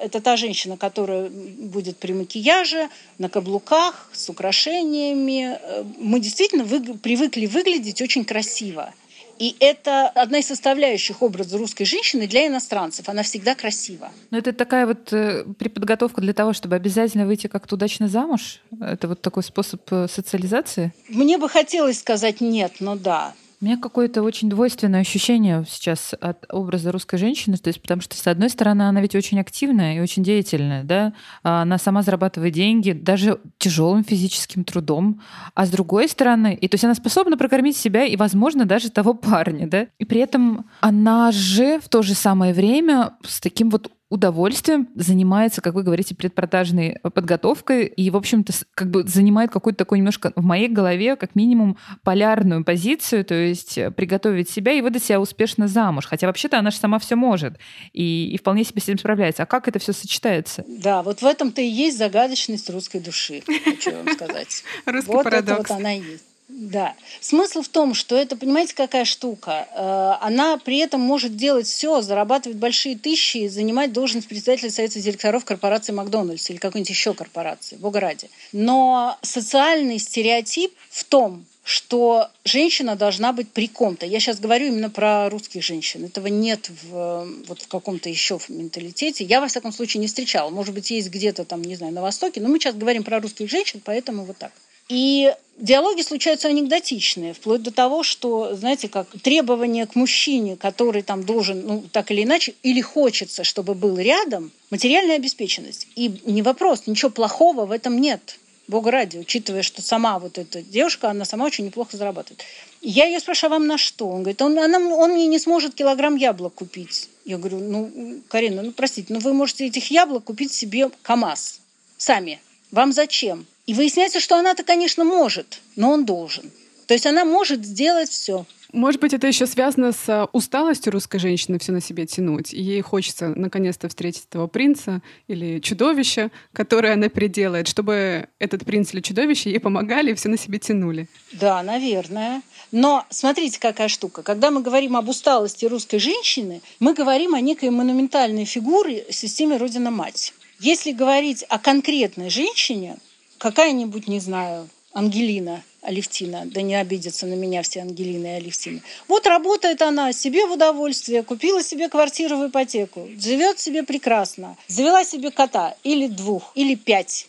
э, 0.00 0.06
это 0.06 0.20
та 0.20 0.36
женщина, 0.36 0.76
которая 0.76 1.28
будет 1.28 1.98
при 1.98 2.12
макияже, 2.12 2.88
на 3.18 3.28
каблуках, 3.28 4.08
с 4.12 4.30
украшениями. 4.30 5.58
Э, 5.60 5.84
мы 5.98 6.20
действительно 6.20 6.64
вы, 6.64 6.94
привыкли 6.94 7.46
выглядеть 7.46 8.00
очень 8.00 8.24
красиво. 8.24 8.92
И 9.38 9.54
это 9.60 10.08
одна 10.08 10.38
из 10.38 10.46
составляющих 10.46 11.22
образа 11.22 11.58
русской 11.58 11.84
женщины 11.84 12.26
для 12.26 12.46
иностранцев. 12.46 13.08
Она 13.08 13.22
всегда 13.22 13.54
красива. 13.54 14.10
Но 14.30 14.38
это 14.38 14.52
такая 14.52 14.86
вот 14.86 15.12
э, 15.12 15.44
преподготовка 15.58 16.20
для 16.22 16.32
того, 16.32 16.54
чтобы 16.54 16.76
обязательно 16.76 17.26
выйти 17.26 17.46
как-то 17.46 17.74
удачно 17.74 18.08
замуж? 18.08 18.60
Это 18.80 19.08
вот 19.08 19.20
такой 19.20 19.42
способ 19.42 19.82
э, 19.92 20.08
социализации? 20.08 20.92
Мне 21.08 21.36
бы 21.36 21.48
хотелось 21.50 21.98
сказать 21.98 22.40
нет, 22.40 22.76
но 22.80 22.96
да. 22.96 23.34
У 23.66 23.68
меня 23.68 23.78
какое-то 23.78 24.22
очень 24.22 24.48
двойственное 24.48 25.00
ощущение 25.00 25.64
сейчас 25.68 26.14
от 26.20 26.46
образа 26.52 26.92
русской 26.92 27.16
женщины, 27.16 27.56
то 27.56 27.66
есть 27.66 27.82
потому 27.82 28.00
что, 28.00 28.14
с 28.14 28.24
одной 28.28 28.48
стороны, 28.48 28.82
она 28.82 29.00
ведь 29.00 29.16
очень 29.16 29.40
активная 29.40 29.96
и 29.96 30.00
очень 30.00 30.22
деятельная, 30.22 30.84
да, 30.84 31.14
а 31.42 31.62
она 31.62 31.76
сама 31.76 32.02
зарабатывает 32.02 32.54
деньги, 32.54 32.92
даже 32.92 33.40
тяжелым 33.58 34.04
физическим 34.04 34.62
трудом, 34.62 35.20
а 35.56 35.66
с 35.66 35.70
другой 35.70 36.08
стороны, 36.08 36.54
и 36.54 36.68
то 36.68 36.76
есть 36.76 36.84
она 36.84 36.94
способна 36.94 37.36
прокормить 37.36 37.76
себя 37.76 38.04
и, 38.04 38.14
возможно, 38.16 38.66
даже 38.66 38.88
того 38.88 39.14
парня, 39.14 39.66
да, 39.66 39.88
и 39.98 40.04
при 40.04 40.20
этом 40.20 40.66
она 40.80 41.32
же 41.32 41.80
в 41.80 41.88
то 41.88 42.02
же 42.02 42.14
самое 42.14 42.54
время 42.54 43.14
с 43.24 43.40
таким 43.40 43.70
вот 43.70 43.90
удовольствием 44.08 44.88
занимается, 44.94 45.60
как 45.60 45.74
вы 45.74 45.82
говорите, 45.82 46.14
предпродажной 46.14 46.98
подготовкой 47.02 47.86
и, 47.86 48.08
в 48.10 48.16
общем-то, 48.16 48.52
как 48.74 48.90
бы 48.90 49.02
занимает 49.04 49.50
какую-то 49.50 49.78
такую 49.78 49.98
немножко 49.98 50.32
в 50.36 50.44
моей 50.44 50.68
голове, 50.68 51.16
как 51.16 51.34
минимум, 51.34 51.76
полярную 52.04 52.64
позицию, 52.64 53.24
то 53.24 53.34
есть 53.34 53.76
э, 53.78 53.90
приготовить 53.90 54.48
себя 54.48 54.72
и 54.72 54.80
выдать 54.80 55.02
себя 55.02 55.20
успешно 55.20 55.66
замуж. 55.66 56.06
Хотя 56.06 56.28
вообще-то 56.28 56.58
она 56.58 56.70
же 56.70 56.76
сама 56.76 56.98
все 57.00 57.16
может 57.16 57.54
и, 57.92 58.30
и 58.32 58.38
вполне 58.38 58.64
себе 58.64 58.80
с 58.80 58.84
этим 58.84 58.98
справляется. 58.98 59.42
А 59.42 59.46
как 59.46 59.66
это 59.66 59.78
все 59.80 59.92
сочетается? 59.92 60.64
Да, 60.68 61.02
вот 61.02 61.22
в 61.22 61.26
этом-то 61.26 61.60
и 61.60 61.66
есть 61.66 61.98
загадочность 61.98 62.70
русской 62.70 63.00
души, 63.00 63.42
хочу 63.64 63.92
вам 63.92 64.08
сказать. 64.14 64.62
Русский 64.86 65.12
вот 65.12 65.24
парадокс. 65.24 65.64
это 65.64 65.72
вот 65.74 65.80
она 65.80 65.96
и 65.96 66.00
есть. 66.00 66.24
Да. 66.48 66.94
Смысл 67.20 67.62
в 67.62 67.68
том, 67.68 67.92
что 67.92 68.16
это, 68.16 68.36
понимаете, 68.36 68.74
какая 68.74 69.04
штука? 69.04 69.66
Э, 69.74 70.24
она 70.24 70.58
при 70.58 70.78
этом 70.78 71.00
может 71.00 71.36
делать 71.36 71.66
все, 71.66 72.02
зарабатывать 72.02 72.56
большие 72.58 72.96
тысячи 72.96 73.38
и 73.38 73.48
занимать 73.48 73.92
должность 73.92 74.28
председателя 74.28 74.70
Совета 74.70 75.00
директоров 75.00 75.44
корпорации 75.44 75.92
Макдональдс 75.92 76.48
или 76.50 76.58
какой-нибудь 76.58 76.90
еще 76.90 77.14
корпорации, 77.14 77.76
бога 77.76 77.98
ради. 77.98 78.30
Но 78.52 79.18
социальный 79.22 79.98
стереотип 79.98 80.72
в 80.88 81.02
том, 81.04 81.44
что 81.64 82.28
женщина 82.44 82.94
должна 82.94 83.32
быть 83.32 83.50
при 83.50 83.66
ком-то. 83.66 84.06
Я 84.06 84.20
сейчас 84.20 84.38
говорю 84.38 84.68
именно 84.68 84.88
про 84.88 85.28
русских 85.28 85.64
женщин. 85.64 86.04
Этого 86.04 86.28
нет 86.28 86.70
в, 86.84 87.26
вот 87.48 87.60
в 87.60 87.66
каком-то 87.66 88.08
еще 88.08 88.38
менталитете. 88.48 89.24
Я, 89.24 89.40
во 89.40 89.48
всяком 89.48 89.72
случае, 89.72 90.00
не 90.00 90.06
встречала. 90.06 90.50
Может 90.50 90.74
быть, 90.74 90.92
есть 90.92 91.10
где-то 91.10 91.44
там, 91.44 91.62
не 91.62 91.74
знаю, 91.74 91.92
на 91.92 92.02
Востоке. 92.02 92.40
Но 92.40 92.48
мы 92.48 92.60
сейчас 92.60 92.76
говорим 92.76 93.02
про 93.02 93.18
русских 93.18 93.50
женщин, 93.50 93.82
поэтому 93.84 94.24
вот 94.24 94.38
так. 94.38 94.52
И 94.88 95.34
диалоги 95.58 96.02
случаются 96.02 96.48
анекдотичные, 96.48 97.34
вплоть 97.34 97.62
до 97.62 97.70
того, 97.70 98.02
что, 98.02 98.54
знаете, 98.54 98.88
как 98.88 99.08
требование 99.22 99.86
к 99.86 99.94
мужчине, 99.94 100.56
который 100.56 101.02
там 101.02 101.24
должен, 101.24 101.66
ну, 101.66 101.84
так 101.90 102.10
или 102.10 102.22
иначе, 102.22 102.54
или 102.62 102.80
хочется, 102.80 103.44
чтобы 103.44 103.74
был 103.74 103.98
рядом, 103.98 104.52
материальная 104.70 105.16
обеспеченность. 105.16 105.88
И 105.96 106.20
не 106.24 106.42
вопрос, 106.42 106.86
ничего 106.86 107.10
плохого 107.10 107.66
в 107.66 107.72
этом 107.72 108.00
нет. 108.00 108.38
Бога 108.68 108.90
ради, 108.90 109.18
учитывая, 109.18 109.62
что 109.62 109.80
сама 109.80 110.18
вот 110.18 110.38
эта 110.38 110.60
девушка, 110.60 111.10
она 111.10 111.24
сама 111.24 111.44
очень 111.44 111.66
неплохо 111.66 111.96
зарабатывает. 111.96 112.42
Я 112.80 113.06
ее 113.06 113.20
спрашиваю, 113.20 113.54
а 113.54 113.58
вам 113.58 113.66
на 113.68 113.78
что? 113.78 114.08
Он 114.08 114.22
говорит, 114.22 114.42
он, 114.42 114.58
она, 114.58 114.78
он 114.78 115.12
мне 115.12 115.26
не 115.28 115.38
сможет 115.38 115.74
килограмм 115.74 116.16
яблок 116.16 116.54
купить. 116.54 117.08
Я 117.24 117.38
говорю, 117.38 117.60
ну, 117.60 118.20
Карина, 118.28 118.62
ну, 118.62 118.72
простите, 118.72 119.12
но 119.12 119.20
вы 119.20 119.34
можете 119.34 119.66
этих 119.66 119.90
яблок 119.90 120.24
купить 120.24 120.52
себе 120.52 120.90
КАМАЗ 121.02 121.60
сами. 121.96 122.40
Вам 122.72 122.92
зачем? 122.92 123.46
И 123.66 123.74
выясняется, 123.74 124.20
что 124.20 124.36
она-то, 124.36 124.62
конечно, 124.62 125.04
может, 125.04 125.60
но 125.74 125.90
он 125.90 126.04
должен. 126.04 126.50
То 126.86 126.94
есть 126.94 127.06
она 127.06 127.24
может 127.24 127.64
сделать 127.64 128.08
все. 128.08 128.46
Может 128.72 129.00
быть, 129.00 129.14
это 129.14 129.26
еще 129.26 129.46
связано 129.46 129.92
с 129.92 130.08
э, 130.08 130.26
усталостью 130.32 130.92
русской 130.92 131.18
женщины 131.18 131.58
все 131.58 131.72
на 131.72 131.80
себе 131.80 132.04
тянуть. 132.04 132.52
И 132.52 132.60
ей 132.60 132.80
хочется 132.80 133.28
наконец-то 133.28 133.88
встретить 133.88 134.26
этого 134.28 134.48
принца 134.48 135.02
или 135.28 135.60
чудовища, 135.60 136.30
которое 136.52 136.92
она 136.92 137.08
приделает, 137.08 137.68
чтобы 137.68 138.28
этот 138.38 138.64
принц 138.64 138.92
или 138.92 139.00
чудовище 139.00 139.50
ей 139.50 139.60
помогали 139.60 140.10
и 140.10 140.14
все 140.14 140.28
на 140.28 140.36
себе 140.36 140.58
тянули. 140.58 141.08
Да, 141.32 141.62
наверное. 141.62 142.42
Но 142.70 143.06
смотрите, 143.10 143.58
какая 143.60 143.88
штука. 143.88 144.22
Когда 144.22 144.50
мы 144.50 144.62
говорим 144.62 144.96
об 144.96 145.08
усталости 145.08 145.64
русской 145.64 145.98
женщины, 145.98 146.60
мы 146.80 146.92
говорим 146.92 147.34
о 147.34 147.40
некой 147.40 147.70
монументальной 147.70 148.44
фигуре 148.44 149.06
системе 149.10 149.56
Родина-Мать. 149.56 150.34
Если 150.58 150.92
говорить 150.92 151.44
о 151.48 151.58
конкретной 151.58 152.30
женщине, 152.30 152.98
какая-нибудь, 153.38 154.08
не 154.08 154.20
знаю, 154.20 154.68
Ангелина 154.92 155.62
Алевтина, 155.86 156.42
да 156.46 156.62
не 156.62 156.74
обидятся 156.74 157.26
на 157.26 157.34
меня 157.34 157.62
все 157.62 157.80
Ангелины 157.80 158.26
и 158.26 158.36
Алевтины. 158.38 158.82
Вот 159.06 159.26
работает 159.26 159.82
она 159.82 160.12
себе 160.12 160.46
в 160.46 160.52
удовольствие, 160.52 161.22
купила 161.22 161.62
себе 161.62 161.88
квартиру 161.88 162.38
в 162.38 162.48
ипотеку, 162.48 163.08
живет 163.18 163.60
себе 163.60 163.84
прекрасно, 163.84 164.56
завела 164.66 165.04
себе 165.04 165.30
кота 165.30 165.76
или 165.84 166.08
двух, 166.08 166.50
или 166.56 166.74
пять. 166.74 167.28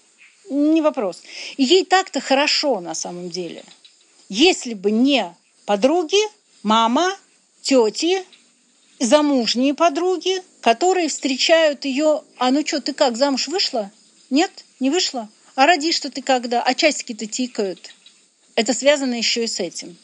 Не 0.49 0.81
вопрос. 0.81 1.21
Ей 1.57 1.85
так-то 1.85 2.19
хорошо 2.19 2.79
на 2.79 2.95
самом 2.95 3.29
деле. 3.29 3.63
Если 4.29 4.73
бы 4.73 4.89
не 4.89 5.35
подруги, 5.65 6.17
мама, 6.63 7.15
тети, 7.61 8.23
замужние 8.99 9.75
подруги, 9.75 10.41
которые 10.61 11.09
встречают 11.09 11.85
ее, 11.85 12.23
а 12.37 12.49
ну 12.51 12.65
что, 12.65 12.81
ты 12.81 12.93
как, 12.93 13.17
замуж 13.17 13.49
вышла? 13.49 13.91
Нет, 14.29 14.51
не 14.79 14.89
вышла? 14.89 15.29
А 15.57 15.65
родишь-то 15.65 16.11
ты 16.11 16.21
когда? 16.21 16.61
А 16.61 16.75
часики-то 16.75 17.25
тикают. 17.25 17.79
Это 18.53 18.75
связано 18.75 19.15
еще 19.15 19.43
и 19.43 19.47
с 19.47 19.59
этим. 19.59 19.97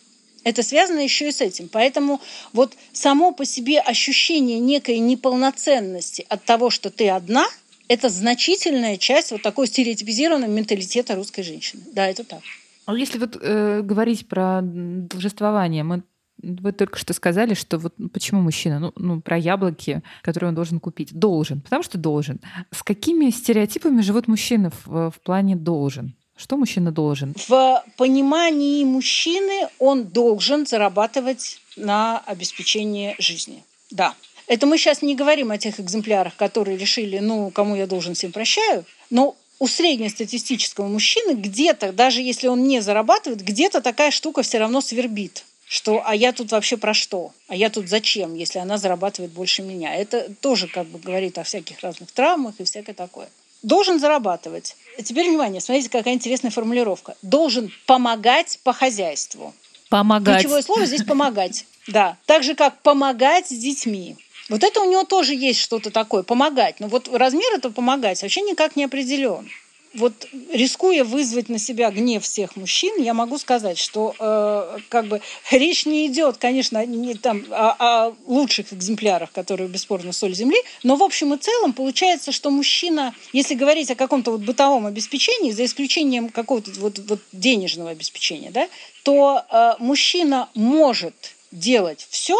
Это 0.43 0.63
связано 0.63 0.97
еще 0.97 1.29
и 1.29 1.31
с 1.31 1.41
этим. 1.41 1.69
Поэтому 1.69 2.19
вот 2.53 2.73
само 2.91 3.33
по 3.33 3.45
себе 3.45 3.79
ощущение 3.79 4.57
некой 4.57 4.97
неполноценности 4.97 6.25
от 6.27 6.43
того, 6.43 6.71
что 6.71 6.89
ты 6.89 7.07
одна, 7.07 7.45
это 7.87 8.09
значительная 8.09 8.97
часть 8.97 9.29
вот 9.29 9.43
такой 9.43 9.67
стереотипизированного 9.67 10.49
менталитета 10.49 11.13
русской 11.13 11.43
женщины. 11.43 11.83
Да, 11.91 12.07
это 12.07 12.23
так. 12.23 12.41
А 12.87 12.95
если 12.95 13.19
вот 13.19 13.37
э, 13.39 13.81
говорить 13.83 14.27
про 14.27 14.61
должествование, 14.63 15.83
мы 15.83 16.01
вы 16.43 16.71
только 16.73 16.99
что 16.99 17.13
сказали, 17.13 17.53
что 17.53 17.77
вот 17.77 17.93
почему 18.11 18.41
мужчина, 18.41 18.79
ну, 18.79 18.93
ну, 18.95 19.21
про 19.21 19.37
яблоки, 19.37 20.01
которые 20.21 20.49
он 20.49 20.55
должен 20.55 20.79
купить. 20.79 21.13
Должен, 21.13 21.61
потому 21.61 21.83
что 21.83 21.97
должен. 21.97 22.39
С 22.71 22.83
какими 22.83 23.29
стереотипами 23.29 24.01
живут 24.01 24.27
мужчины 24.27 24.71
в, 24.85 25.11
в 25.11 25.19
плане 25.21 25.55
должен? 25.55 26.13
Что 26.35 26.57
мужчина 26.57 26.91
должен? 26.91 27.35
В 27.47 27.83
понимании 27.97 28.83
мужчины 28.83 29.67
он 29.79 30.05
должен 30.05 30.65
зарабатывать 30.65 31.59
на 31.77 32.19
обеспечение 32.25 33.15
жизни. 33.19 33.63
Да. 33.91 34.13
Это 34.47 34.65
мы 34.65 34.77
сейчас 34.77 35.01
не 35.01 35.15
говорим 35.15 35.51
о 35.51 35.57
тех 35.57 35.79
экземплярах, 35.79 36.35
которые 36.35 36.77
решили, 36.77 37.19
ну, 37.19 37.49
кому 37.51 37.75
я 37.75 37.87
должен, 37.87 38.13
всем 38.13 38.31
прощаю. 38.31 38.83
Но 39.09 39.37
у 39.59 39.67
среднестатистического 39.67 40.87
мужчины 40.87 41.35
где-то, 41.35 41.93
даже 41.93 42.21
если 42.21 42.47
он 42.47 42.63
не 42.63 42.81
зарабатывает, 42.81 43.41
где-то 43.41 43.81
такая 43.81 44.11
штука 44.11 44.41
все 44.41 44.57
равно 44.57 44.81
свербит 44.81 45.45
что 45.73 46.03
а 46.05 46.13
я 46.15 46.33
тут 46.33 46.51
вообще 46.51 46.77
про 46.77 46.93
что? 46.93 47.31
А 47.47 47.55
я 47.55 47.71
тут 47.71 47.89
зачем, 47.89 48.35
если 48.35 48.59
она 48.59 48.77
зарабатывает 48.77 49.31
больше 49.31 49.63
меня? 49.63 49.95
Это 49.95 50.31
тоже 50.39 50.67
как 50.67 50.85
бы 50.85 50.99
говорит 50.99 51.39
о 51.39 51.43
всяких 51.43 51.79
разных 51.79 52.11
травмах 52.11 52.53
и 52.59 52.63
всякое 52.63 52.93
такое 52.93 53.27
должен 53.63 53.97
зарабатывать. 53.97 54.75
Теперь 55.03 55.29
внимание, 55.29 55.61
смотрите, 55.61 55.89
какая 55.89 56.13
интересная 56.13 56.51
формулировка. 56.51 57.15
Должен 57.21 57.71
помогать 57.85 58.59
по 58.61 58.73
хозяйству. 58.73 59.53
Помогать. 59.89 60.41
Ключевое 60.41 60.61
слово 60.61 60.85
здесь 60.85 61.05
помогать. 61.05 61.65
Да. 61.87 62.17
Так 62.25 62.43
же, 62.43 62.55
как 62.55 62.81
помогать 62.81 63.47
с 63.47 63.57
детьми. 63.57 64.17
Вот 64.49 64.65
это 64.65 64.81
у 64.81 64.91
него 64.91 65.05
тоже 65.05 65.33
есть 65.33 65.61
что-то 65.61 65.91
такое, 65.91 66.23
помогать. 66.23 66.81
Но 66.81 66.87
вот 66.89 67.07
размер 67.07 67.53
этого 67.53 67.71
помогать 67.71 68.21
вообще 68.21 68.41
никак 68.41 68.75
не 68.75 68.83
определен 68.83 69.49
вот 69.93 70.27
рискуя 70.51 71.03
вызвать 71.03 71.49
на 71.49 71.59
себя 71.59 71.91
гнев 71.91 72.23
всех 72.23 72.55
мужчин, 72.55 73.01
я 73.01 73.13
могу 73.13 73.37
сказать, 73.37 73.77
что 73.77 74.15
э, 74.17 74.79
как 74.89 75.07
бы 75.07 75.21
речь 75.51 75.85
не 75.85 76.07
идет, 76.07 76.37
конечно, 76.37 76.83
не 76.85 77.13
там 77.15 77.45
о, 77.49 77.75
о 78.07 78.15
лучших 78.25 78.73
экземплярах, 78.73 79.31
которые 79.31 79.67
бесспорно 79.67 80.11
соль 80.11 80.33
земли, 80.33 80.57
но 80.83 80.95
в 80.95 81.03
общем 81.03 81.33
и 81.33 81.37
целом 81.37 81.73
получается, 81.73 82.31
что 82.31 82.49
мужчина, 82.49 83.13
если 83.33 83.53
говорить 83.53 83.91
о 83.91 83.95
каком-то 83.95 84.31
вот 84.31 84.41
бытовом 84.41 84.85
обеспечении, 84.85 85.51
за 85.51 85.65
исключением 85.65 86.29
какого-то 86.29 86.71
вот, 86.79 86.99
вот 86.99 87.19
денежного 87.31 87.91
обеспечения, 87.91 88.51
да, 88.51 88.67
то 89.03 89.43
э, 89.49 89.73
мужчина 89.79 90.49
может 90.55 91.15
делать 91.51 92.07
все. 92.09 92.37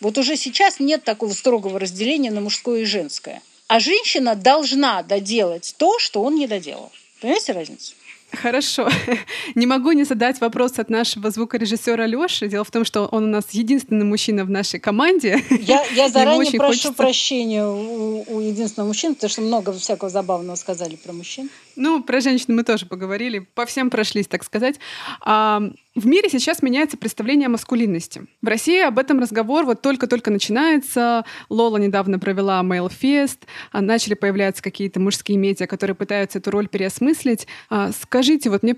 Вот 0.00 0.18
уже 0.18 0.36
сейчас 0.36 0.80
нет 0.80 1.04
такого 1.04 1.32
строгого 1.32 1.78
разделения 1.78 2.30
на 2.30 2.40
мужское 2.40 2.80
и 2.80 2.84
женское 2.84 3.42
а 3.66 3.80
женщина 3.80 4.34
должна 4.34 5.02
доделать 5.02 5.74
то, 5.78 5.98
что 5.98 6.22
он 6.22 6.34
не 6.36 6.46
доделал. 6.46 6.92
Понимаете 7.20 7.52
разницу? 7.52 7.94
Хорошо. 8.32 8.88
Не 9.54 9.66
могу 9.66 9.92
не 9.92 10.04
задать 10.04 10.40
вопрос 10.40 10.78
от 10.78 10.90
нашего 10.90 11.30
звукорежиссера 11.30 12.06
Лёши. 12.06 12.48
Дело 12.48 12.64
в 12.64 12.70
том, 12.70 12.84
что 12.84 13.06
он 13.06 13.24
у 13.24 13.28
нас 13.28 13.44
единственный 13.52 14.04
мужчина 14.04 14.44
в 14.44 14.50
нашей 14.50 14.80
команде. 14.80 15.42
Я, 15.50 15.84
я 15.94 16.08
заранее 16.08 16.52
прошу 16.52 16.72
хочется... 16.72 16.92
прощения 16.92 17.66
у, 17.66 18.24
у 18.26 18.40
единственного 18.40 18.88
мужчины, 18.88 19.14
потому 19.14 19.30
что 19.30 19.42
много 19.42 19.72
всякого 19.72 20.10
забавного 20.10 20.56
сказали 20.56 20.96
про 20.96 21.12
мужчин. 21.12 21.48
Ну, 21.76 22.02
про 22.02 22.20
женщин 22.20 22.54
мы 22.54 22.62
тоже 22.62 22.86
поговорили, 22.86 23.40
по 23.54 23.66
всем 23.66 23.90
прошлись, 23.90 24.26
так 24.26 24.44
сказать. 24.44 24.76
А, 25.20 25.62
в 25.94 26.06
мире 26.06 26.28
сейчас 26.28 26.62
меняется 26.62 26.96
представление 26.96 27.46
о 27.46 27.50
маскулинности. 27.50 28.26
В 28.42 28.48
России 28.48 28.80
об 28.80 28.98
этом 28.98 29.20
разговор 29.20 29.64
вот 29.64 29.80
только-только 29.80 30.30
начинается. 30.30 31.24
Лола 31.48 31.76
недавно 31.76 32.18
провела 32.18 32.60
Male 32.62 32.90
Fest, 32.90 33.38
а 33.70 33.80
начали 33.80 34.14
появляться 34.14 34.62
какие-то 34.62 34.98
мужские 35.00 35.38
медиа, 35.38 35.66
которые 35.66 35.94
пытаются 35.94 36.38
эту 36.38 36.50
роль 36.50 36.68
переосмыслить. 36.68 37.46
А, 37.70 37.92
скажите, 38.24 38.48
вот 38.48 38.62
мне 38.62 38.74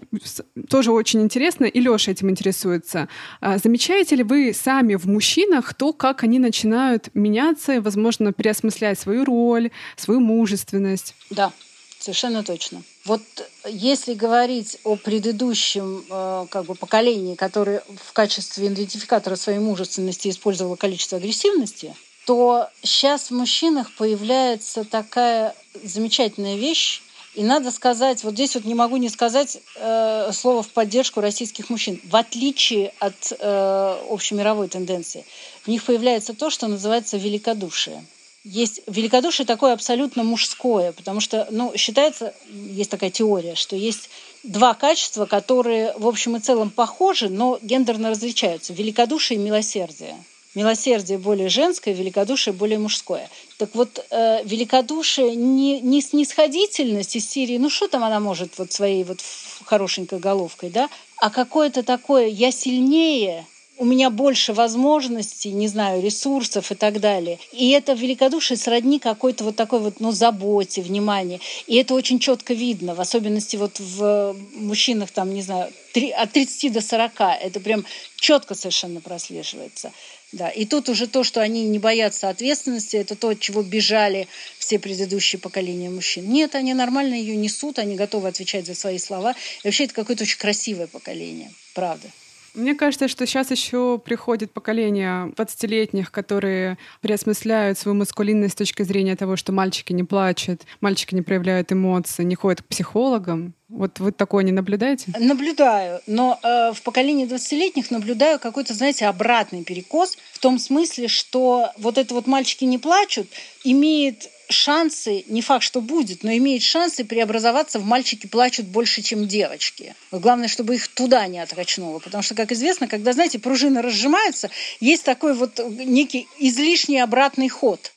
тоже 0.68 0.90
очень 0.90 1.22
интересно, 1.22 1.66
и 1.66 1.80
Леша 1.80 2.10
этим 2.10 2.30
интересуется. 2.30 3.08
А, 3.40 3.58
замечаете 3.58 4.16
ли 4.16 4.24
вы 4.24 4.52
сами 4.52 4.96
в 4.96 5.06
мужчинах 5.06 5.72
то, 5.74 5.92
как 5.92 6.24
они 6.24 6.40
начинают 6.40 7.10
меняться 7.14 7.80
возможно, 7.80 8.32
переосмыслять 8.32 8.98
свою 8.98 9.24
роль, 9.24 9.70
свою 9.96 10.20
мужественность? 10.20 11.14
Да, 11.30 11.52
Совершенно 11.98 12.44
точно. 12.44 12.82
Вот 13.04 13.22
если 13.66 14.14
говорить 14.14 14.78
о 14.84 14.96
предыдущем 14.96 16.04
э, 16.08 16.46
как 16.50 16.66
бы, 16.66 16.74
поколении, 16.74 17.34
которое 17.34 17.82
в 18.04 18.12
качестве 18.12 18.68
идентификатора 18.68 19.34
своей 19.34 19.58
мужественности 19.58 20.28
использовало 20.28 20.76
количество 20.76 21.18
агрессивности, 21.18 21.96
то 22.26 22.68
сейчас 22.82 23.30
в 23.30 23.34
мужчинах 23.34 23.90
появляется 23.96 24.84
такая 24.84 25.54
замечательная 25.82 26.56
вещь, 26.56 27.02
и 27.36 27.44
надо 27.44 27.70
сказать, 27.70 28.24
вот 28.24 28.32
здесь 28.32 28.54
вот 28.54 28.64
не 28.64 28.74
могу 28.74 28.96
не 28.96 29.08
сказать 29.10 29.58
э, 29.76 30.30
слово 30.32 30.62
в 30.62 30.68
поддержку 30.68 31.20
российских 31.20 31.68
мужчин. 31.70 32.00
В 32.04 32.16
отличие 32.16 32.92
от 32.98 33.32
э, 33.38 33.96
общемировой 34.10 34.68
тенденции, 34.68 35.24
в 35.62 35.68
них 35.68 35.84
появляется 35.84 36.32
то, 36.32 36.50
что 36.50 36.66
называется 36.66 37.18
великодушие 37.18 38.02
есть 38.46 38.80
великодушие 38.86 39.44
такое 39.44 39.72
абсолютно 39.72 40.22
мужское, 40.22 40.92
потому 40.92 41.18
что, 41.18 41.48
ну, 41.50 41.72
считается, 41.76 42.32
есть 42.48 42.90
такая 42.90 43.10
теория, 43.10 43.56
что 43.56 43.74
есть 43.74 44.08
два 44.44 44.74
качества, 44.74 45.26
которые 45.26 45.92
в 45.98 46.06
общем 46.06 46.36
и 46.36 46.40
целом 46.40 46.70
похожи, 46.70 47.28
но 47.28 47.58
гендерно 47.60 48.10
различаются. 48.10 48.72
Великодушие 48.72 49.36
и 49.36 49.42
милосердие. 49.42 50.16
Милосердие 50.54 51.18
более 51.18 51.48
женское, 51.48 51.92
великодушие 51.92 52.54
более 52.54 52.78
мужское. 52.78 53.28
Так 53.58 53.74
вот, 53.74 54.04
э, 54.10 54.44
великодушие 54.44 55.34
не, 55.34 55.80
не 55.80 56.02
снисходительность 56.02 57.16
из 57.16 57.28
серии, 57.28 57.56
ну 57.56 57.70
что 57.70 57.88
там 57.88 58.04
она 58.04 58.20
может 58.20 58.58
вот 58.58 58.72
своей 58.72 59.02
вот 59.04 59.20
хорошенькой 59.64 60.18
головкой, 60.18 60.70
да, 60.70 60.90
а 61.16 61.30
какое-то 61.30 61.82
такое 61.82 62.26
«я 62.26 62.50
сильнее», 62.50 63.46
у 63.78 63.84
меня 63.84 64.10
больше 64.10 64.52
возможностей, 64.52 65.50
не 65.50 65.68
знаю, 65.68 66.02
ресурсов 66.02 66.72
и 66.72 66.74
так 66.74 67.00
далее. 67.00 67.38
И 67.52 67.70
это 67.70 67.92
великодушие 67.92 68.56
сродни 68.56 68.98
какой-то 68.98 69.44
вот 69.44 69.56
такой 69.56 69.80
вот, 69.80 70.00
ну, 70.00 70.12
заботе, 70.12 70.80
внимании. 70.82 71.40
И 71.66 71.76
это 71.76 71.94
очень 71.94 72.18
четко 72.18 72.54
видно, 72.54 72.94
в 72.94 73.00
особенности 73.00 73.56
вот 73.56 73.78
в 73.78 74.34
мужчинах, 74.54 75.10
там, 75.10 75.32
не 75.34 75.42
знаю, 75.42 75.70
от 76.16 76.32
30 76.32 76.72
до 76.72 76.80
40. 76.80 77.12
Это 77.42 77.60
прям 77.60 77.84
четко 78.16 78.54
совершенно 78.54 79.00
прослеживается. 79.00 79.92
Да. 80.32 80.48
И 80.48 80.64
тут 80.64 80.88
уже 80.88 81.06
то, 81.06 81.22
что 81.24 81.40
они 81.40 81.64
не 81.64 81.78
боятся 81.78 82.28
ответственности, 82.28 82.96
это 82.96 83.14
то, 83.14 83.28
от 83.28 83.40
чего 83.40 83.62
бежали 83.62 84.26
все 84.58 84.78
предыдущие 84.78 85.38
поколения 85.38 85.88
мужчин. 85.88 86.28
Нет, 86.28 86.54
они 86.54 86.74
нормально 86.74 87.14
ее 87.14 87.36
несут, 87.36 87.78
они 87.78 87.94
готовы 87.96 88.28
отвечать 88.28 88.66
за 88.66 88.74
свои 88.74 88.98
слова. 88.98 89.34
И 89.62 89.66
вообще 89.66 89.84
это 89.84 89.94
какое-то 89.94 90.24
очень 90.24 90.38
красивое 90.38 90.88
поколение, 90.88 91.52
правда. 91.74 92.08
Мне 92.56 92.74
кажется, 92.74 93.06
что 93.06 93.26
сейчас 93.26 93.50
еще 93.50 94.00
приходит 94.02 94.50
поколение 94.50 95.30
20-летних, 95.36 96.10
которые 96.10 96.78
переосмысляют 97.02 97.78
свою 97.78 97.94
маскулинность 97.94 98.54
с 98.54 98.56
точки 98.56 98.82
зрения 98.82 99.14
того, 99.14 99.36
что 99.36 99.52
мальчики 99.52 99.92
не 99.92 100.04
плачут, 100.04 100.62
мальчики 100.80 101.14
не 101.14 101.20
проявляют 101.20 101.70
эмоции, 101.70 102.24
не 102.24 102.34
ходят 102.34 102.62
к 102.62 102.64
психологам. 102.64 103.52
Вот 103.68 103.98
вы 103.98 104.12
такое 104.12 104.44
не 104.44 104.52
наблюдаете? 104.52 105.12
Наблюдаю, 105.18 106.00
но 106.06 106.38
э, 106.42 106.72
в 106.72 106.82
поколении 106.82 107.26
20-летних 107.26 107.90
наблюдаю 107.90 108.38
какой-то, 108.38 108.74
знаете, 108.74 109.06
обратный 109.06 109.64
перекос 109.64 110.16
в 110.32 110.38
том 110.38 110.58
смысле, 110.58 111.08
что 111.08 111.72
вот 111.76 111.98
это 111.98 112.14
вот 112.14 112.26
мальчики 112.26 112.64
не 112.64 112.78
плачут 112.78 113.26
имеет 113.66 114.30
шансы, 114.48 115.24
не 115.26 115.42
факт, 115.42 115.64
что 115.64 115.80
будет, 115.80 116.22
но 116.22 116.30
имеет 116.32 116.62
шансы 116.62 117.04
преобразоваться 117.04 117.80
в 117.80 117.84
мальчики 117.84 118.28
плачут 118.28 118.66
больше, 118.66 119.02
чем 119.02 119.26
девочки. 119.26 119.94
Главное, 120.12 120.46
чтобы 120.46 120.76
их 120.76 120.86
туда 120.86 121.26
не 121.26 121.40
отрачнуло. 121.40 121.98
Потому 121.98 122.22
что, 122.22 122.36
как 122.36 122.52
известно, 122.52 122.86
когда, 122.86 123.12
знаете, 123.12 123.40
пружины 123.40 123.82
разжимаются, 123.82 124.50
есть 124.78 125.02
такой 125.02 125.34
вот 125.34 125.60
некий 125.68 126.28
излишний 126.38 127.00
обратный 127.00 127.48
ход. 127.48 127.92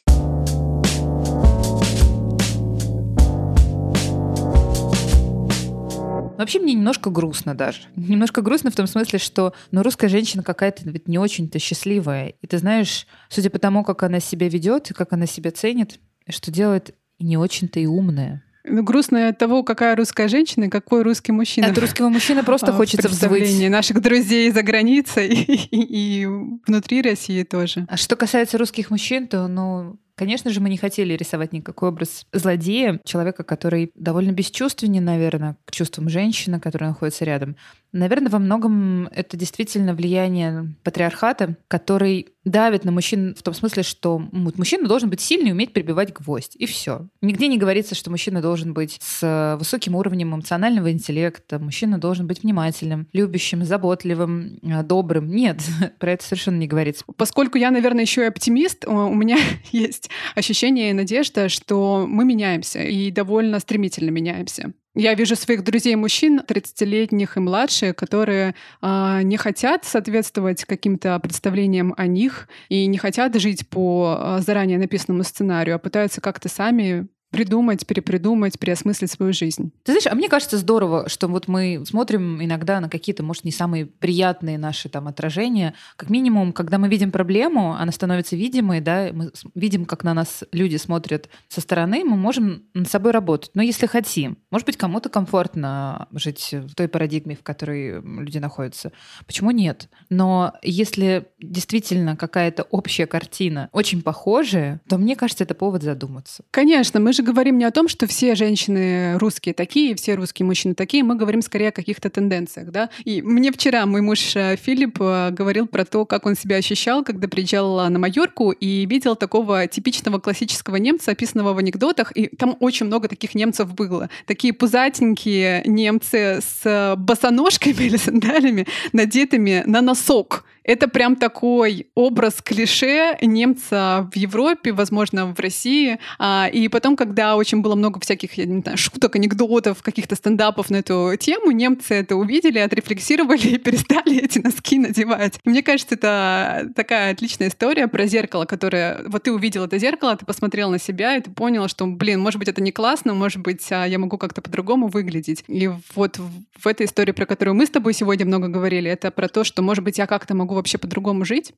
Вообще 6.40 6.60
мне 6.60 6.74
немножко 6.74 7.10
грустно 7.12 7.54
даже. 7.54 7.82
Немножко 7.96 8.42
грустно 8.42 8.72
в 8.72 8.76
том 8.76 8.88
смысле, 8.88 9.20
что 9.20 9.54
ну, 9.72 9.84
русская 9.84 10.08
женщина 10.08 10.42
какая-то 10.42 10.90
ведь 10.90 11.08
не 11.08 11.20
очень-то 11.20 11.60
счастливая. 11.60 12.34
И 12.42 12.48
ты 12.48 12.58
знаешь, 12.58 13.06
судя 13.30 13.50
по 13.50 13.60
тому, 13.60 13.84
как 13.84 14.02
она 14.04 14.20
себя 14.20 14.48
ведет 14.50 14.90
и 14.90 14.94
как 14.94 15.14
она 15.14 15.26
себя 15.28 15.52
ценит, 15.52 16.00
что 16.30 16.50
делает 16.50 16.96
не 17.20 17.38
очень-то 17.38 17.80
и 17.80 17.86
умная. 17.86 18.42
Ну, 18.66 18.84
грустно 18.84 19.30
от 19.30 19.38
того, 19.38 19.64
какая 19.64 19.96
русская 19.96 20.28
женщина 20.28 20.66
и 20.66 20.70
какой 20.70 21.02
русский 21.02 21.32
мужчина. 21.32 21.68
От 21.68 21.78
русского 21.78 22.10
мужчины 22.10 22.44
просто 22.44 22.68
А, 22.68 22.74
хочется 22.74 23.08
взвыть. 23.08 23.70
наших 23.70 24.02
друзей 24.02 24.52
за 24.52 24.62
границей 24.64 25.28
и, 25.34 25.54
и- 25.76 26.22
и 26.22 26.26
внутри 26.68 27.02
России 27.02 27.44
тоже. 27.44 27.86
А 27.90 27.98
что 27.98 28.16
касается 28.16 28.58
русских 28.58 28.92
мужчин, 28.92 29.28
то, 29.28 29.48
ну, 29.48 29.98
конечно 30.20 30.52
же, 30.52 30.60
мы 30.60 30.70
не 30.70 30.76
хотели 30.76 31.14
рисовать 31.14 31.54
никакой 31.54 31.88
образ 31.88 32.26
злодея, 32.34 33.00
человека, 33.06 33.44
который 33.44 33.92
довольно 33.96 34.34
бесчувственен, 34.34 35.06
наверное, 35.06 35.56
к 35.64 35.72
чувствам 35.72 36.10
женщины, 36.10 36.60
которая 36.60 36.90
находится 36.90 37.24
рядом. 37.24 37.56
Наверное, 37.92 38.30
во 38.30 38.40
многом 38.40 39.08
это 39.08 39.36
действительно 39.36 39.94
влияние 39.94 40.76
патриархата, 40.84 41.56
который 41.68 42.28
давит 42.46 42.86
на 42.86 42.92
мужчин 42.92 43.36
в 43.36 43.44
том 43.44 43.54
смысле, 43.54 43.84
что 43.84 44.20
мужчина 44.32 44.88
должен 44.88 45.10
быть 45.10 45.22
сильный 45.22 45.50
и 45.50 45.54
уметь 45.54 45.74
прибивать 45.74 46.14
гвоздь. 46.14 46.56
И 46.56 46.66
все. 46.66 47.08
Нигде 47.22 47.48
не 47.48 47.58
говорится, 47.58 47.96
что 47.96 48.10
мужчина 48.10 48.42
должен 48.42 48.74
быть 48.74 48.98
с 49.02 49.20
э, 49.24 49.58
высоким 49.58 49.96
уровнем 49.96 50.34
эмоционального 50.34 50.92
интеллекта, 50.92 51.60
мужчина 51.60 52.00
должен 52.00 52.28
быть 52.28 52.44
внимательным, 52.44 53.08
любящим, 53.14 53.64
заботливым, 53.64 54.60
э, 54.64 54.84
добрым. 54.84 55.30
Нет, 55.30 55.62
про 56.00 56.14
это 56.14 56.24
совершенно 56.24 56.58
не 56.58 56.68
говорится. 56.68 57.04
Поскольку 57.18 57.58
я, 57.58 57.72
наверное, 57.72 58.02
еще 58.02 58.22
и 58.22 58.28
оптимист, 58.28 58.86
у 58.88 59.14
меня 59.14 59.38
есть 59.72 60.10
ощущение 60.36 60.92
и 60.92 60.94
надежда, 60.94 61.50
что 61.50 62.06
мы 62.08 62.26
меняемся 62.26 62.82
и 62.82 63.12
довольно 63.12 63.60
стремительно 63.60 64.10
меняемся. 64.10 64.74
Я 64.96 65.14
вижу 65.14 65.36
своих 65.36 65.64
друзей-мужчин, 65.64 66.42
30-летних 66.46 67.38
и 67.38 67.40
младше, 67.40 67.94
которые 67.94 68.56
а, 68.82 69.22
не 69.22 69.38
хотят 69.38 69.86
соответствовать 69.86 70.66
каким-то 70.66 71.20
представлениям 71.20 71.94
о 71.96 72.08
них 72.08 72.50
и 72.70 72.86
не 72.88 72.98
хотят 72.98 73.40
жить 73.40 73.70
по 73.70 74.18
а, 74.18 74.40
заранее 74.40 74.80
написанному 74.80 75.24
сценарию, 75.24 75.76
а 75.76 75.80
пытаются 75.80 76.22
как-то 76.22 76.50
сами 76.50 77.08
придумать, 77.32 77.86
перепридумать, 77.86 78.58
переосмыслить 78.60 79.12
свою 79.12 79.34
жизнь. 79.34 79.72
Ты 79.84 79.94
знаешь, 79.94 80.08
а 80.08 80.16
мне 80.16 80.30
кажется 80.30 80.58
здорово, 80.58 81.08
что 81.10 81.28
вот 81.28 81.48
мы 81.48 81.84
смотрим 81.86 82.44
иногда 82.44 82.80
на 82.80 82.90
какие-то, 82.90 83.24
может, 83.24 83.44
не 83.44 83.52
самые 83.52 83.86
приятные 83.86 84.58
наши 84.58 84.90
там 84.90 85.08
отражения. 85.08 85.74
Как 85.96 86.10
минимум, 86.10 86.54
когда 86.54 86.78
мы 86.78 86.88
видим 86.90 87.12
проблему, 87.12 87.76
она 87.76 87.92
становится 87.92 88.36
видимой, 88.36 88.82
да, 88.82 89.10
мы 89.14 89.32
видим, 89.56 89.86
как 89.86 90.04
на 90.04 90.14
нас 90.14 90.44
люди 90.52 90.78
смотрят 90.78 91.30
со 91.48 91.62
стороны, 91.62 92.04
мы 92.04 92.16
можем 92.16 92.64
над 92.74 92.90
собой 92.90 93.12
работать. 93.12 93.52
Но 93.54 93.62
если 93.62 93.86
хотим, 93.86 94.38
может 94.52 94.66
быть, 94.66 94.78
кому-то 94.78 95.10
комфортно 95.10 96.08
жить 96.12 96.50
в 96.52 96.74
той 96.76 96.88
парадигме, 96.88 97.36
в 97.36 97.44
которой 97.44 98.02
люди 98.02 98.38
находятся. 98.38 98.92
Почему 99.26 99.52
нет? 99.52 99.90
Но 100.10 100.54
если 100.62 101.28
действительно 101.40 102.16
какая-то 102.16 102.64
общая 102.64 103.06
картина 103.06 103.70
очень 103.72 104.02
похожая, 104.02 104.82
то 104.88 104.98
мне 104.98 105.16
кажется, 105.16 105.44
это 105.44 105.54
повод 105.54 105.84
задуматься. 105.84 106.44
Конечно, 106.52 107.00
мы 107.00 107.14
же 107.14 107.19
говорим 107.24 107.58
не 107.58 107.66
о 107.66 107.72
том, 107.72 107.88
что 107.88 108.08
все 108.08 108.36
женщины 108.36 109.18
русские 109.18 109.54
такие, 109.54 109.96
все 109.96 110.16
русские 110.16 110.46
мужчины 110.46 110.74
такие, 110.74 111.04
мы 111.04 111.16
говорим 111.16 111.42
скорее 111.42 111.70
о 111.70 111.72
каких-то 111.72 112.10
тенденциях, 112.10 112.72
да. 112.72 112.90
И 113.06 113.22
мне 113.22 113.52
вчера 113.52 113.86
мой 113.86 114.02
муж 114.02 114.36
э, 114.36 114.56
Филипп 114.56 114.98
э, 115.02 115.32
говорил 115.32 115.68
про 115.68 115.86
то, 115.86 116.06
как 116.06 116.26
он 116.26 116.36
себя 116.36 116.58
ощущал, 116.58 117.04
когда 117.04 117.28
приезжал 117.28 117.80
э, 117.80 117.90
на 117.90 118.00
Майорку 118.00 118.52
и 118.52 118.86
видел 118.86 119.16
такого 119.16 119.68
типичного 119.68 120.20
классического 120.20 120.78
немца, 120.78 121.12
описанного 121.12 121.54
в 121.54 121.58
анекдотах, 121.58 122.16
и 122.16 122.28
там 122.28 122.56
очень 122.60 122.86
много 122.86 123.08
таких 123.08 123.36
немцев 123.36 123.74
было. 123.74 124.10
Такие 124.26 124.54
пузатенькие 124.54 125.64
немцы 125.66 126.40
с 126.42 126.96
босоножками 126.98 127.74
или 127.84 127.98
сандалями, 127.98 128.68
надетыми 128.94 129.64
на 129.66 129.82
носок. 129.82 130.46
Это 130.70 130.88
прям 130.88 131.16
такой 131.16 131.88
образ 131.96 132.44
клише 132.44 133.18
немца 133.22 134.08
в 134.14 134.16
Европе, 134.16 134.72
возможно, 134.72 135.26
в 135.26 135.40
России. 135.40 135.98
А, 136.20 136.48
И 136.52 136.68
потом, 136.68 136.96
когда 136.96 137.09
очень 137.36 137.62
было 137.62 137.76
много 137.76 138.00
всяких, 138.00 138.34
я 138.34 138.46
не 138.46 138.62
знаю, 138.62 138.78
шуток, 138.78 139.16
анекдотов, 139.16 139.82
каких-то 139.82 140.16
стендапов 140.16 140.70
на 140.70 140.78
эту 140.78 141.14
тему, 141.20 141.52
немцы 141.52 141.96
это 141.96 142.16
увидели, 142.16 142.60
отрефлексировали 142.60 143.48
и 143.48 143.58
перестали 143.58 144.24
эти 144.24 144.40
носки 144.40 144.80
надевать. 144.80 145.40
Мне 145.46 145.64
кажется, 145.64 145.96
это 145.96 146.70
такая 146.76 147.14
отличная 147.14 147.50
история 147.50 147.88
про 147.88 148.06
зеркало, 148.06 148.46
которое... 148.46 149.02
Вот 149.08 149.24
ты 149.24 149.32
увидел 149.32 149.66
это 149.66 149.78
зеркало, 149.78 150.16
ты 150.16 150.26
посмотрел 150.26 150.70
на 150.70 150.80
себя, 150.80 151.16
и 151.16 151.22
ты 151.22 151.32
понял, 151.32 151.68
что, 151.68 151.86
блин, 151.86 152.20
может 152.20 152.40
быть, 152.40 152.48
это 152.48 152.62
не 152.62 152.72
классно, 152.72 153.14
может 153.14 153.42
быть, 153.42 153.72
а, 153.72 153.86
я 153.86 154.00
могу 154.00 154.18
как-то 154.18 154.42
по-другому 154.42 154.88
выглядеть. 154.88 155.44
И 155.48 155.70
вот 155.96 156.18
в 156.18 156.68
этой 156.68 156.86
истории, 156.86 157.12
про 157.12 157.26
которую 157.26 157.56
мы 157.56 157.66
с 157.66 157.70
тобой 157.70 157.94
сегодня 157.94 158.26
много 158.26 158.48
говорили, 158.48 158.90
это 158.90 159.12
про 159.12 159.28
то, 159.28 159.44
что, 159.44 159.62
может 159.62 159.84
быть, 159.84 159.98
я 159.98 160.08
как-то 160.08 160.36
могу 160.36 160.56
вообще 160.56 160.78
по-другому 160.78 161.26
жить. 161.26 161.54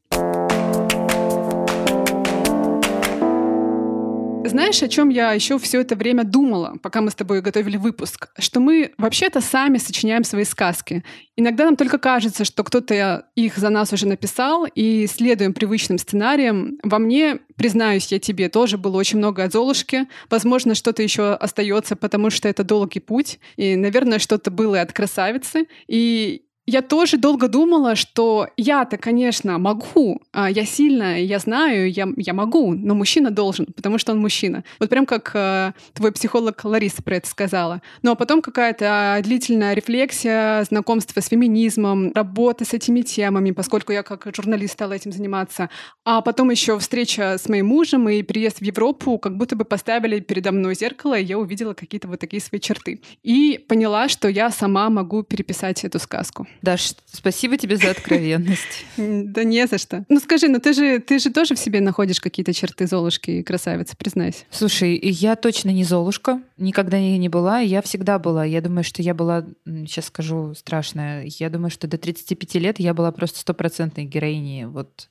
Знаешь, 4.43 4.81
о 4.81 4.87
чем 4.87 5.09
я 5.09 5.33
еще 5.33 5.59
все 5.59 5.81
это 5.81 5.95
время 5.95 6.23
думала, 6.23 6.75
пока 6.81 7.01
мы 7.01 7.11
с 7.11 7.15
тобой 7.15 7.41
готовили 7.41 7.77
выпуск? 7.77 8.29
Что 8.39 8.59
мы 8.59 8.91
вообще-то 8.97 9.39
сами 9.39 9.77
сочиняем 9.77 10.23
свои 10.23 10.43
сказки. 10.45 11.03
Иногда 11.35 11.65
нам 11.65 11.75
только 11.75 11.97
кажется, 11.97 12.43
что 12.43 12.63
кто-то 12.63 13.27
их 13.35 13.57
за 13.57 13.69
нас 13.69 13.93
уже 13.93 14.07
написал, 14.07 14.65
и 14.65 15.07
следуем 15.07 15.53
привычным 15.53 15.97
сценариям. 15.97 16.79
Во 16.83 16.97
мне, 16.97 17.39
признаюсь 17.55 18.11
я 18.11 18.19
тебе, 18.19 18.49
тоже 18.49 18.77
было 18.77 18.97
очень 18.97 19.19
много 19.19 19.43
от 19.43 19.53
Золушки. 19.53 20.07
Возможно, 20.29 20.75
что-то 20.75 21.03
еще 21.03 21.33
остается, 21.33 21.95
потому 21.95 22.29
что 22.29 22.49
это 22.49 22.63
долгий 22.63 22.99
путь. 22.99 23.39
И, 23.57 23.75
наверное, 23.75 24.19
что-то 24.19 24.51
было 24.51 24.75
и 24.75 24.79
от 24.79 24.91
красавицы. 24.91 25.67
И 25.87 26.43
я 26.67 26.81
тоже 26.81 27.17
долго 27.17 27.47
думала, 27.47 27.95
что 27.95 28.47
я-то, 28.55 28.97
конечно, 28.97 29.57
могу, 29.57 30.21
а, 30.31 30.49
я 30.49 30.65
сильная, 30.65 31.19
я 31.19 31.39
знаю, 31.39 31.91
я, 31.91 32.07
я 32.15 32.33
могу, 32.33 32.73
но 32.73 32.93
мужчина 32.93 33.31
должен, 33.31 33.65
потому 33.65 33.97
что 33.97 34.11
он 34.11 34.19
мужчина. 34.19 34.63
Вот 34.79 34.89
прям 34.89 35.05
как 35.05 35.31
э, 35.33 35.73
твой 35.93 36.11
психолог 36.11 36.63
Лариса 36.63 37.01
про 37.01 37.15
это 37.15 37.27
сказала. 37.27 37.81
Ну 38.03 38.11
а 38.11 38.15
потом 38.15 38.41
какая-то 38.41 38.85
а, 38.87 39.21
длительная 39.21 39.73
рефлексия, 39.73 40.63
знакомство 40.65 41.19
с 41.19 41.27
феминизмом, 41.27 42.13
работа 42.13 42.63
с 42.63 42.73
этими 42.73 43.01
темами, 43.01 43.51
поскольку 43.51 43.91
я 43.91 44.03
как 44.03 44.27
журналист 44.35 44.73
стала 44.73 44.93
этим 44.93 45.11
заниматься. 45.11 45.69
А 46.05 46.21
потом 46.21 46.51
еще 46.51 46.77
встреча 46.77 47.37
с 47.37 47.49
моим 47.49 47.67
мужем 47.67 48.07
и 48.07 48.21
приезд 48.21 48.59
в 48.59 48.63
Европу, 48.63 49.17
как 49.17 49.35
будто 49.35 49.55
бы 49.55 49.65
поставили 49.65 50.19
передо 50.19 50.51
мной 50.51 50.75
зеркало, 50.75 51.17
и 51.17 51.23
я 51.23 51.39
увидела 51.39 51.73
какие-то 51.73 52.07
вот 52.07 52.19
такие 52.19 52.41
свои 52.41 52.61
черты. 52.61 53.01
И 53.23 53.63
поняла, 53.67 54.07
что 54.09 54.27
я 54.27 54.51
сама 54.51 54.89
могу 54.89 55.23
переписать 55.23 55.83
эту 55.83 55.97
сказку. 55.97 56.47
Даш, 56.61 56.93
спасибо 57.11 57.57
тебе 57.57 57.77
за 57.77 57.91
откровенность. 57.91 58.85
Да 58.97 59.43
не 59.43 59.65
за 59.67 59.77
что. 59.77 60.05
Ну 60.09 60.19
скажи, 60.19 60.47
ну 60.47 60.59
ты 60.59 60.73
же, 60.73 60.99
ты 60.99 61.19
же 61.19 61.31
тоже 61.31 61.55
в 61.55 61.59
себе 61.59 61.81
находишь 61.81 62.19
какие-то 62.19 62.53
черты 62.53 62.87
Золушки 62.87 63.31
и 63.31 63.43
красавицы, 63.43 63.95
признайся. 63.97 64.45
Слушай, 64.51 64.99
я 65.01 65.35
точно 65.35 65.69
не 65.69 65.83
Золушка, 65.83 66.41
никогда 66.57 66.99
не, 66.99 67.17
не 67.17 67.29
была, 67.29 67.59
я 67.59 67.81
всегда 67.81 68.19
была. 68.19 68.45
Я 68.45 68.61
думаю, 68.61 68.83
что 68.83 69.01
я 69.01 69.13
была, 69.13 69.45
сейчас 69.65 70.05
скажу 70.05 70.53
страшное, 70.55 71.27
я 71.39 71.49
думаю, 71.49 71.71
что 71.71 71.87
до 71.87 71.97
35 71.97 72.55
лет 72.55 72.79
я 72.79 72.93
была 72.93 73.11
просто 73.11 73.39
стопроцентной 73.39 74.05
героиней 74.05 74.65
вот 74.65 75.09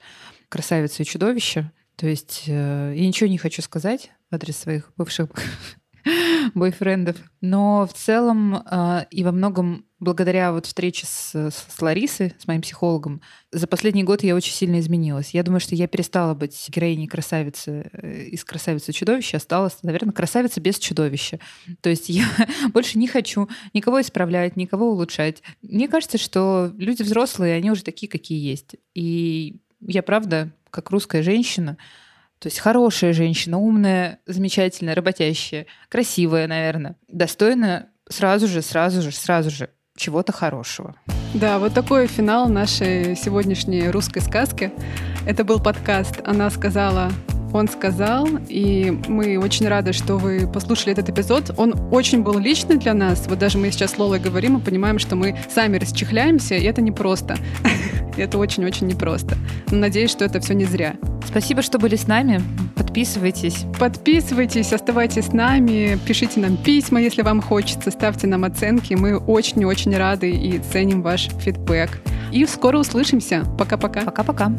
красавицы 0.49 1.03
и 1.03 1.07
чудовища. 1.07 1.72
То 1.97 2.07
есть 2.07 2.45
э, 2.47 2.95
я 2.97 3.07
ничего 3.07 3.28
не 3.28 3.38
хочу 3.38 3.62
сказать 3.62 4.11
в 4.30 4.34
адрес 4.34 4.57
своих 4.57 4.93
бывших 4.97 5.28
бойфрендов. 6.55 7.16
Но 7.41 7.86
в 7.86 7.93
целом 7.93 8.57
э, 8.57 9.07
и 9.11 9.22
во 9.24 9.32
многом 9.32 9.84
благодаря 10.01 10.51
вот 10.53 10.66
встрече 10.66 11.07
с, 11.07 11.32
с 11.34 11.82
Ларисой, 11.82 12.34
с 12.38 12.46
моим 12.46 12.62
психологом, 12.62 13.20
за 13.53 13.66
последний 13.66 14.03
год 14.03 14.22
я 14.22 14.34
очень 14.34 14.53
сильно 14.53 14.80
изменилась. 14.80 15.34
Я 15.34 15.42
думаю, 15.42 15.61
что 15.61 15.74
я 15.74 15.86
перестала 15.86 16.34
быть 16.34 16.68
героиней 16.68 17.07
красавицы 17.07 17.90
э, 17.92 18.22
из 18.24 18.44
красавицы 18.44 18.92
чудовища, 18.92 19.36
а 19.36 19.40
стала, 19.40 19.70
наверное, 19.82 20.12
красавица 20.12 20.61
без 20.61 20.78
чудовища. 20.78 21.38
То 21.82 21.90
есть 21.90 22.09
я 22.09 22.26
больше 22.72 22.98
не 22.98 23.07
хочу 23.07 23.48
никого 23.74 24.01
исправлять, 24.01 24.57
никого 24.57 24.90
улучшать. 24.90 25.42
Мне 25.62 25.86
кажется, 25.86 26.18
что 26.18 26.72
люди 26.78 27.03
взрослые, 27.03 27.55
они 27.55 27.70
уже 27.70 27.84
такие, 27.84 28.09
какие 28.09 28.42
есть. 28.42 28.76
И 28.94 29.61
я 29.80 30.03
правда, 30.03 30.51
как 30.70 30.90
русская 30.90 31.22
женщина, 31.22 31.76
то 32.38 32.46
есть 32.46 32.59
хорошая 32.59 33.12
женщина, 33.12 33.59
умная, 33.59 34.20
замечательная, 34.24 34.94
работящая, 34.94 35.66
красивая, 35.90 36.46
наверное, 36.46 36.96
достойна 37.07 37.90
сразу 38.09 38.48
же, 38.48 38.62
сразу 38.62 39.03
же, 39.03 39.12
сразу 39.12 39.51
же 39.51 39.68
чего-то 40.01 40.32
хорошего. 40.32 40.94
Да, 41.34 41.59
вот 41.59 41.74
такой 41.74 42.07
финал 42.07 42.48
нашей 42.48 43.14
сегодняшней 43.14 43.88
русской 43.88 44.20
сказки. 44.20 44.72
Это 45.26 45.44
был 45.44 45.61
подкаст 45.61 46.20
«Она 46.24 46.51
сказала, 46.51 47.12
он 47.53 47.68
сказал», 47.68 48.28
и 48.48 48.90
мы 49.09 49.38
очень 49.38 49.68
рады, 49.68 49.92
что 49.92 50.16
вы 50.16 50.46
послушали 50.46 50.92
этот 50.92 51.09
эпизод. 51.09 51.53
Он 51.57 51.74
очень 51.90 52.22
был 52.22 52.38
личный 52.38 52.76
для 52.76 52.94
нас. 52.94 53.26
Вот 53.28 53.38
даже 53.38 53.59
мы 53.59 53.70
сейчас 53.70 53.92
с 53.92 53.98
Лолой 53.98 54.18
говорим 54.18 54.59
и 54.59 54.61
понимаем, 54.61 54.98
что 54.98 55.16
мы 55.16 55.36
сами 55.53 55.78
расчехляемся, 55.78 56.55
и 56.57 56.64
это 56.64 56.80
непросто. 56.80 57.36
Это 58.16 58.38
очень-очень 58.38 58.86
непросто. 58.86 59.38
Но 59.70 59.78
надеюсь, 59.78 60.11
что 60.11 60.24
это 60.24 60.40
все 60.40 60.53
не 60.53 60.64
зря. 60.64 60.94
Спасибо, 61.26 61.62
что 61.62 61.78
были 61.78 61.96
с 61.96 62.07
нами. 62.07 62.42
Подписывайтесь. 62.76 63.64
Подписывайтесь, 63.78 64.72
оставайтесь 64.72 65.26
с 65.26 65.32
нами, 65.32 65.98
пишите 66.07 66.40
нам 66.40 66.57
письма, 66.57 67.01
если 67.01 67.22
вам 67.22 67.40
хочется, 67.40 67.90
ставьте 67.90 68.26
нам 68.26 68.44
оценки. 68.44 68.94
Мы 68.94 69.16
очень-очень 69.16 69.96
рады 69.96 70.30
и 70.30 70.59
ценим 70.59 71.03
ваш 71.03 71.30
фидбэк. 71.38 72.01
И 72.32 72.44
скоро 72.46 72.78
услышимся. 72.78 73.44
Пока-пока. 73.57 74.03
Пока-пока. 74.03 74.53